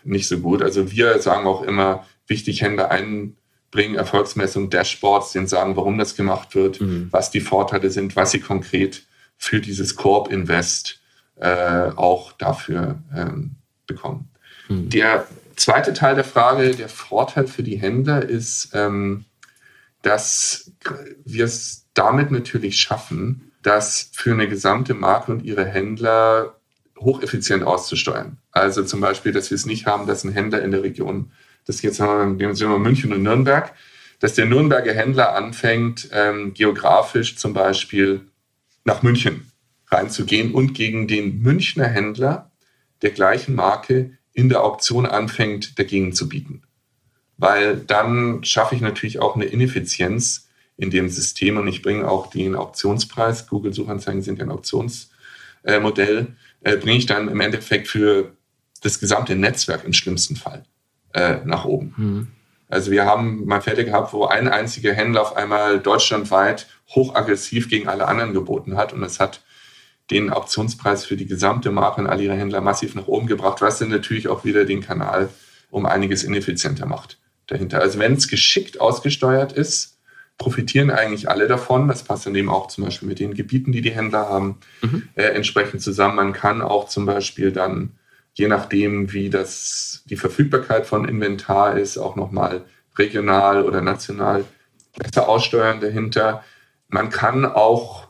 nicht 0.04 0.28
so 0.28 0.40
gut. 0.40 0.62
Also 0.62 0.92
wir 0.92 1.20
sagen 1.20 1.48
auch 1.48 1.62
immer, 1.62 2.06
wichtig 2.28 2.62
Händler 2.62 2.92
einbringen, 2.92 3.96
Erfolgsmessung, 3.96 4.70
Dashboards, 4.70 5.32
denen 5.32 5.48
sagen, 5.48 5.78
warum 5.78 5.98
das 5.98 6.16
gemacht 6.16 6.56
wird, 6.56 6.82
mhm. 6.82 7.08
was 7.12 7.32
die 7.32 7.40
Vorteile 7.40 7.90
sind, 7.90 8.18
was 8.18 8.32
sie 8.32 8.40
konkret 8.40 9.04
für 9.38 9.62
dieses 9.62 9.96
Corp 9.96 10.32
Invest 10.32 11.01
äh, 11.38 11.92
auch 11.96 12.32
dafür 12.34 13.00
ähm, 13.16 13.56
bekommen. 13.88 14.30
Mhm. 14.70 14.90
Der 14.90 15.28
zweite 15.56 15.94
Teil 15.94 16.16
der 16.16 16.24
Frage, 16.24 16.76
der 16.76 16.90
Vorteil 16.90 17.48
für 17.48 17.64
die 17.64 17.78
Händler 17.78 18.24
ist, 18.24 18.72
ähm, 18.74 19.26
dass 20.02 20.72
wir 21.26 21.46
es 21.46 21.86
damit 21.94 22.32
natürlich 22.32 22.80
schaffen, 22.80 23.52
das 23.62 24.10
für 24.14 24.32
eine 24.32 24.48
gesamte 24.48 24.94
Marke 24.94 25.32
und 25.32 25.44
ihre 25.44 25.66
Händler 25.66 26.56
hocheffizient 27.00 27.64
auszusteuern. 27.64 28.38
Also 28.52 28.84
zum 28.84 29.02
Beispiel, 29.02 29.32
dass 29.32 29.52
wir 29.52 29.56
es 29.56 29.66
nicht 29.66 29.86
haben, 29.86 30.08
dass 30.08 30.24
ein 30.24 30.32
Händler 30.32 30.62
in 30.62 30.72
der 30.72 30.84
Region, 30.84 31.32
das 31.66 31.82
jetzt 31.82 32.00
haben 32.00 32.40
wir, 32.40 32.58
wir 32.58 32.80
München 32.80 33.14
und 33.14 33.24
Nürnberg, 33.24 33.74
dass 34.20 34.36
der 34.36 34.46
Nürnberger 34.46 34.94
Händler 34.94 35.36
anfängt, 35.36 36.10
ähm, 36.12 36.54
geografisch 36.54 37.38
zum 37.38 37.54
Beispiel 37.54 38.22
nach 38.84 39.04
München 39.04 39.51
reinzugehen 39.92 40.54
und 40.54 40.74
gegen 40.74 41.08
den 41.08 41.42
Münchner 41.42 41.88
Händler 41.88 42.52
der 43.02 43.12
gleichen 43.12 43.56
Marke 43.56 44.18
in 44.34 44.50
der 44.50 44.64
Auktion 44.64 45.06
anfängt, 45.06 45.78
dagegen 45.78 46.14
zu 46.14 46.30
bieten. 46.30 46.64
Weil 47.38 47.78
dann 47.78 48.44
schaffe 48.44 48.76
ich 48.76 48.82
natürlich 48.82 49.20
auch 49.20 49.36
eine 49.36 49.46
Ineffizienz 49.46 50.48
in 50.78 50.90
dem 50.90 51.10
System 51.10 51.58
und 51.58 51.68
ich 51.68 51.82
bringe 51.82 52.08
auch 52.08 52.30
den 52.30 52.56
Auktionspreis, 52.56 53.48
Google 53.48 53.74
Suchanzeigen 53.74 54.22
sind 54.22 54.40
ja 54.40 54.46
ein 54.46 54.52
Auktionsmodell, 54.52 56.28
äh, 56.62 56.78
bringe 56.78 56.98
ich 56.98 57.06
dann 57.06 57.28
im 57.28 57.40
Endeffekt 57.40 57.88
für 57.88 58.36
das 58.82 59.00
gesamte 59.00 59.36
Netzwerk 59.36 59.84
im 59.84 59.94
schlimmsten 59.94 60.36
Fall 60.36 60.64
äh, 61.14 61.38
nach 61.46 61.66
oben. 61.66 61.94
Mhm. 61.98 62.28
Also 62.68 62.90
wir 62.90 63.06
haben 63.06 63.46
mal 63.46 63.62
Fälle 63.62 63.84
gehabt, 63.84 64.14
wo 64.14 64.26
ein 64.26 64.48
einziger 64.48 64.94
Händler 64.94 65.22
auf 65.22 65.36
einmal 65.36 65.80
deutschlandweit 65.80 66.68
hochaggressiv 66.90 67.70
gegen 67.70 67.90
alle 67.90 68.08
anderen 68.08 68.34
geboten 68.34 68.78
hat 68.78 68.94
und 68.94 69.04
es 69.04 69.20
hat 69.20 69.42
den 70.12 70.30
Auktionspreis 70.30 71.06
für 71.06 71.16
die 71.16 71.26
gesamte 71.26 71.72
Marke 71.72 72.02
und 72.02 72.08
all 72.08 72.22
ihre 72.22 72.36
Händler 72.36 72.62
massiv 72.62 72.96
nach 72.96 73.08
oben 73.08 73.28
gebracht, 73.28 73.62
was 73.62 73.80
dann 73.80 73.90
natürlich 73.90 74.28
auch 74.28 74.44
wieder 74.44 74.66
den 74.66 74.82
Kanal 74.82 75.30
um 75.72 75.86
einiges 75.86 76.24
ineffizienter 76.24 76.86
macht 76.86 77.18
dahinter. 77.48 77.80
Also 77.80 77.98
wenn 77.98 78.14
es 78.14 78.28
geschickt 78.28 78.80
ausgesteuert 78.80 79.54
ist, 79.54 79.98
profitieren 80.38 80.90
eigentlich 80.90 81.30
alle 81.30 81.48
davon. 81.48 81.88
Das 81.88 82.04
passt 82.04 82.26
dann 82.26 82.36
eben 82.36 82.50
auch 82.50 82.68
zum 82.68 82.86
Beispiel 82.86 83.08
mit 83.08 83.20
den 83.20 83.34
Gebieten, 83.34 83.72
die 83.72 83.82
die 83.82 83.92
Händler 83.92 84.28
haben, 84.28 84.58
mhm. 84.82 85.08
äh, 85.16 85.24
entsprechend 85.24 85.82
zusammen. 85.82 86.16
Man 86.16 86.34
kann 86.34 86.62
auch 86.62 86.88
zum 86.88 87.06
Beispiel 87.06 87.52
dann, 87.52 87.92
je 88.34 88.48
nachdem, 88.48 89.14
wie 89.14 89.30
das 89.30 90.04
die 90.06 90.18
Verfügbarkeit 90.18 90.88
von 90.88 91.08
Inventar 91.08 91.78
ist, 91.78 91.98
auch 91.98 92.16
nochmal 92.16 92.66
regional 92.98 93.64
oder 93.64 93.82
national 93.82 94.46
besser 94.98 95.30
aussteuern 95.30 95.80
dahinter. 95.80 96.44
Man 96.88 97.10
kann 97.10 97.46
auch 97.46 98.01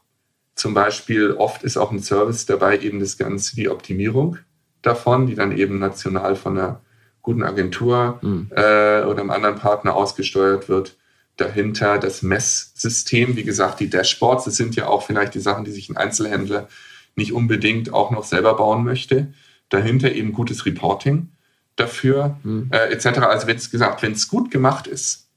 zum 0.55 0.73
Beispiel 0.73 1.31
oft 1.31 1.63
ist 1.63 1.77
auch 1.77 1.91
ein 1.91 2.01
Service 2.01 2.45
dabei, 2.45 2.79
eben 2.79 2.99
das 2.99 3.17
Ganze, 3.17 3.55
die 3.55 3.69
Optimierung 3.69 4.37
davon, 4.81 5.27
die 5.27 5.35
dann 5.35 5.57
eben 5.57 5.79
national 5.79 6.35
von 6.35 6.57
einer 6.57 6.81
guten 7.21 7.43
Agentur 7.43 8.19
mhm. 8.21 8.47
äh, 8.51 9.03
oder 9.03 9.19
einem 9.19 9.31
anderen 9.31 9.55
Partner 9.55 9.95
ausgesteuert 9.95 10.69
wird. 10.69 10.97
Dahinter 11.37 11.97
das 11.97 12.21
Messsystem, 12.21 13.35
wie 13.35 13.43
gesagt, 13.43 13.79
die 13.79 13.89
Dashboards, 13.89 14.45
das 14.45 14.57
sind 14.57 14.75
ja 14.75 14.87
auch 14.87 15.03
vielleicht 15.03 15.33
die 15.33 15.39
Sachen, 15.39 15.63
die 15.63 15.71
sich 15.71 15.89
ein 15.89 15.97
Einzelhändler 15.97 16.67
nicht 17.15 17.33
unbedingt 17.33 17.93
auch 17.93 18.11
noch 18.11 18.23
selber 18.23 18.55
bauen 18.55 18.83
möchte. 18.83 19.33
Dahinter 19.69 20.11
eben 20.11 20.33
gutes 20.33 20.65
Reporting 20.65 21.29
dafür, 21.75 22.37
mhm. 22.43 22.69
äh, 22.71 22.91
etc. 22.91 23.19
Also 23.19 23.47
wenn 23.47 23.57
es 23.57 23.71
gesagt, 23.71 24.01
wenn 24.01 24.11
es 24.13 24.27
gut 24.27 24.51
gemacht 24.51 24.87
ist, 24.87 25.29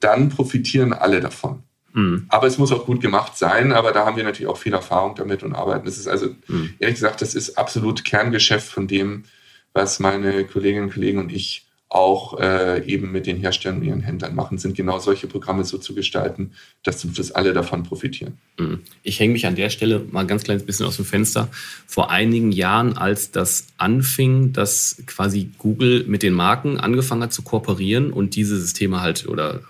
dann 0.00 0.28
profitieren 0.28 0.92
alle 0.92 1.20
davon. 1.20 1.62
Mhm. 1.94 2.26
Aber 2.28 2.46
es 2.46 2.58
muss 2.58 2.72
auch 2.72 2.84
gut 2.84 3.00
gemacht 3.00 3.38
sein, 3.38 3.72
aber 3.72 3.92
da 3.92 4.04
haben 4.04 4.16
wir 4.16 4.24
natürlich 4.24 4.48
auch 4.48 4.58
viel 4.58 4.74
Erfahrung 4.74 5.14
damit 5.14 5.42
und 5.42 5.54
arbeiten. 5.54 5.86
Das 5.86 5.96
ist 5.96 6.08
also, 6.08 6.26
mhm. 6.48 6.74
ehrlich 6.78 6.96
gesagt, 6.96 7.22
das 7.22 7.34
ist 7.34 7.56
absolut 7.56 8.04
Kerngeschäft 8.04 8.68
von 8.70 8.86
dem, 8.86 9.24
was 9.72 10.00
meine 10.00 10.44
Kolleginnen 10.44 10.84
und 10.84 10.92
Kollegen 10.92 11.18
und 11.18 11.32
ich 11.32 11.64
auch 11.94 12.40
äh, 12.40 12.84
eben 12.86 13.12
mit 13.12 13.24
den 13.26 13.36
Herstellern 13.36 13.78
und 13.78 13.84
ihren 13.84 14.00
Händlern 14.00 14.34
machen, 14.34 14.58
sind 14.58 14.76
genau 14.76 14.98
solche 14.98 15.28
Programme 15.28 15.64
so 15.64 15.78
zu 15.78 15.94
gestalten, 15.94 16.50
dass, 16.82 17.06
dass 17.14 17.30
alle 17.30 17.52
davon 17.52 17.84
profitieren. 17.84 18.38
Mhm. 18.58 18.80
Ich 19.04 19.20
hänge 19.20 19.34
mich 19.34 19.46
an 19.46 19.54
der 19.54 19.70
Stelle 19.70 20.04
mal 20.10 20.26
ganz 20.26 20.42
kleines 20.42 20.66
bisschen 20.66 20.86
aus 20.86 20.96
dem 20.96 21.04
Fenster. 21.04 21.48
Vor 21.86 22.10
einigen 22.10 22.50
Jahren, 22.50 22.96
als 22.96 23.30
das 23.30 23.68
anfing, 23.76 24.52
dass 24.52 25.04
quasi 25.06 25.50
Google 25.58 26.04
mit 26.08 26.24
den 26.24 26.34
Marken 26.34 26.80
angefangen 26.80 27.22
hat 27.22 27.32
zu 27.32 27.42
kooperieren 27.42 28.12
und 28.12 28.34
diese 28.34 28.58
Systeme 28.58 29.00
halt 29.00 29.28
oder 29.28 29.60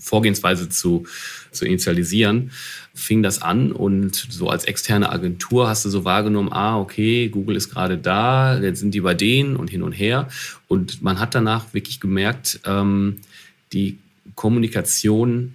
Vorgehensweise 0.00 0.68
zu, 0.70 1.06
zu 1.52 1.64
initialisieren, 1.64 2.50
fing 2.94 3.22
das 3.22 3.42
an 3.42 3.72
und 3.72 4.14
so 4.14 4.48
als 4.48 4.64
externe 4.64 5.10
Agentur 5.10 5.68
hast 5.68 5.84
du 5.84 5.88
so 5.88 6.04
wahrgenommen, 6.04 6.52
ah, 6.52 6.78
okay, 6.78 7.28
Google 7.28 7.56
ist 7.56 7.70
gerade 7.70 7.98
da, 7.98 8.58
jetzt 8.58 8.80
sind 8.80 8.94
die 8.94 9.00
bei 9.00 9.14
denen 9.14 9.56
und 9.56 9.70
hin 9.70 9.82
und 9.82 9.92
her. 9.92 10.28
Und 10.68 11.02
man 11.02 11.18
hat 11.20 11.34
danach 11.34 11.72
wirklich 11.72 12.00
gemerkt, 12.00 12.60
ähm, 12.64 13.16
die 13.72 13.98
Kommunikation 14.34 15.54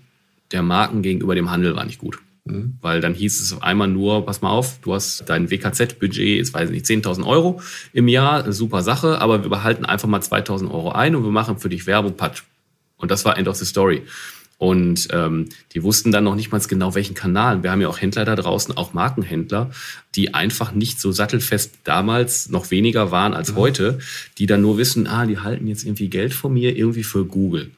der 0.52 0.62
Marken 0.62 1.02
gegenüber 1.02 1.36
dem 1.36 1.52
Handel 1.52 1.76
war 1.76 1.86
nicht 1.86 2.00
gut. 2.00 2.20
Mhm. 2.46 2.78
Weil 2.82 3.02
dann 3.02 3.14
hieß 3.14 3.42
es 3.42 3.54
auf 3.54 3.64
einmal 3.64 3.88
nur, 3.88 4.26
pass 4.26 4.42
mal 4.42 4.50
auf, 4.50 4.80
du 4.82 4.94
hast 4.94 5.24
dein 5.28 5.50
WKZ-Budget, 5.50 6.40
ist 6.40 6.54
weiß 6.54 6.70
nicht, 6.70 6.86
10.000 6.86 7.26
Euro 7.26 7.62
im 7.92 8.08
Jahr, 8.08 8.52
super 8.52 8.84
Sache, 8.84 9.20
aber 9.20 9.44
wir 9.44 9.50
behalten 9.50 9.86
einfach 9.86 10.08
mal 10.08 10.20
2.000 10.20 10.70
Euro 10.70 10.92
ein 10.92 11.16
und 11.16 11.24
wir 11.24 11.32
machen 11.32 11.58
für 11.58 11.70
dich 11.70 11.88
Werbung, 11.88 12.16
Patsch. 12.16 12.44
Und 12.98 13.12
das 13.12 13.26
war 13.26 13.38
End 13.38 13.48
of 13.48 13.56
the 13.56 13.66
Story. 13.66 14.04
Und 14.58 15.10
ähm, 15.12 15.50
die 15.74 15.84
wussten 15.84 16.12
dann 16.12 16.24
noch 16.24 16.36
nicht 16.36 16.52
mal 16.52 16.62
genau, 16.62 16.96
welchen 16.96 17.14
Kanal. 17.14 17.62
Wir 17.62 17.72
haben 17.72 17.82
ja 17.82 17.90
auch 17.90 18.00
Händler 18.00 18.24
da 18.24 18.36
draußen, 18.36 18.76
auch 18.78 18.94
Markenhändler, 18.94 19.72
die 20.16 20.34
einfach 20.34 20.72
nicht 20.72 21.00
so 21.00 21.12
sattelfest 21.12 21.76
damals 21.84 22.50
noch 22.50 22.72
weniger 22.72 23.12
waren 23.12 23.34
als 23.34 23.52
mhm. 23.52 23.56
heute, 23.58 24.00
die 24.38 24.46
dann 24.46 24.62
nur 24.62 24.78
wissen, 24.78 25.08
ah, 25.08 25.26
die 25.26 25.40
halten 25.40 25.68
jetzt 25.68 25.84
irgendwie 25.84 26.08
Geld 26.08 26.34
von 26.34 26.54
mir, 26.54 26.76
irgendwie 26.76 27.04
für 27.04 27.26
Google. 27.26 27.72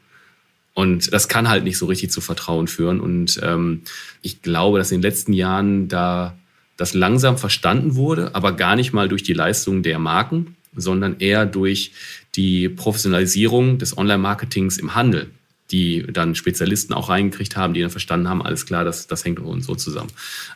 Und 0.75 1.11
das 1.11 1.27
kann 1.27 1.49
halt 1.49 1.63
nicht 1.63 1.79
so 1.79 1.87
richtig 1.87 2.11
zu 2.11 2.21
Vertrauen 2.21 2.67
führen. 2.67 2.99
Und 2.99 3.39
ähm, 3.41 3.81
ich 4.21 4.43
glaube, 4.43 4.77
dass 4.77 4.91
in 4.91 4.99
den 4.99 5.09
letzten 5.09 5.33
Jahren 5.33 5.87
da 5.87 6.37
das 6.77 6.93
langsam 6.93 7.39
verstanden 7.39 7.95
wurde, 7.95 8.35
aber 8.35 8.51
gar 8.51 8.75
nicht 8.75 8.93
mal 8.93 9.09
durch 9.09 9.23
die 9.23 9.33
Leistung 9.33 9.81
der 9.81 9.97
Marken, 9.97 10.55
sondern 10.75 11.15
eher 11.17 11.47
durch 11.47 11.91
die 12.35 12.69
Professionalisierung 12.69 13.79
des 13.79 13.97
Online-Marketings 13.97 14.77
im 14.77 14.93
Handel 14.93 15.31
die 15.71 16.05
dann 16.11 16.35
Spezialisten 16.35 16.93
auch 16.93 17.09
reingekriegt 17.09 17.57
haben, 17.57 17.73
die 17.73 17.81
dann 17.81 17.89
verstanden 17.89 18.29
haben, 18.29 18.41
alles 18.41 18.65
klar, 18.65 18.83
das, 18.83 19.07
das 19.07 19.25
hängt 19.25 19.39
so 19.59 19.75
zusammen. 19.75 20.11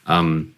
Ähm, 0.08 0.54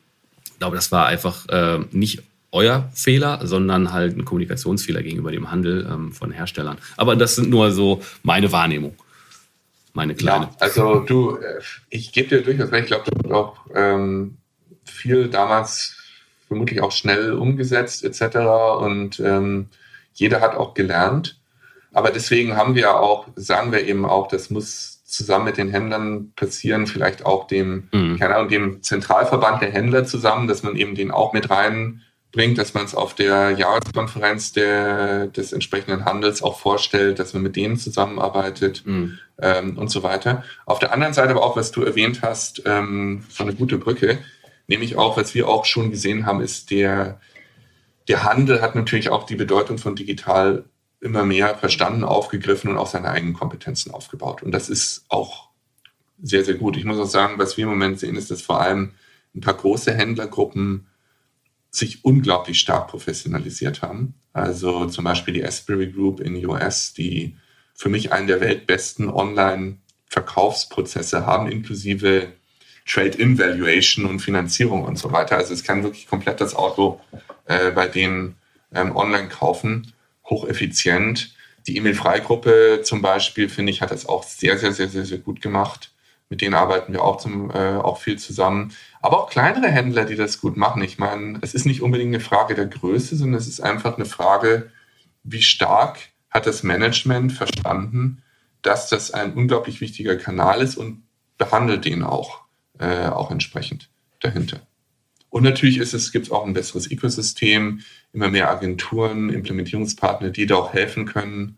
ich 0.46 0.60
glaube, 0.60 0.76
das 0.76 0.92
war 0.92 1.08
einfach 1.08 1.48
äh, 1.50 1.80
nicht 1.92 2.24
euer 2.52 2.90
Fehler, 2.94 3.40
sondern 3.44 3.92
halt 3.92 4.16
ein 4.16 4.26
Kommunikationsfehler 4.26 5.02
gegenüber 5.02 5.32
dem 5.32 5.50
Handel 5.50 5.88
ähm, 5.92 6.14
von 6.14 6.32
Herstellern. 6.32 6.78
Aber 6.98 7.16
das 7.16 7.36
sind 7.36 7.50
nur 7.50 7.72
so 7.72 8.02
meine 8.22 8.52
Wahrnehmung. 8.52 8.96
Meine 9.94 10.16
kleine. 10.16 10.46
Ja, 10.46 10.52
also 10.60 11.00
du, 11.00 11.38
äh, 11.38 11.60
ich 11.90 12.12
gebe 12.12 12.30
dir 12.30 12.42
durchaus 12.44 12.72
recht, 12.72 12.84
ich 12.84 12.90
glaube, 12.90 13.06
du 13.10 13.18
hast 13.24 13.34
auch 13.34 13.58
ähm, 13.74 14.38
viel 14.86 15.30
damals 15.30 15.98
vermutlich 16.48 16.82
auch 16.82 16.92
schnell 16.92 17.34
umgesetzt 17.34 18.04
etc. 18.04 18.38
Und 18.80 19.20
ähm, 19.20 19.68
jeder 20.14 20.42
hat 20.42 20.56
auch 20.56 20.74
gelernt. 20.76 21.38
Aber 21.94 22.12
deswegen 22.12 22.58
haben 22.58 22.76
wir 22.76 23.00
auch, 23.00 23.28
sagen 23.36 23.72
wir 23.72 23.86
eben 23.88 24.06
auch, 24.06 24.28
das 24.28 24.50
muss 24.50 25.04
zusammen 25.06 25.46
mit 25.46 25.58
den 25.58 25.70
Händlern 25.70 26.34
passieren, 26.36 26.88
vielleicht 26.88 27.26
auch 27.26 27.48
dem, 27.48 27.88
mhm. 27.94 28.18
keine 28.20 28.36
Ahnung, 28.36 28.50
dem 28.50 28.82
Zentralverband 28.82 29.62
der 29.62 29.72
Händler 29.72 30.06
zusammen, 30.06 30.48
dass 30.48 30.64
man 30.64 30.76
eben 30.76 30.96
den 30.96 31.12
auch 31.12 31.34
mit 31.34 31.50
rein 31.52 32.02
bringt, 32.32 32.58
dass 32.58 32.74
man 32.74 32.84
es 32.84 32.96
auf 32.96 33.14
der 33.14 33.52
Jahreskonferenz 33.52 34.54
der, 34.54 35.28
des 35.28 35.54
entsprechenden 35.54 36.04
Handels 36.04 36.42
auch 36.42 36.60
vorstellt, 36.60 37.20
dass 37.20 37.34
man 37.34 37.44
mit 37.44 37.56
denen 37.56 37.78
zusammenarbeitet 37.78 38.82
mhm. 38.86 39.20
ähm, 39.40 39.78
und 39.78 39.90
so 39.90 40.02
weiter. 40.02 40.44
Auf 40.66 40.80
der 40.80 40.92
anderen 40.92 41.14
Seite 41.14 41.30
aber 41.30 41.44
auch, 41.44 41.56
was 41.56 41.72
du 41.72 41.84
erwähnt 41.84 42.24
hast, 42.24 42.64
ähm, 42.66 43.24
so 43.30 43.44
eine 43.44 43.54
gute 43.54 43.78
Brücke, 43.78 44.18
nämlich 44.68 44.98
auch, 44.98 45.16
was 45.16 45.36
wir 45.36 45.48
auch 45.48 45.66
schon 45.66 45.92
gesehen 45.92 46.26
haben, 46.26 46.42
ist 46.42 46.72
der, 46.72 47.20
der 48.08 48.24
Handel 48.24 48.64
hat 48.64 48.74
natürlich 48.74 49.10
auch 49.10 49.26
die 49.26 49.36
Bedeutung 49.36 49.78
von 49.78 49.96
digital 49.96 50.66
immer 51.04 51.26
mehr 51.26 51.56
verstanden, 51.56 52.04
aufgegriffen 52.04 52.72
und 52.72 52.78
auch 52.78 52.88
seine 52.88 53.10
eigenen 53.10 53.34
Kompetenzen 53.34 53.92
aufgebaut. 53.92 54.42
Und 54.42 54.52
das 54.52 54.70
ist 54.70 55.06
auch 55.10 55.50
sehr, 56.22 56.46
sehr 56.46 56.56
gut. 56.56 56.78
Ich 56.78 56.86
muss 56.86 56.98
auch 56.98 57.06
sagen, 57.06 57.38
was 57.38 57.58
wir 57.58 57.66
im 57.66 57.72
Moment 57.72 58.00
sehen, 58.00 58.16
ist, 58.16 58.32
dass 58.32 58.42
vor 58.42 58.62
allem 58.62 58.94
ein 59.36 59.42
paar 59.42 59.56
große 59.56 59.94
Händlergruppen 59.94 60.88
sich 61.70 62.06
unglaublich 62.06 62.60
stark 62.60 62.88
professionalisiert 62.88 63.82
haben. 63.82 64.14
Also 64.32 64.86
zum 64.86 65.04
Beispiel 65.04 65.34
die 65.34 65.44
Asbury 65.44 65.92
Group 65.92 66.22
in 66.22 66.46
US, 66.46 66.94
die 66.94 67.36
für 67.74 67.90
mich 67.90 68.12
einen 68.12 68.28
der 68.28 68.40
weltbesten 68.40 69.10
Online-Verkaufsprozesse 69.10 71.26
haben, 71.26 71.52
inklusive 71.52 72.32
Trade-in-Valuation 72.86 74.06
und 74.06 74.20
Finanzierung 74.20 74.84
und 74.84 74.98
so 74.98 75.12
weiter. 75.12 75.38
Also 75.38 75.54
es 75.54 75.64
kann 75.64 75.84
wirklich 75.84 76.08
komplett 76.08 76.42
das 76.42 76.56
Auto 76.56 77.00
äh, 77.46 77.72
bei 77.72 77.88
denen 77.88 78.36
ähm, 78.74 78.96
online 78.96 79.30
kaufen, 79.30 79.94
hocheffizient. 80.34 81.34
Die 81.68 81.78
E-Mail-Freigruppe 81.78 82.82
zum 82.84 83.02
Beispiel, 83.02 83.48
finde 83.50 83.72
ich, 83.72 83.82
hat 83.82 83.92
das 83.92 84.06
auch 84.06 84.24
sehr, 84.24 84.58
sehr, 84.58 84.74
sehr, 84.74 84.90
sehr, 84.90 85.06
sehr 85.06 85.20
gut 85.20 85.42
gemacht. 85.42 85.92
Mit 86.30 86.42
denen 86.42 86.56
arbeiten 86.56 86.94
wir 86.94 87.04
auch, 87.04 87.18
zum, 87.18 87.52
äh, 87.52 87.76
auch 87.76 88.00
viel 88.00 88.18
zusammen. 88.18 88.74
Aber 89.02 89.22
auch 89.22 89.30
kleinere 89.30 89.70
Händler, 89.70 90.06
die 90.06 90.16
das 90.16 90.42
gut 90.42 90.58
machen. 90.58 90.82
Ich 90.82 90.98
meine, 90.98 91.38
es 91.42 91.54
ist 91.54 91.66
nicht 91.66 91.82
unbedingt 91.82 92.14
eine 92.14 92.24
Frage 92.24 92.56
der 92.56 92.66
Größe, 92.66 93.16
sondern 93.16 93.40
es 93.40 93.48
ist 93.48 93.62
einfach 93.62 93.98
eine 93.98 94.06
Frage, 94.06 94.72
wie 95.24 95.42
stark 95.42 96.00
hat 96.30 96.48
das 96.48 96.64
Management 96.64 97.32
verstanden, 97.34 98.24
dass 98.62 98.90
das 98.90 99.12
ein 99.12 99.34
unglaublich 99.34 99.80
wichtiger 99.80 100.16
Kanal 100.16 100.62
ist 100.62 100.76
und 100.76 101.04
behandelt 101.38 101.86
den 101.86 102.04
auch, 102.04 102.42
äh, 102.80 103.08
auch 103.08 103.30
entsprechend 103.30 103.90
dahinter. 104.20 104.62
Und 105.30 105.44
natürlich 105.44 105.78
gibt 106.12 106.26
es 106.26 106.32
auch 106.32 106.46
ein 106.46 106.54
besseres 106.54 106.90
Ökosystem, 106.90 107.82
immer 108.14 108.30
mehr 108.30 108.50
Agenturen, 108.50 109.30
Implementierungspartner, 109.30 110.30
die 110.30 110.46
da 110.46 110.56
auch 110.56 110.74
helfen 110.74 111.06
können. 111.06 111.58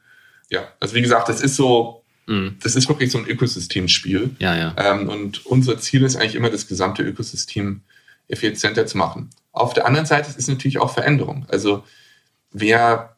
Ja, 0.50 0.68
also 0.80 0.96
wie 0.96 1.02
gesagt, 1.02 1.30
das 1.30 1.42
ist 1.42 1.56
so 1.56 2.06
Mhm. 2.28 2.58
Das 2.62 2.76
ist 2.76 2.88
wirklich 2.90 3.12
so 3.12 3.18
ein 3.18 3.28
Ökosystemspiel. 3.28 4.36
Ja, 4.40 4.56
ja. 4.56 4.76
Ähm, 4.78 5.10
und 5.10 5.46
unser 5.46 5.80
Ziel 5.80 6.04
ist 6.04 6.16
eigentlich 6.16 6.36
immer, 6.36 6.50
das 6.50 6.68
gesamte 6.68 7.04
Ökosystem 7.04 7.82
effizienter 8.28 8.86
zu 8.88 8.98
machen. 8.98 9.30
Auf 9.52 9.74
der 9.74 9.86
anderen 9.86 10.08
Seite 10.08 10.34
ist 10.36 10.50
natürlich 10.50 10.80
auch 10.80 10.94
Veränderung. 10.94 11.46
Also 11.50 11.84
wer 12.52 13.16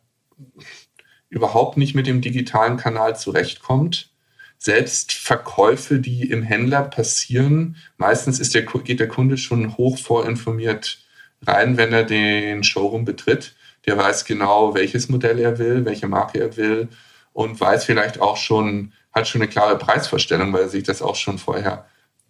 überhaupt 1.30 1.78
nicht 1.78 1.96
mit 1.96 2.08
dem 2.08 2.22
digitalen 2.22 2.78
Kanal 2.78 3.18
zurechtkommt, 3.18 4.10
selbst 4.58 5.14
Verkäufe, 5.14 6.00
die 6.00 6.30
im 6.30 6.42
Händler 6.44 6.84
passieren, 6.84 7.78
meistens 7.98 8.40
ist 8.40 8.56
der, 8.56 8.64
geht 8.64 9.00
der 9.00 9.08
Kunde 9.08 9.38
schon 9.38 9.78
hoch 9.78 9.98
vorinformiert 9.98 11.00
rein, 11.46 11.78
wenn 11.78 11.94
er 11.94 12.04
den 12.04 12.64
Showroom 12.64 13.06
betritt. 13.06 13.56
Der 13.86 13.98
weiß 13.98 14.26
genau, 14.26 14.74
welches 14.74 15.08
Modell 15.10 15.40
er 15.40 15.60
will, 15.60 15.86
welche 15.86 16.08
Marke 16.08 16.40
er 16.40 16.58
will 16.58 16.90
und 17.38 17.62
weiß 17.62 17.86
vielleicht 17.86 18.20
auch 18.20 18.36
schon, 18.36 18.94
hat 19.12 19.28
schon 19.28 19.42
eine 19.42 19.50
klare 19.50 19.78
Preisvorstellung, 19.78 20.52
weil 20.54 20.64
er 20.64 20.70
sich 20.70 20.84
das 20.84 21.02
auch 21.02 21.16
schon 21.16 21.38
vorher 21.38 21.86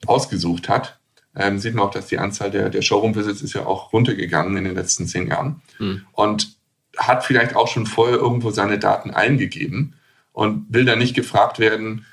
ausgesucht 0.05 0.69
hat. 0.69 0.99
Ähm, 1.35 1.59
sieht 1.59 1.75
man 1.75 1.85
auch, 1.85 1.91
dass 1.91 2.07
die 2.07 2.17
Anzahl 2.17 2.51
der, 2.51 2.69
der 2.69 2.81
Showroom-Visits 2.81 3.41
ist 3.41 3.53
ja 3.53 3.65
auch 3.65 3.93
runtergegangen 3.93 4.57
in 4.57 4.65
den 4.65 4.75
letzten 4.75 5.07
zehn 5.07 5.27
Jahren. 5.27 5.61
Mhm. 5.79 6.05
Und 6.11 6.57
hat 6.97 7.23
vielleicht 7.23 7.55
auch 7.55 7.67
schon 7.67 7.85
vorher 7.85 8.17
irgendwo 8.17 8.51
seine 8.51 8.79
Daten 8.79 9.11
eingegeben 9.11 9.95
und 10.33 10.65
will 10.69 10.83
dann 10.83 10.99
nicht 10.99 11.15
gefragt 11.15 11.57
werden, 11.59 12.05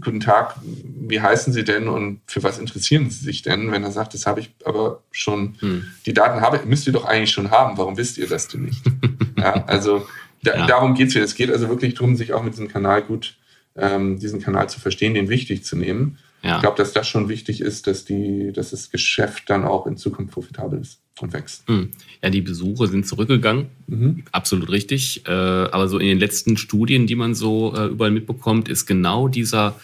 guten 0.00 0.20
Tag, 0.20 0.56
wie 0.62 1.20
heißen 1.20 1.52
Sie 1.52 1.64
denn 1.64 1.88
und 1.88 2.20
für 2.26 2.42
was 2.42 2.58
interessieren 2.58 3.10
Sie 3.10 3.24
sich 3.24 3.42
denn? 3.42 3.70
Wenn 3.70 3.84
er 3.84 3.92
sagt, 3.92 4.14
das 4.14 4.26
habe 4.26 4.40
ich 4.40 4.54
aber 4.64 5.02
schon, 5.10 5.56
hm. 5.60 5.84
die 6.06 6.14
Daten 6.14 6.40
habe, 6.40 6.60
müsst 6.64 6.86
ihr 6.86 6.92
doch 6.92 7.04
eigentlich 7.04 7.30
schon 7.30 7.50
haben, 7.50 7.76
warum 7.76 7.96
wisst 7.96 8.16
ihr 8.16 8.26
das 8.26 8.48
denn 8.48 8.62
nicht? 8.62 8.82
ja, 9.36 9.64
also 9.66 10.06
da, 10.42 10.56
ja. 10.56 10.66
darum 10.66 10.94
geht 10.94 11.08
es 11.08 11.12
hier. 11.12 11.22
Es 11.22 11.34
geht 11.34 11.50
also 11.50 11.68
wirklich 11.68 11.94
darum, 11.94 12.16
sich 12.16 12.32
auch 12.32 12.42
mit 12.42 12.54
diesem 12.54 12.68
Kanal 12.68 13.02
gut, 13.02 13.36
ähm, 13.76 14.18
diesen 14.18 14.40
Kanal 14.40 14.68
zu 14.68 14.80
verstehen, 14.80 15.14
den 15.14 15.28
wichtig 15.28 15.64
zu 15.64 15.76
nehmen. 15.76 16.18
Ja. 16.42 16.56
Ich 16.56 16.62
glaube, 16.62 16.76
dass 16.76 16.92
das 16.92 17.08
schon 17.08 17.28
wichtig 17.28 17.60
ist, 17.60 17.86
dass, 17.86 18.04
die, 18.04 18.52
dass 18.52 18.70
das 18.70 18.90
Geschäft 18.90 19.48
dann 19.48 19.64
auch 19.64 19.86
in 19.86 19.96
Zukunft 19.96 20.34
profitabel 20.34 20.80
ist 20.80 21.00
und 21.20 21.32
wächst. 21.32 21.66
Hm. 21.68 21.90
Ja, 22.22 22.30
die 22.30 22.40
Besuche 22.40 22.88
sind 22.88 23.06
zurückgegangen, 23.06 23.66
mhm. 23.86 24.24
absolut 24.32 24.70
richtig. 24.70 25.26
Äh, 25.26 25.30
aber 25.30 25.86
so 25.88 25.98
in 25.98 26.06
den 26.06 26.18
letzten 26.18 26.56
Studien, 26.56 27.06
die 27.06 27.14
man 27.14 27.34
so 27.34 27.74
äh, 27.76 27.86
überall 27.86 28.10
mitbekommt, 28.10 28.68
ist 28.68 28.86
genau 28.86 29.28
dieser 29.28 29.76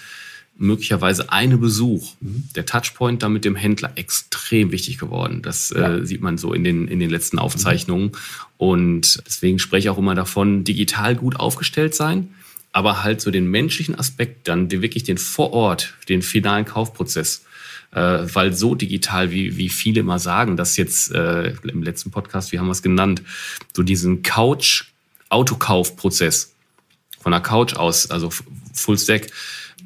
möglicherweise 0.58 1.30
eine 1.30 1.56
Besuch, 1.56 2.14
mhm. 2.20 2.44
der 2.56 2.66
Touchpoint 2.66 3.22
da 3.22 3.28
mit 3.28 3.44
dem 3.44 3.54
Händler 3.54 3.92
extrem 3.94 4.72
wichtig 4.72 4.98
geworden. 4.98 5.40
Das 5.40 5.70
äh, 5.70 5.80
ja. 5.80 5.96
äh, 5.96 6.06
sieht 6.06 6.20
man 6.20 6.36
so 6.36 6.52
in 6.52 6.64
den, 6.64 6.88
in 6.88 6.98
den 6.98 7.10
letzten 7.10 7.38
Aufzeichnungen. 7.38 8.06
Mhm. 8.06 8.12
Und 8.56 9.22
deswegen 9.24 9.60
spreche 9.60 9.86
ich 9.86 9.90
auch 9.90 9.98
immer 9.98 10.16
davon, 10.16 10.64
digital 10.64 11.14
gut 11.14 11.36
aufgestellt 11.36 11.94
sein, 11.94 12.34
aber 12.72 13.02
halt 13.02 13.20
so 13.20 13.30
den 13.30 13.50
menschlichen 13.50 13.98
Aspekt, 13.98 14.48
dann 14.48 14.68
den, 14.68 14.82
wirklich 14.82 15.04
den 15.04 15.18
vor 15.18 15.52
Ort, 15.52 15.94
den 16.08 16.22
finalen 16.22 16.64
Kaufprozess. 16.64 17.44
Äh, 17.90 18.26
weil 18.34 18.52
so 18.52 18.74
digital, 18.74 19.30
wie, 19.30 19.56
wie 19.56 19.70
viele 19.70 20.00
immer 20.00 20.18
sagen, 20.18 20.58
dass 20.58 20.76
jetzt 20.76 21.10
äh, 21.12 21.54
im 21.62 21.82
letzten 21.82 22.10
Podcast, 22.10 22.52
wie 22.52 22.58
haben 22.58 22.66
wir 22.66 22.72
es 22.72 22.82
genannt, 22.82 23.22
so 23.74 23.82
diesen 23.82 24.22
Couch-Autokaufprozess. 24.22 26.52
Von 27.18 27.32
der 27.32 27.40
Couch 27.40 27.72
aus, 27.74 28.10
also 28.10 28.30
Full 28.74 28.98
Stack, 28.98 29.28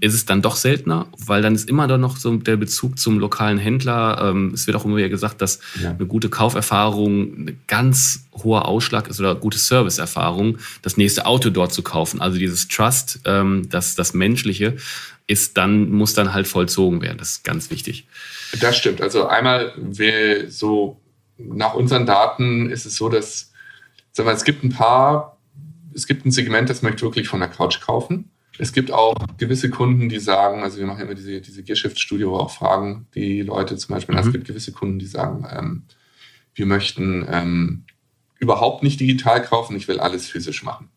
ist 0.01 0.15
es 0.15 0.25
dann 0.25 0.43
doch 0.43 0.57
seltener, 0.57 1.07
weil 1.27 1.43
dann 1.43 1.55
ist 1.55 1.69
immer 1.69 1.87
noch 1.99 2.17
so 2.17 2.37
der 2.37 2.57
Bezug 2.57 2.99
zum 2.99 3.19
lokalen 3.19 3.59
Händler. 3.59 4.31
Ähm, 4.31 4.53
es 4.53 4.67
wird 4.67 4.77
auch 4.77 4.85
immer 4.85 4.97
wieder 4.97 5.09
gesagt, 5.09 5.41
dass 5.41 5.61
ja. 5.81 5.91
eine 5.91 6.07
gute 6.07 6.29
Kauferfahrung 6.29 7.47
ein 7.47 7.61
ganz 7.67 8.25
hoher 8.35 8.67
Ausschlag 8.67 9.09
ist 9.09 9.21
oder 9.21 9.35
gute 9.35 9.59
Serviceerfahrung, 9.59 10.59
das 10.83 10.97
nächste 10.97 11.27
Auto 11.27 11.51
dort 11.51 11.73
zu 11.73 11.83
kaufen. 11.83 12.21
Also 12.21 12.39
dieses 12.39 12.69
Trust, 12.69 13.21
ähm, 13.27 13.69
das, 13.69 13.95
das 13.95 14.13
Menschliche, 14.15 14.77
ist 15.27 15.57
dann, 15.57 15.91
muss 15.91 16.15
dann 16.15 16.35
halt 16.35 16.49
vollzogen 16.49 17.01
werden. 17.01 17.19
Das 17.19 17.31
ist 17.31 17.45
ganz 17.45 17.71
wichtig. 17.71 18.07
Das 18.61 18.77
stimmt. 18.77 19.01
Also 19.01 19.27
einmal, 19.27 19.73
wir 19.77 20.51
so 20.51 21.01
nach 21.39 21.75
unseren 21.75 22.07
Daten 22.07 22.71
ist 22.71 22.87
es 22.87 22.97
so, 22.97 23.09
dass 23.09 23.53
sagen 24.13 24.29
wir, 24.29 24.35
es 24.35 24.45
gibt 24.45 24.65
ein 24.65 24.71
paar, 24.71 25.39
es 25.95 26.07
gibt 26.07 26.27
ein 26.27 26.31
Segment, 26.31 26.69
das 26.71 26.83
möchte 26.83 27.03
wirklich 27.03 27.29
von 27.29 27.41
der 27.41 27.49
Couch 27.49 27.81
kaufen. 27.81 28.31
Es 28.59 28.73
gibt 28.73 28.91
auch 28.91 29.15
gewisse 29.39 29.71
Kunden, 29.71 30.09
die 30.09 30.19
sagen, 30.19 30.63
also 30.63 30.79
wir 30.79 30.87
machen 30.87 31.01
immer 31.01 31.15
diese, 31.15 31.41
diese 31.41 31.63
Gearshifts-Studie, 31.63 32.27
wo 32.27 32.37
auch 32.37 32.51
fragen 32.51 33.07
die 33.15 33.43
Leute 33.43 33.77
zum 33.77 33.95
Beispiel, 33.95 34.15
mhm. 34.15 34.21
es 34.21 34.33
gibt 34.33 34.47
gewisse 34.47 34.73
Kunden, 34.73 34.99
die 34.99 35.07
sagen, 35.07 35.47
ähm, 35.51 35.83
wir 36.55 36.67
möchten 36.67 37.27
ähm, 37.31 37.85
überhaupt 38.39 38.83
nicht 38.83 39.01
digital 39.01 39.43
kaufen, 39.43 39.77
ich 39.77 39.89
will 39.89 40.01
alles 40.01 40.27
physisch 40.27 40.63
machen. 40.63 40.91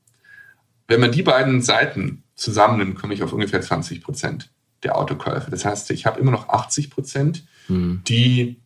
Wenn 0.88 1.00
man 1.00 1.12
die 1.12 1.24
beiden 1.24 1.62
Seiten 1.62 2.24
zusammennimmt, 2.36 2.96
komme 2.96 3.14
ich 3.14 3.24
auf 3.24 3.34
ungefähr 3.34 3.62
20 3.62 4.04
Prozent 4.04 4.52
der 4.84 4.98
Autokäufe. 4.98 5.50
Das 5.50 5.66
heißt, 5.66 5.90
ich 5.92 6.06
habe 6.06 6.20
immer 6.20 6.32
noch 6.32 6.50
80 6.50 6.90
Prozent, 6.90 7.46
mhm. 7.68 8.02
die 8.08 8.60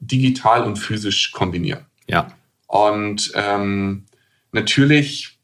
digital 0.00 0.64
und 0.64 0.76
physisch 0.76 1.32
kombinieren. 1.32 1.86
Ja. 2.08 2.28
Und 2.66 3.32
ähm, 3.34 4.04
natürlich 4.52 5.38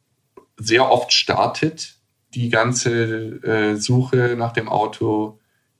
sehr 0.56 0.90
oft 0.90 1.12
startet 1.12 1.99
die 2.34 2.48
ganze 2.48 2.92
äh, 3.42 3.76
Suche 3.76 4.34
nach 4.36 4.52
dem 4.52 4.68
Auto 4.68 5.38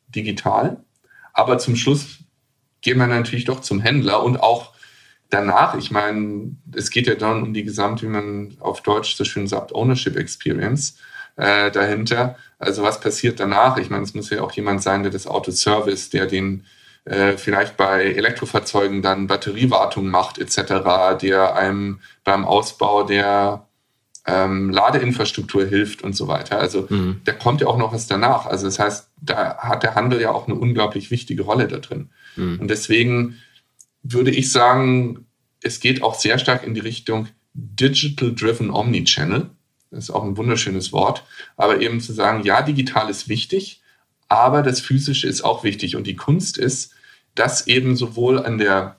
digital. 0.09 0.83
Aber 1.33 1.59
zum 1.59 1.77
Schluss 1.77 2.19
gehen 2.81 2.99
wir 2.99 3.07
natürlich 3.07 3.45
doch 3.45 3.61
zum 3.61 3.81
Händler 3.81 4.23
und 4.23 4.39
auch 4.39 4.73
danach, 5.29 5.77
ich 5.77 5.91
meine, 5.91 6.57
es 6.75 6.91
geht 6.91 7.07
ja 7.07 7.15
dann 7.15 7.43
um 7.43 7.55
die 7.55 7.63
gesamte, 7.63 8.03
wie 8.03 8.11
man 8.11 8.57
auf 8.61 8.83
Deutsch 8.83 9.15
so 9.15 9.25
schön 9.25 9.47
sagt, 9.47 9.75
Ownership 9.75 10.17
Experience 10.17 10.99
äh, 11.37 11.71
dahinter. 11.71 12.37
Also 12.59 12.83
was 12.83 13.01
passiert 13.01 13.41
danach? 13.41 13.77
Ich 13.79 13.91
meine, 13.91 14.03
es 14.03 14.15
muss 14.15 14.31
ja 14.31 14.43
auch 14.43 14.53
jemand 14.53 14.83
sein, 14.83 15.03
der 15.03 15.13
das 15.13 15.27
Auto 15.27 15.53
service, 15.53 16.11
der 16.11 16.27
den 16.27 16.65
äh, 17.05 17.37
vielleicht 17.37 17.77
bei 17.77 18.05
Elektrofahrzeugen 18.05 19.03
dann 19.03 19.27
Batteriewartung 19.27 20.09
macht 20.09 20.39
etc., 20.39 21.19
der 21.21 21.55
einem 21.55 22.01
beim 22.25 22.45
Ausbau 22.45 23.05
der 23.05 23.67
ähm, 24.31 24.71
Ladeinfrastruktur 24.71 25.67
hilft 25.67 26.03
und 26.03 26.15
so 26.15 26.29
weiter. 26.29 26.59
Also 26.59 26.87
mhm. 26.89 27.21
da 27.25 27.33
kommt 27.33 27.61
ja 27.61 27.67
auch 27.67 27.79
noch 27.79 27.93
was 27.93 28.07
danach. 28.07 28.47
Also 28.47 28.67
das 28.67 28.79
heißt, 28.79 29.09
da 29.21 29.59
hat 29.59 29.83
der 29.83 29.95
Handel 29.95 30.21
ja 30.21 30.31
auch 30.31 30.47
eine 30.47 30.57
unglaublich 30.57 31.11
wichtige 31.11 31.43
Rolle 31.43 31.67
da 31.67 31.79
drin. 31.79 32.11
Mhm. 32.37 32.61
Und 32.61 32.69
deswegen 32.69 33.37
würde 34.03 34.31
ich 34.31 34.53
sagen, 34.53 35.27
es 35.63 35.81
geht 35.81 36.03
auch 36.03 36.15
sehr 36.15 36.39
stark 36.39 36.67
in 36.67 36.75
die 36.75 36.81
Richtung 36.81 37.29
Digital 37.55 38.35
Driven 38.35 38.71
Omnichannel. 38.71 39.51
Das 39.91 40.05
ist 40.05 40.11
auch 40.11 40.25
ein 40.25 40.37
wunderschönes 40.37 40.93
Wort. 40.93 41.25
Aber 41.57 41.81
eben 41.81 42.01
zu 42.01 42.13
sagen, 42.13 42.45
ja, 42.45 42.63
digital 42.63 43.11
ist 43.11 43.29
wichtig, 43.29 43.83
aber 44.29 44.63
das 44.63 44.81
Physische 44.81 45.27
ist 45.27 45.43
auch 45.43 45.65
wichtig. 45.65 45.97
Und 45.97 46.07
die 46.07 46.17
Kunst 46.17 46.57
ist, 46.57 46.93
dass 47.35 47.67
eben 47.67 47.97
sowohl 47.97 48.39
an 48.39 48.59
der 48.59 48.97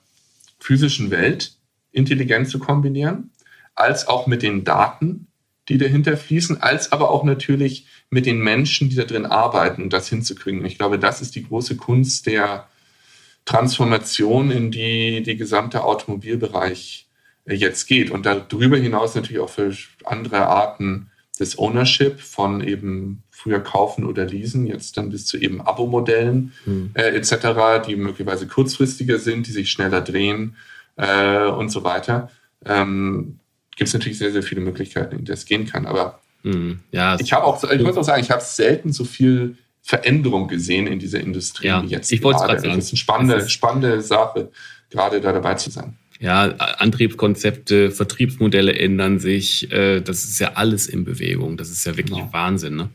physischen 0.60 1.10
Welt 1.10 1.56
intelligent 1.90 2.48
zu 2.48 2.58
kombinieren, 2.58 3.30
als 3.74 4.08
auch 4.08 4.26
mit 4.26 4.42
den 4.42 4.64
Daten, 4.64 5.28
die 5.68 5.78
dahinter 5.78 6.16
fließen, 6.16 6.60
als 6.60 6.92
aber 6.92 7.10
auch 7.10 7.24
natürlich 7.24 7.86
mit 8.10 8.26
den 8.26 8.40
Menschen, 8.40 8.90
die 8.90 8.96
da 8.96 9.04
drin 9.04 9.26
arbeiten, 9.26 9.90
das 9.90 10.08
hinzukriegen. 10.08 10.64
Ich 10.64 10.76
glaube, 10.76 10.98
das 10.98 11.22
ist 11.22 11.34
die 11.34 11.44
große 11.44 11.76
Kunst 11.76 12.26
der 12.26 12.68
Transformation, 13.44 14.50
in 14.50 14.70
die 14.70 15.22
die 15.22 15.36
gesamte 15.36 15.84
Automobilbereich 15.84 17.08
äh, 17.44 17.54
jetzt 17.54 17.86
geht. 17.86 18.10
Und 18.10 18.26
darüber 18.26 18.76
hinaus 18.76 19.14
natürlich 19.14 19.40
auch 19.40 19.50
für 19.50 19.74
andere 20.04 20.46
Arten 20.46 21.10
des 21.40 21.58
Ownership 21.58 22.20
von 22.20 22.60
eben 22.60 23.22
früher 23.30 23.60
kaufen 23.60 24.04
oder 24.04 24.26
leasen, 24.26 24.66
jetzt 24.66 24.96
dann 24.96 25.10
bis 25.10 25.26
zu 25.26 25.38
eben 25.38 25.60
Abo-Modellen 25.60 26.52
hm. 26.64 26.90
äh, 26.94 27.16
etc., 27.16 27.86
die 27.86 27.96
möglicherweise 27.96 28.46
kurzfristiger 28.46 29.18
sind, 29.18 29.46
die 29.46 29.52
sich 29.52 29.70
schneller 29.70 30.00
drehen 30.00 30.56
äh, 30.96 31.46
und 31.46 31.70
so 31.70 31.82
weiter. 31.82 32.30
Ähm, 32.64 33.40
Gibt 33.82 33.88
es 33.88 33.94
natürlich 33.94 34.18
sehr, 34.18 34.32
sehr 34.32 34.42
viele 34.42 34.60
Möglichkeiten, 34.60 35.16
in 35.16 35.24
die 35.24 35.30
das 35.30 35.44
gehen 35.44 35.66
kann. 35.66 35.86
Aber 35.86 36.20
hm. 36.42 36.80
ja, 36.90 37.18
ich 37.20 37.32
habe 37.32 37.44
auch, 37.44 37.62
ich 37.70 37.82
muss 37.82 37.96
auch 37.96 38.04
sagen, 38.04 38.22
ich 38.22 38.30
habe 38.30 38.42
selten 38.42 38.92
so 38.92 39.04
viel 39.04 39.56
Veränderung 39.82 40.48
gesehen 40.48 40.86
in 40.86 40.98
dieser 40.98 41.20
Industrie 41.20 41.66
ja, 41.66 41.82
wie 41.82 41.88
jetzt. 41.88 42.12
Ich 42.12 42.22
wollte 42.22 42.40
es 42.40 42.44
gerade 42.44 42.60
sagen. 42.60 42.76
Das 42.76 42.84
ist 42.86 42.92
eine 42.92 42.98
spannende, 42.98 43.34
ist 43.34 43.52
spannende 43.52 44.00
Sache, 44.00 44.50
gerade 44.90 45.20
da 45.20 45.32
dabei 45.32 45.54
zu 45.54 45.70
sein 45.70 45.96
ja, 46.22 46.54
Antriebskonzepte, 46.78 47.90
Vertriebsmodelle 47.90 48.78
ändern 48.78 49.18
sich. 49.18 49.70
Äh, 49.72 50.00
das 50.00 50.22
ist 50.22 50.38
ja 50.38 50.52
alles 50.54 50.86
in 50.86 51.04
Bewegung. 51.04 51.56
Das 51.56 51.68
ist 51.68 51.84
ja 51.84 51.96
wirklich 51.96 52.16
genau. 52.16 52.32
Wahnsinn. 52.32 52.76
Ne? 52.76 52.90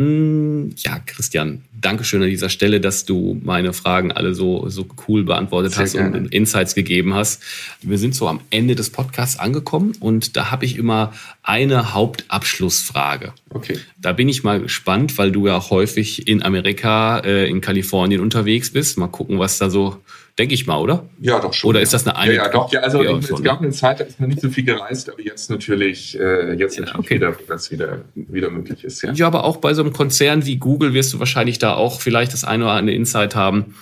Mm, 0.00 0.70
ja, 0.78 0.98
Christian, 1.04 1.60
danke 1.78 2.04
schön 2.04 2.22
an 2.22 2.30
dieser 2.30 2.48
Stelle, 2.48 2.80
dass 2.80 3.04
du 3.04 3.38
meine 3.44 3.74
Fragen 3.74 4.12
alle 4.12 4.34
so, 4.34 4.66
so 4.70 4.86
cool 5.06 5.24
beantwortet 5.24 5.74
Sehr 5.74 5.82
hast 5.82 5.92
gerne. 5.92 6.16
und 6.16 6.32
Insights 6.32 6.74
gegeben 6.74 7.12
hast. 7.12 7.42
Wir 7.82 7.98
sind 7.98 8.14
so 8.14 8.26
am 8.26 8.40
Ende 8.48 8.74
des 8.74 8.88
Podcasts 8.88 9.38
angekommen 9.38 9.92
und 10.00 10.38
da 10.38 10.50
habe 10.50 10.64
ich 10.64 10.78
immer 10.78 11.12
eine 11.42 11.92
Hauptabschlussfrage. 11.92 13.34
Okay. 13.50 13.78
Da 14.00 14.14
bin 14.14 14.30
ich 14.30 14.42
mal 14.42 14.60
gespannt, 14.62 15.18
weil 15.18 15.32
du 15.32 15.46
ja 15.46 15.68
häufig 15.68 16.26
in 16.26 16.42
Amerika, 16.42 17.18
äh, 17.18 17.46
in 17.50 17.60
Kalifornien 17.60 18.22
unterwegs 18.22 18.72
bist. 18.72 18.96
Mal 18.96 19.08
gucken, 19.08 19.38
was 19.38 19.58
da 19.58 19.68
so 19.68 20.00
denke 20.40 20.54
ich 20.54 20.66
mal, 20.66 20.78
oder? 20.78 21.06
Ja, 21.20 21.38
doch 21.38 21.52
schon. 21.52 21.68
Oder 21.68 21.82
ist 21.82 21.92
das 21.92 22.06
eine 22.06 22.16
eine? 22.16 22.34
Ja, 22.34 22.44
ja, 22.44 22.48
doch. 22.50 22.72
Ja, 22.72 22.80
also 22.80 23.02
es 23.02 23.28
schon, 23.28 23.42
gab 23.42 23.60
ne? 23.60 23.66
eine 23.66 23.76
Zeit, 23.76 24.00
da 24.00 24.04
ist 24.04 24.18
man 24.18 24.30
nicht 24.30 24.40
so 24.40 24.48
viel 24.48 24.64
gereist, 24.64 25.10
aber 25.10 25.20
jetzt 25.20 25.50
natürlich, 25.50 26.18
äh, 26.18 26.54
jetzt 26.54 26.76
ja, 26.76 26.86
natürlich 26.86 26.98
okay. 26.98 27.14
wieder, 27.16 27.36
das 27.46 27.70
wieder, 27.70 28.04
wieder 28.14 28.48
möglich 28.48 28.82
ist. 28.82 29.02
Ja. 29.02 29.12
ja, 29.12 29.26
aber 29.26 29.44
auch 29.44 29.58
bei 29.58 29.74
so 29.74 29.82
einem 29.82 29.92
Konzern 29.92 30.46
wie 30.46 30.56
Google 30.56 30.94
wirst 30.94 31.12
du 31.12 31.18
wahrscheinlich 31.18 31.58
da 31.58 31.74
auch 31.74 32.00
vielleicht 32.00 32.32
das 32.32 32.44
eine 32.44 32.64
oder 32.64 32.72
andere 32.72 32.96
Insight 32.96 33.34
haben. 33.34 33.74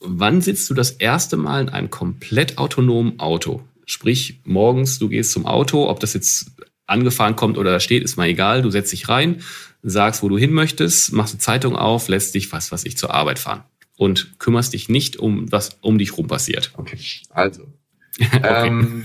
Wann 0.00 0.40
sitzt 0.40 0.68
du 0.68 0.74
das 0.74 0.90
erste 0.90 1.36
Mal 1.36 1.62
in 1.62 1.68
einem 1.68 1.88
komplett 1.88 2.58
autonomen 2.58 3.20
Auto? 3.20 3.62
Sprich, 3.86 4.40
morgens, 4.42 4.98
du 4.98 5.08
gehst 5.08 5.30
zum 5.30 5.46
Auto, 5.46 5.88
ob 5.88 6.00
das 6.00 6.14
jetzt 6.14 6.50
angefahren 6.86 7.36
kommt 7.36 7.58
oder 7.58 7.70
da 7.70 7.78
steht, 7.78 8.02
ist 8.02 8.16
mal 8.16 8.26
egal. 8.26 8.62
Du 8.62 8.70
setzt 8.70 8.90
dich 8.90 9.08
rein, 9.08 9.42
sagst, 9.84 10.24
wo 10.24 10.28
du 10.28 10.36
hin 10.36 10.52
möchtest, 10.52 11.12
machst 11.12 11.34
eine 11.34 11.38
Zeitung 11.38 11.76
auf, 11.76 12.08
lässt 12.08 12.34
dich 12.34 12.50
was, 12.50 12.72
was 12.72 12.84
ich 12.84 12.96
zur 12.96 13.14
Arbeit 13.14 13.38
fahren 13.38 13.62
und 14.02 14.40
kümmerst 14.40 14.72
dich 14.72 14.88
nicht 14.88 15.16
um 15.16 15.52
was 15.52 15.78
um 15.80 15.96
dich 15.96 16.18
rum 16.18 16.26
passiert. 16.26 16.72
Okay, 16.76 16.98
also. 17.30 17.72
ähm, 18.42 19.04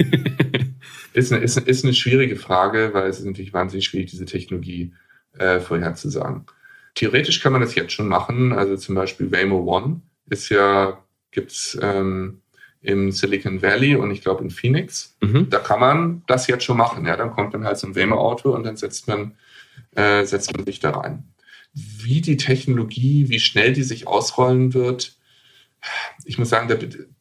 ist, 1.13 1.31
eine, 1.31 1.43
ist, 1.43 1.55
ist 1.55 1.83
eine 1.83 1.93
schwierige 1.93 2.35
Frage, 2.35 2.89
weil 2.93 3.07
es 3.07 3.19
ist 3.19 3.25
natürlich 3.25 3.53
wahnsinnig 3.53 3.85
schwierig, 3.85 4.09
diese 4.09 4.25
Technologie 4.25 4.93
äh, 5.37 5.59
vorherzusagen. 5.59 6.47
Theoretisch 6.95 7.41
kann 7.41 7.51
man 7.51 7.61
das 7.61 7.75
jetzt 7.75 7.93
schon 7.93 8.07
machen. 8.07 8.53
Also 8.53 8.75
zum 8.75 8.95
Beispiel 8.95 9.31
Waymo 9.31 9.59
One 9.71 10.01
ist 10.31 10.49
ja, 10.49 10.97
gibt's 11.29 11.77
ähm, 11.79 12.41
im 12.81 13.11
Silicon 13.11 13.61
Valley 13.61 13.95
und 13.95 14.09
ich 14.09 14.21
glaube 14.21 14.43
in 14.43 14.49
Phoenix. 14.49 15.15
Mhm. 15.21 15.47
Da 15.51 15.59
kann 15.59 15.79
man 15.79 16.23
das 16.25 16.47
jetzt 16.47 16.63
schon 16.63 16.77
machen. 16.77 17.05
Ja, 17.05 17.15
dann 17.15 17.29
kommt 17.29 17.53
dann 17.53 17.65
halt 17.65 17.77
so 17.77 17.85
ein 17.85 17.95
Waymo-Auto 17.95 18.49
und 18.49 18.63
dann 18.63 18.77
setzt 18.77 19.07
man, 19.07 19.37
äh, 19.95 20.25
setzt 20.25 20.57
man 20.57 20.65
sich 20.65 20.79
da 20.79 20.89
rein 20.89 21.23
wie 21.77 22.21
die 22.21 22.37
Technologie, 22.37 23.29
wie 23.29 23.39
schnell 23.39 23.73
die 23.73 23.83
sich 23.83 24.07
ausrollen 24.07 24.73
wird, 24.73 25.15
ich 26.25 26.37
muss 26.37 26.49
sagen, 26.49 26.67
da, 26.67 26.75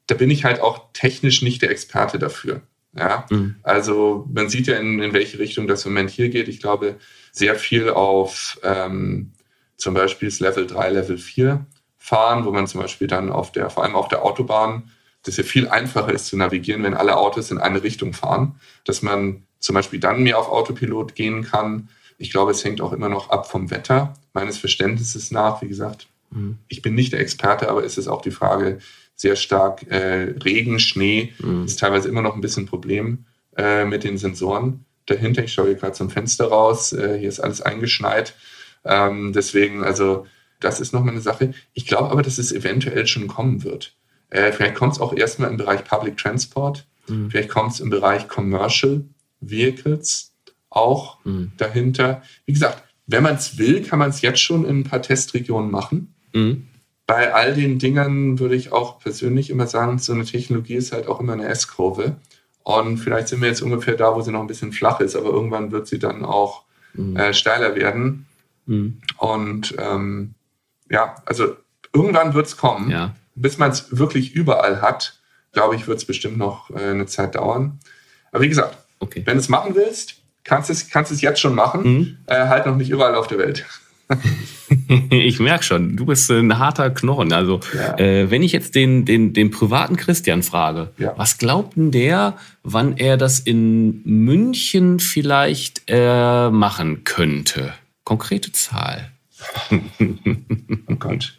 da 0.06 0.14
bin 0.14 0.30
ich 0.30 0.44
halt 0.44 0.60
auch 0.60 0.92
technisch 0.92 1.42
nicht 1.42 1.62
der 1.62 1.70
Experte 1.70 2.18
dafür. 2.18 2.62
Ja, 2.96 3.26
mhm. 3.30 3.56
also 3.62 4.26
man 4.32 4.48
sieht 4.48 4.68
ja, 4.68 4.78
in, 4.78 5.02
in 5.02 5.12
welche 5.12 5.38
Richtung 5.38 5.66
das 5.66 5.84
im 5.84 5.92
Moment 5.92 6.10
hier 6.10 6.30
geht. 6.30 6.48
Ich 6.48 6.60
glaube, 6.60 6.96
sehr 7.30 7.54
viel 7.54 7.90
auf 7.90 8.58
ähm, 8.62 9.32
zum 9.76 9.92
Beispiel 9.92 10.28
das 10.28 10.40
Level 10.40 10.66
3, 10.66 10.90
Level 10.90 11.18
4 11.18 11.66
fahren, 11.98 12.46
wo 12.46 12.52
man 12.52 12.66
zum 12.66 12.80
Beispiel 12.80 13.06
dann 13.06 13.30
auf 13.30 13.52
der, 13.52 13.68
vor 13.68 13.84
allem 13.84 13.94
auf 13.94 14.08
der 14.08 14.24
Autobahn, 14.24 14.90
das 15.24 15.36
ja 15.36 15.44
viel 15.44 15.68
einfacher 15.68 16.12
ist 16.12 16.26
zu 16.26 16.38
navigieren, 16.38 16.84
wenn 16.84 16.94
alle 16.94 17.18
Autos 17.18 17.50
in 17.50 17.58
eine 17.58 17.82
Richtung 17.82 18.14
fahren, 18.14 18.58
dass 18.84 19.02
man 19.02 19.42
zum 19.58 19.74
Beispiel 19.74 20.00
dann 20.00 20.22
mehr 20.22 20.38
auf 20.38 20.48
Autopilot 20.48 21.14
gehen 21.14 21.42
kann. 21.42 21.88
Ich 22.18 22.30
glaube, 22.30 22.50
es 22.50 22.64
hängt 22.64 22.80
auch 22.80 22.92
immer 22.92 23.08
noch 23.08 23.30
ab 23.30 23.50
vom 23.50 23.70
Wetter 23.70 24.14
meines 24.32 24.58
Verständnisses 24.58 25.30
nach, 25.30 25.62
wie 25.62 25.68
gesagt, 25.68 26.08
mhm. 26.30 26.58
ich 26.68 26.82
bin 26.82 26.94
nicht 26.94 27.12
der 27.12 27.20
Experte, 27.20 27.68
aber 27.68 27.84
es 27.84 27.98
ist 27.98 28.08
auch 28.08 28.22
die 28.22 28.30
Frage 28.30 28.78
sehr 29.14 29.36
stark 29.36 29.90
äh, 29.90 30.34
Regen, 30.44 30.78
Schnee, 30.78 31.32
mhm. 31.38 31.64
ist 31.64 31.80
teilweise 31.80 32.08
immer 32.08 32.22
noch 32.22 32.34
ein 32.34 32.40
bisschen 32.40 32.64
ein 32.64 32.68
Problem 32.68 33.24
äh, 33.56 33.84
mit 33.84 34.04
den 34.04 34.18
Sensoren 34.18 34.84
dahinter. 35.06 35.44
Ich 35.44 35.52
schaue 35.52 35.66
hier 35.66 35.74
gerade 35.76 35.94
zum 35.94 36.10
Fenster 36.10 36.48
raus, 36.48 36.92
äh, 36.92 37.18
hier 37.18 37.28
ist 37.28 37.40
alles 37.40 37.62
eingeschneit. 37.62 38.34
Ähm, 38.84 39.32
deswegen, 39.32 39.82
also 39.82 40.26
das 40.60 40.80
ist 40.80 40.92
nochmal 40.92 41.12
eine 41.12 41.22
Sache. 41.22 41.52
Ich 41.72 41.86
glaube 41.86 42.10
aber, 42.10 42.22
dass 42.22 42.38
es 42.38 42.52
eventuell 42.52 43.06
schon 43.06 43.26
kommen 43.26 43.64
wird. 43.64 43.94
Äh, 44.30 44.52
vielleicht 44.52 44.74
kommt 44.74 44.94
es 44.94 45.00
auch 45.00 45.14
erstmal 45.14 45.50
im 45.50 45.56
Bereich 45.56 45.84
Public 45.84 46.16
Transport, 46.16 46.86
mhm. 47.08 47.30
vielleicht 47.30 47.48
kommt 47.48 47.72
es 47.72 47.80
im 47.80 47.90
Bereich 47.90 48.28
Commercial 48.28 49.04
Vehicles 49.40 50.32
auch 50.76 51.18
mhm. 51.24 51.52
dahinter. 51.56 52.22
Wie 52.44 52.52
gesagt, 52.52 52.82
wenn 53.06 53.22
man 53.22 53.36
es 53.36 53.58
will, 53.58 53.82
kann 53.82 53.98
man 53.98 54.10
es 54.10 54.20
jetzt 54.20 54.40
schon 54.40 54.64
in 54.64 54.80
ein 54.80 54.84
paar 54.84 55.02
Testregionen 55.02 55.70
machen. 55.70 56.14
Mhm. 56.32 56.66
Bei 57.06 57.32
all 57.32 57.54
den 57.54 57.78
Dingern 57.78 58.38
würde 58.40 58.56
ich 58.56 58.72
auch 58.72 58.98
persönlich 58.98 59.48
immer 59.50 59.66
sagen, 59.66 59.98
so 59.98 60.12
eine 60.12 60.24
Technologie 60.24 60.74
ist 60.74 60.92
halt 60.92 61.06
auch 61.06 61.20
immer 61.20 61.34
eine 61.34 61.46
S-Kurve. 61.46 62.16
Und 62.64 62.98
vielleicht 62.98 63.28
sind 63.28 63.40
wir 63.40 63.48
jetzt 63.48 63.62
ungefähr 63.62 63.94
da, 63.94 64.16
wo 64.16 64.22
sie 64.22 64.32
noch 64.32 64.40
ein 64.40 64.48
bisschen 64.48 64.72
flach 64.72 64.98
ist, 64.98 65.14
aber 65.14 65.28
irgendwann 65.28 65.70
wird 65.70 65.86
sie 65.86 66.00
dann 66.00 66.24
auch 66.24 66.64
mhm. 66.94 67.16
äh, 67.16 67.32
steiler 67.32 67.76
werden. 67.76 68.26
Mhm. 68.66 68.98
Und 69.18 69.74
ähm, 69.78 70.34
ja, 70.90 71.14
also 71.26 71.56
irgendwann 71.94 72.34
wird 72.34 72.46
es 72.46 72.56
kommen. 72.56 72.90
Ja. 72.90 73.14
Bis 73.36 73.58
man 73.58 73.70
es 73.70 73.96
wirklich 73.96 74.34
überall 74.34 74.82
hat, 74.82 75.20
glaube 75.52 75.76
ich, 75.76 75.86
wird 75.86 75.98
es 75.98 76.04
bestimmt 76.04 76.38
noch 76.38 76.70
äh, 76.70 76.90
eine 76.90 77.06
Zeit 77.06 77.36
dauern. 77.36 77.78
Aber 78.32 78.42
wie 78.42 78.48
gesagt, 78.48 78.76
okay. 78.98 79.22
wenn 79.24 79.34
du 79.34 79.40
es 79.40 79.48
machen 79.48 79.76
willst, 79.76 80.16
kannst 80.46 80.70
es, 80.70 80.88
kannst 80.88 81.12
es 81.12 81.20
jetzt 81.20 81.40
schon 81.40 81.54
machen, 81.54 81.82
mhm. 81.82 82.16
äh, 82.26 82.46
halt 82.46 82.66
noch 82.66 82.76
nicht 82.76 82.90
überall 82.90 83.14
auf 83.14 83.26
der 83.26 83.38
Welt. 83.38 83.66
ich 85.10 85.40
merke 85.40 85.64
schon, 85.64 85.96
du 85.96 86.06
bist 86.06 86.30
ein 86.30 86.58
harter 86.58 86.90
Knochen. 86.90 87.32
Also, 87.32 87.60
ja. 87.74 87.98
äh, 87.98 88.30
wenn 88.30 88.42
ich 88.42 88.52
jetzt 88.52 88.76
den, 88.76 89.04
den, 89.04 89.32
den 89.32 89.50
privaten 89.50 89.96
Christian 89.96 90.44
frage, 90.44 90.92
ja. 90.96 91.12
was 91.16 91.38
glaubt 91.38 91.76
denn 91.76 91.90
der, 91.90 92.36
wann 92.62 92.96
er 92.96 93.16
das 93.16 93.40
in 93.40 94.02
München 94.04 95.00
vielleicht 95.00 95.82
äh, 95.88 96.50
machen 96.50 97.02
könnte? 97.02 97.74
Konkrete 98.04 98.52
Zahl. 98.52 99.10
oh 99.70 100.94
Gott. 100.98 101.38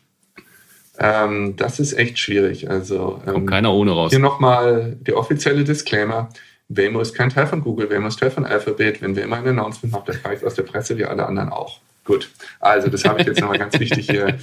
Ähm, 0.99 1.55
das 1.55 1.80
ist 1.80 1.93
echt 1.93 2.20
schwierig. 2.20 2.70
Also, 2.70 3.22
ähm, 3.26 3.34
Kommt 3.34 3.49
keiner 3.49 3.72
ohne 3.72 3.91
raus. 3.91 4.12
Hier 4.12 4.20
nochmal 4.20 4.97
der 4.99 5.16
offizielle 5.16 5.64
Disclaimer. 5.64 6.30
Waymo 6.70 6.99
ist 6.99 7.13
kein 7.13 7.30
Teil 7.30 7.47
von 7.47 7.61
Google, 7.61 7.89
Waymo 7.89 8.07
ist 8.07 8.20
Teil 8.20 8.32
von 8.32 8.45
Alphabet. 8.45 9.01
Wenn 9.01 9.15
Waymo 9.15 9.36
ein 9.36 9.47
Announcement 9.47 9.93
macht, 9.93 10.09
dann 10.09 10.34
ich 10.34 10.45
aus 10.45 10.55
der 10.55 10.63
Presse 10.63 10.97
wie 10.97 11.05
alle 11.05 11.26
anderen 11.26 11.49
auch. 11.49 11.80
Gut, 12.03 12.30
also 12.59 12.88
das 12.89 13.03
habe 13.03 13.20
ich 13.20 13.28
jetzt 13.28 13.41
nochmal 13.41 13.57
ganz 13.57 13.80
wichtig 13.80 14.09
hier, 14.09 14.38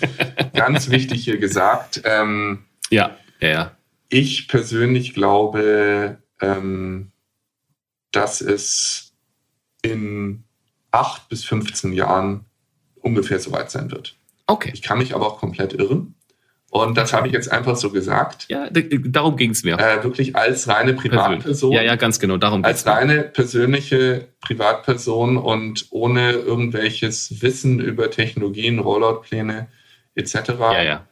ganz 0.55 0.91
wichtig 0.91 1.25
hier 1.25 1.39
gesagt. 1.39 2.03
Ähm, 2.05 2.65
ja, 2.91 3.17
ja, 3.41 3.49
ja. 3.49 3.77
Ich 4.11 4.49
persönlich 4.49 5.15
glaube, 5.15 6.19
ähm, 6.41 7.11
dass 8.13 8.41
es 8.41 9.13
in 9.83 10.45
acht 10.91 11.29
bis 11.29 11.45
15 11.45 11.93
Jahren 11.93 12.45
ungefähr 13.01 13.41
so 13.41 13.53
weit 13.53 13.71
sein 13.71 13.91
wird. 13.91 14.17
Okay. 14.47 14.71
Ich 14.73 14.83
kann 14.83 14.99
mich 14.99 15.15
aber 15.15 15.27
auch 15.27 15.39
komplett 15.39 15.73
irren. 15.73 16.14
Und 16.75 16.99
das 16.99 17.13
habe 17.13 17.29
ich 17.29 17.33
jetzt 17.33 17.53
einfach 17.53 17.77
so 17.77 17.91
gesagt. 17.91 18.47
Ja, 18.49 18.69
darum 18.69 19.37
ging 19.37 19.53
es 19.53 19.63
mir. 19.63 19.79
Äh, 19.79 20.03
wirklich 20.03 20.35
als 20.35 20.67
reine 20.67 20.95
Privatperson. 20.95 21.71
Ja, 21.71 21.83
ja, 21.83 21.95
ganz 21.95 22.19
genau, 22.19 22.37
darum 22.37 22.65
Als 22.65 22.85
reine 22.85 23.23
persönliche 23.23 24.27
Privatperson 24.41 25.37
und 25.37 25.87
ohne 25.91 26.33
irgendwelches 26.33 27.41
Wissen 27.43 27.79
über 27.79 28.11
Technologien, 28.11 28.81
Rolloutpläne 28.81 29.69
etc. 30.17 30.35
Ja, 30.59 30.83
ja. 30.83 31.07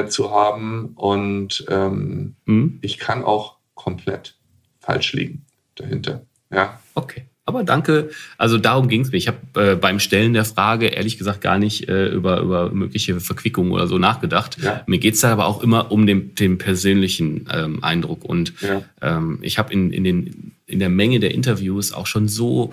Äh, 0.00 0.08
zu 0.08 0.32
haben. 0.32 0.94
Und 0.96 1.64
ähm, 1.68 2.34
hm? 2.46 2.80
ich 2.82 2.98
kann 2.98 3.22
auch 3.22 3.58
komplett 3.74 4.34
falsch 4.80 5.12
liegen 5.12 5.46
dahinter. 5.76 6.26
Ja. 6.50 6.80
Okay. 6.96 7.26
Aber 7.48 7.62
danke, 7.62 8.10
also 8.38 8.58
darum 8.58 8.88
ging 8.88 9.02
es 9.02 9.12
mir. 9.12 9.18
Ich 9.18 9.28
habe 9.28 9.38
äh, 9.54 9.76
beim 9.76 10.00
Stellen 10.00 10.32
der 10.32 10.44
Frage 10.44 10.86
ehrlich 10.88 11.16
gesagt 11.16 11.40
gar 11.40 11.58
nicht 11.58 11.88
äh, 11.88 12.08
über, 12.08 12.40
über 12.40 12.70
mögliche 12.70 13.20
Verquickungen 13.20 13.70
oder 13.70 13.86
so 13.86 13.98
nachgedacht. 13.98 14.58
Ja. 14.60 14.82
Mir 14.86 14.98
geht's 14.98 15.20
da 15.20 15.32
aber 15.32 15.46
auch 15.46 15.62
immer 15.62 15.92
um 15.92 16.06
den, 16.06 16.34
den 16.34 16.58
persönlichen 16.58 17.48
ähm, 17.52 17.84
Eindruck. 17.84 18.24
Und 18.24 18.52
ja. 18.60 18.82
ähm, 19.00 19.38
ich 19.42 19.58
habe 19.58 19.72
in, 19.72 19.92
in, 19.92 20.02
den, 20.02 20.52
in 20.66 20.80
der 20.80 20.88
Menge 20.88 21.20
der 21.20 21.32
Interviews 21.34 21.92
auch 21.92 22.08
schon 22.08 22.26
so 22.26 22.72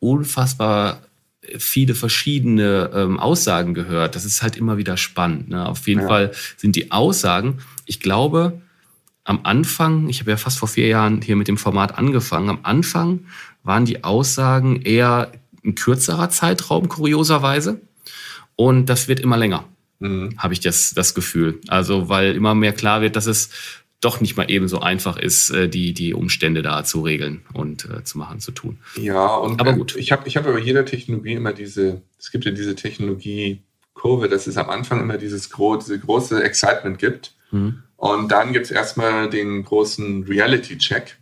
unfassbar 0.00 1.00
viele 1.58 1.94
verschiedene 1.94 2.90
ähm, 2.94 3.18
Aussagen 3.18 3.72
gehört. 3.72 4.16
Das 4.16 4.26
ist 4.26 4.42
halt 4.42 4.58
immer 4.58 4.76
wieder 4.76 4.98
spannend. 4.98 5.48
Ne? 5.48 5.66
Auf 5.66 5.88
jeden 5.88 6.02
ja. 6.02 6.06
Fall 6.06 6.32
sind 6.58 6.76
die 6.76 6.92
Aussagen, 6.92 7.58
ich 7.86 8.00
glaube, 8.00 8.60
am 9.24 9.40
Anfang, 9.44 10.08
ich 10.08 10.20
habe 10.20 10.30
ja 10.30 10.36
fast 10.36 10.58
vor 10.58 10.68
vier 10.68 10.88
Jahren 10.88 11.22
hier 11.22 11.36
mit 11.36 11.48
dem 11.48 11.56
Format 11.56 11.96
angefangen, 11.96 12.48
am 12.48 12.58
Anfang 12.62 13.20
waren 13.62 13.84
die 13.84 14.04
Aussagen 14.04 14.82
eher 14.82 15.32
ein 15.64 15.74
kürzerer 15.74 16.30
Zeitraum, 16.30 16.88
kurioserweise. 16.88 17.80
Und 18.56 18.86
das 18.86 19.08
wird 19.08 19.20
immer 19.20 19.36
länger, 19.36 19.64
mhm. 19.98 20.34
habe 20.38 20.52
ich 20.52 20.60
das, 20.60 20.92
das 20.94 21.14
Gefühl. 21.14 21.60
Also, 21.68 22.08
weil 22.08 22.34
immer 22.34 22.54
mehr 22.54 22.72
klar 22.72 23.00
wird, 23.00 23.16
dass 23.16 23.26
es 23.26 23.50
doch 24.00 24.20
nicht 24.20 24.36
mal 24.36 24.50
eben 24.50 24.66
so 24.66 24.80
einfach 24.80 25.18
ist, 25.18 25.50
äh, 25.50 25.68
die, 25.68 25.92
die 25.92 26.14
Umstände 26.14 26.62
da 26.62 26.84
zu 26.84 27.02
regeln 27.02 27.42
und 27.52 27.84
äh, 27.84 28.02
zu 28.02 28.18
machen, 28.18 28.40
zu 28.40 28.50
tun. 28.50 28.78
Ja, 28.96 29.26
und 29.36 29.60
aber 29.60 29.74
gut. 29.74 29.94
Ich 29.96 30.10
habe 30.10 30.26
ich 30.26 30.36
hab 30.36 30.44
bei 30.44 30.58
jeder 30.58 30.86
Technologie 30.86 31.34
immer 31.34 31.52
diese, 31.52 32.00
es 32.18 32.30
gibt 32.30 32.46
ja 32.46 32.50
diese 32.50 32.74
Technologiekurve, 32.74 34.28
dass 34.28 34.46
es 34.46 34.56
am 34.56 34.70
Anfang 34.70 35.00
immer 35.00 35.18
dieses 35.18 35.50
gro 35.50 35.76
diese 35.76 35.98
große 35.98 36.42
Excitement 36.42 36.98
gibt. 36.98 37.34
Mhm. 37.50 37.82
Und 37.96 38.32
dann 38.32 38.54
gibt 38.54 38.64
es 38.64 38.70
erstmal 38.70 39.28
den 39.28 39.62
großen 39.64 40.24
Reality-Check. 40.24 41.18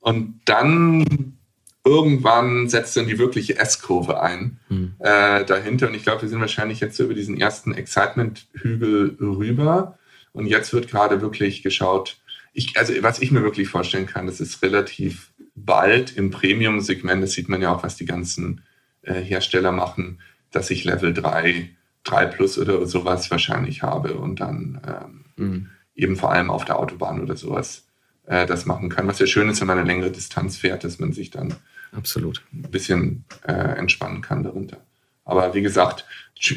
Und 0.00 0.40
dann 0.44 1.38
irgendwann 1.84 2.68
setzt 2.68 2.96
dann 2.96 3.06
die 3.06 3.18
wirkliche 3.18 3.58
S-Kurve 3.58 4.22
ein 4.22 4.58
mhm. 4.68 4.94
äh, 5.00 5.44
dahinter. 5.44 5.88
Und 5.88 5.94
ich 5.94 6.04
glaube, 6.04 6.22
wir 6.22 6.28
sind 6.28 6.40
wahrscheinlich 6.40 6.80
jetzt 6.80 6.96
so 6.96 7.04
über 7.04 7.14
diesen 7.14 7.40
ersten 7.40 7.74
Excitement-Hügel 7.74 9.16
rüber. 9.20 9.98
Und 10.32 10.46
jetzt 10.46 10.72
wird 10.72 10.88
gerade 10.88 11.20
wirklich 11.20 11.62
geschaut, 11.62 12.18
ich, 12.52 12.76
also 12.76 12.92
was 13.00 13.20
ich 13.20 13.30
mir 13.30 13.42
wirklich 13.42 13.68
vorstellen 13.68 14.06
kann, 14.06 14.26
das 14.26 14.40
ist 14.40 14.62
relativ 14.62 15.32
bald 15.54 16.16
im 16.16 16.30
Premium-Segment, 16.30 17.22
das 17.22 17.32
sieht 17.32 17.48
man 17.48 17.62
ja 17.62 17.74
auch, 17.74 17.82
was 17.82 17.96
die 17.96 18.04
ganzen 18.04 18.62
äh, 19.02 19.14
Hersteller 19.14 19.72
machen, 19.72 20.20
dass 20.50 20.70
ich 20.70 20.84
Level 20.84 21.12
3, 21.12 21.70
3 22.04 22.26
Plus 22.26 22.58
oder 22.58 22.86
sowas 22.86 23.30
wahrscheinlich 23.30 23.82
habe 23.82 24.14
und 24.14 24.40
dann 24.40 24.80
ähm, 24.86 25.24
mhm. 25.36 25.70
eben 25.94 26.16
vor 26.16 26.32
allem 26.32 26.50
auf 26.50 26.64
der 26.64 26.78
Autobahn 26.78 27.20
oder 27.20 27.36
sowas 27.36 27.86
äh, 28.26 28.46
das 28.46 28.66
machen 28.66 28.88
kann. 28.88 29.06
Was 29.06 29.18
ja 29.18 29.26
schön 29.26 29.48
ist, 29.48 29.60
wenn 29.60 29.68
man 29.68 29.78
eine 29.78 29.86
längere 29.86 30.10
Distanz 30.10 30.56
fährt, 30.56 30.84
dass 30.84 30.98
man 30.98 31.12
sich 31.12 31.30
dann 31.30 31.54
Absolut. 31.92 32.42
ein 32.52 32.70
bisschen 32.70 33.24
äh, 33.46 33.52
entspannen 33.52 34.22
kann 34.22 34.42
darunter. 34.42 34.78
Aber 35.24 35.54
wie 35.54 35.62
gesagt, 35.62 36.04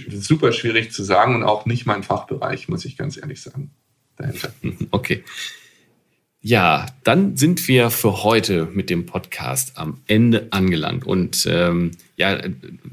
super 0.09 0.51
schwierig 0.51 0.91
zu 0.91 1.03
sagen 1.03 1.35
und 1.35 1.43
auch 1.43 1.65
nicht 1.65 1.85
mein 1.85 2.03
Fachbereich, 2.03 2.67
muss 2.67 2.85
ich 2.85 2.97
ganz 2.97 3.17
ehrlich 3.17 3.41
sagen, 3.41 3.71
dahinter. 4.15 4.51
Okay. 4.91 5.23
Ja, 6.41 6.85
dann 7.03 7.37
sind 7.37 7.67
wir 7.67 7.89
für 7.89 8.23
heute 8.23 8.67
mit 8.71 8.91
dem 8.91 9.07
Podcast 9.07 9.79
am 9.79 9.99
Ende 10.05 10.47
angelangt. 10.51 11.03
Und 11.03 11.47
ähm, 11.49 11.91
ja, 12.17 12.39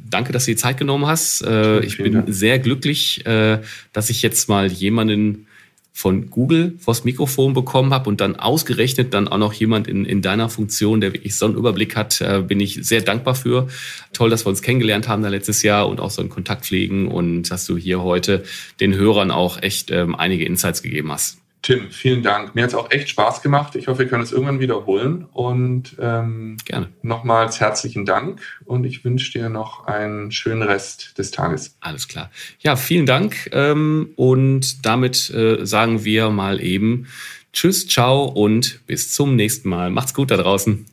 danke, 0.09 0.33
dass 0.33 0.47
du 0.47 0.53
die 0.53 0.57
Zeit 0.57 0.79
genommen 0.79 1.07
hast. 1.07 1.43
Äh, 1.43 1.81
ich 1.81 1.99
bin 1.99 2.33
sehr 2.33 2.59
glücklich, 2.59 3.27
äh, 3.27 3.61
dass 3.93 4.09
ich 4.09 4.23
jetzt 4.23 4.49
mal 4.49 4.73
jemanden 4.73 5.49
von 5.93 6.31
Google 6.31 6.75
vors 6.79 7.05
Mikrofon 7.05 7.53
bekommen 7.53 7.93
habe 7.93 8.09
und 8.09 8.21
dann 8.21 8.37
ausgerechnet 8.37 9.13
dann 9.13 9.29
auch 9.29 9.39
noch 9.39 9.53
jemand 9.53 9.87
in, 9.87 10.07
in 10.07 10.23
deiner 10.23 10.49
Funktion, 10.49 11.01
der 11.01 11.13
wirklich 11.13 11.37
so 11.37 11.45
einen 11.45 11.55
Überblick 11.55 11.97
hat, 11.97 12.21
äh, 12.21 12.43
bin 12.43 12.61
ich 12.61 12.81
sehr 12.83 13.03
dankbar 13.03 13.35
für. 13.35 13.69
Toll, 14.13 14.31
dass 14.31 14.47
wir 14.47 14.51
uns 14.51 14.63
kennengelernt 14.63 15.07
haben 15.07 15.23
da 15.23 15.29
letztes 15.29 15.63
Jahr 15.63 15.89
und 15.89 16.01
auch 16.01 16.11
so 16.11 16.23
einen 16.23 16.31
Kontakt 16.31 16.65
pflegen 16.65 17.09
und 17.09 17.51
dass 17.51 17.67
du 17.67 17.77
hier 17.77 18.03
heute 18.03 18.43
den 18.81 18.95
Hörern 18.95 19.31
auch 19.31 19.63
echt 19.63 19.91
ähm, 19.91 20.15
einige 20.15 20.47
Insights 20.47 20.83
gegeben 20.83 21.13
hast. 21.13 21.42
Tim, 21.63 21.93
vielen 21.93 22.25
Dank. 22.25 22.57
Mir 22.57 22.65
hat 22.65 22.71
es 22.71 22.75
auch 22.75 22.91
echt 22.91 23.09
Spaß 23.09 23.41
gemacht. 23.41 23.77
Ich 23.77 23.87
hoffe, 23.87 24.01
wir 24.01 24.09
können 24.09 24.25
es 24.25 24.33
irgendwann 24.33 24.59
wiederholen. 24.59 25.27
Und 25.33 25.97
ähm, 26.01 26.57
gerne. 26.65 26.89
Nochmals 27.03 27.61
herzlichen 27.61 28.05
Dank 28.05 28.43
und 28.65 28.85
ich 28.85 29.05
wünsche 29.05 29.31
dir 29.31 29.49
noch 29.49 29.87
einen 29.87 30.33
schönen 30.33 30.63
Rest 30.63 31.17
des 31.19 31.31
Tages. 31.31 31.77
Alles 31.81 32.09
klar. 32.09 32.31
Ja, 32.59 32.75
vielen 32.75 33.07
Dank. 33.07 33.49
Ähm, 33.53 34.11
und 34.17 34.85
damit 34.85 35.31
äh, 35.31 35.65
sagen 35.65 36.05
wir 36.05 36.31
mal 36.31 36.61
eben 36.61 37.07
Tschüss, 37.53 37.87
ciao 37.87 38.25
und 38.25 38.85
bis 38.87 39.13
zum 39.13 39.37
nächsten 39.37 39.69
Mal. 39.69 39.91
Macht's 39.91 40.15
gut 40.15 40.31
da 40.31 40.37
draußen. 40.37 40.87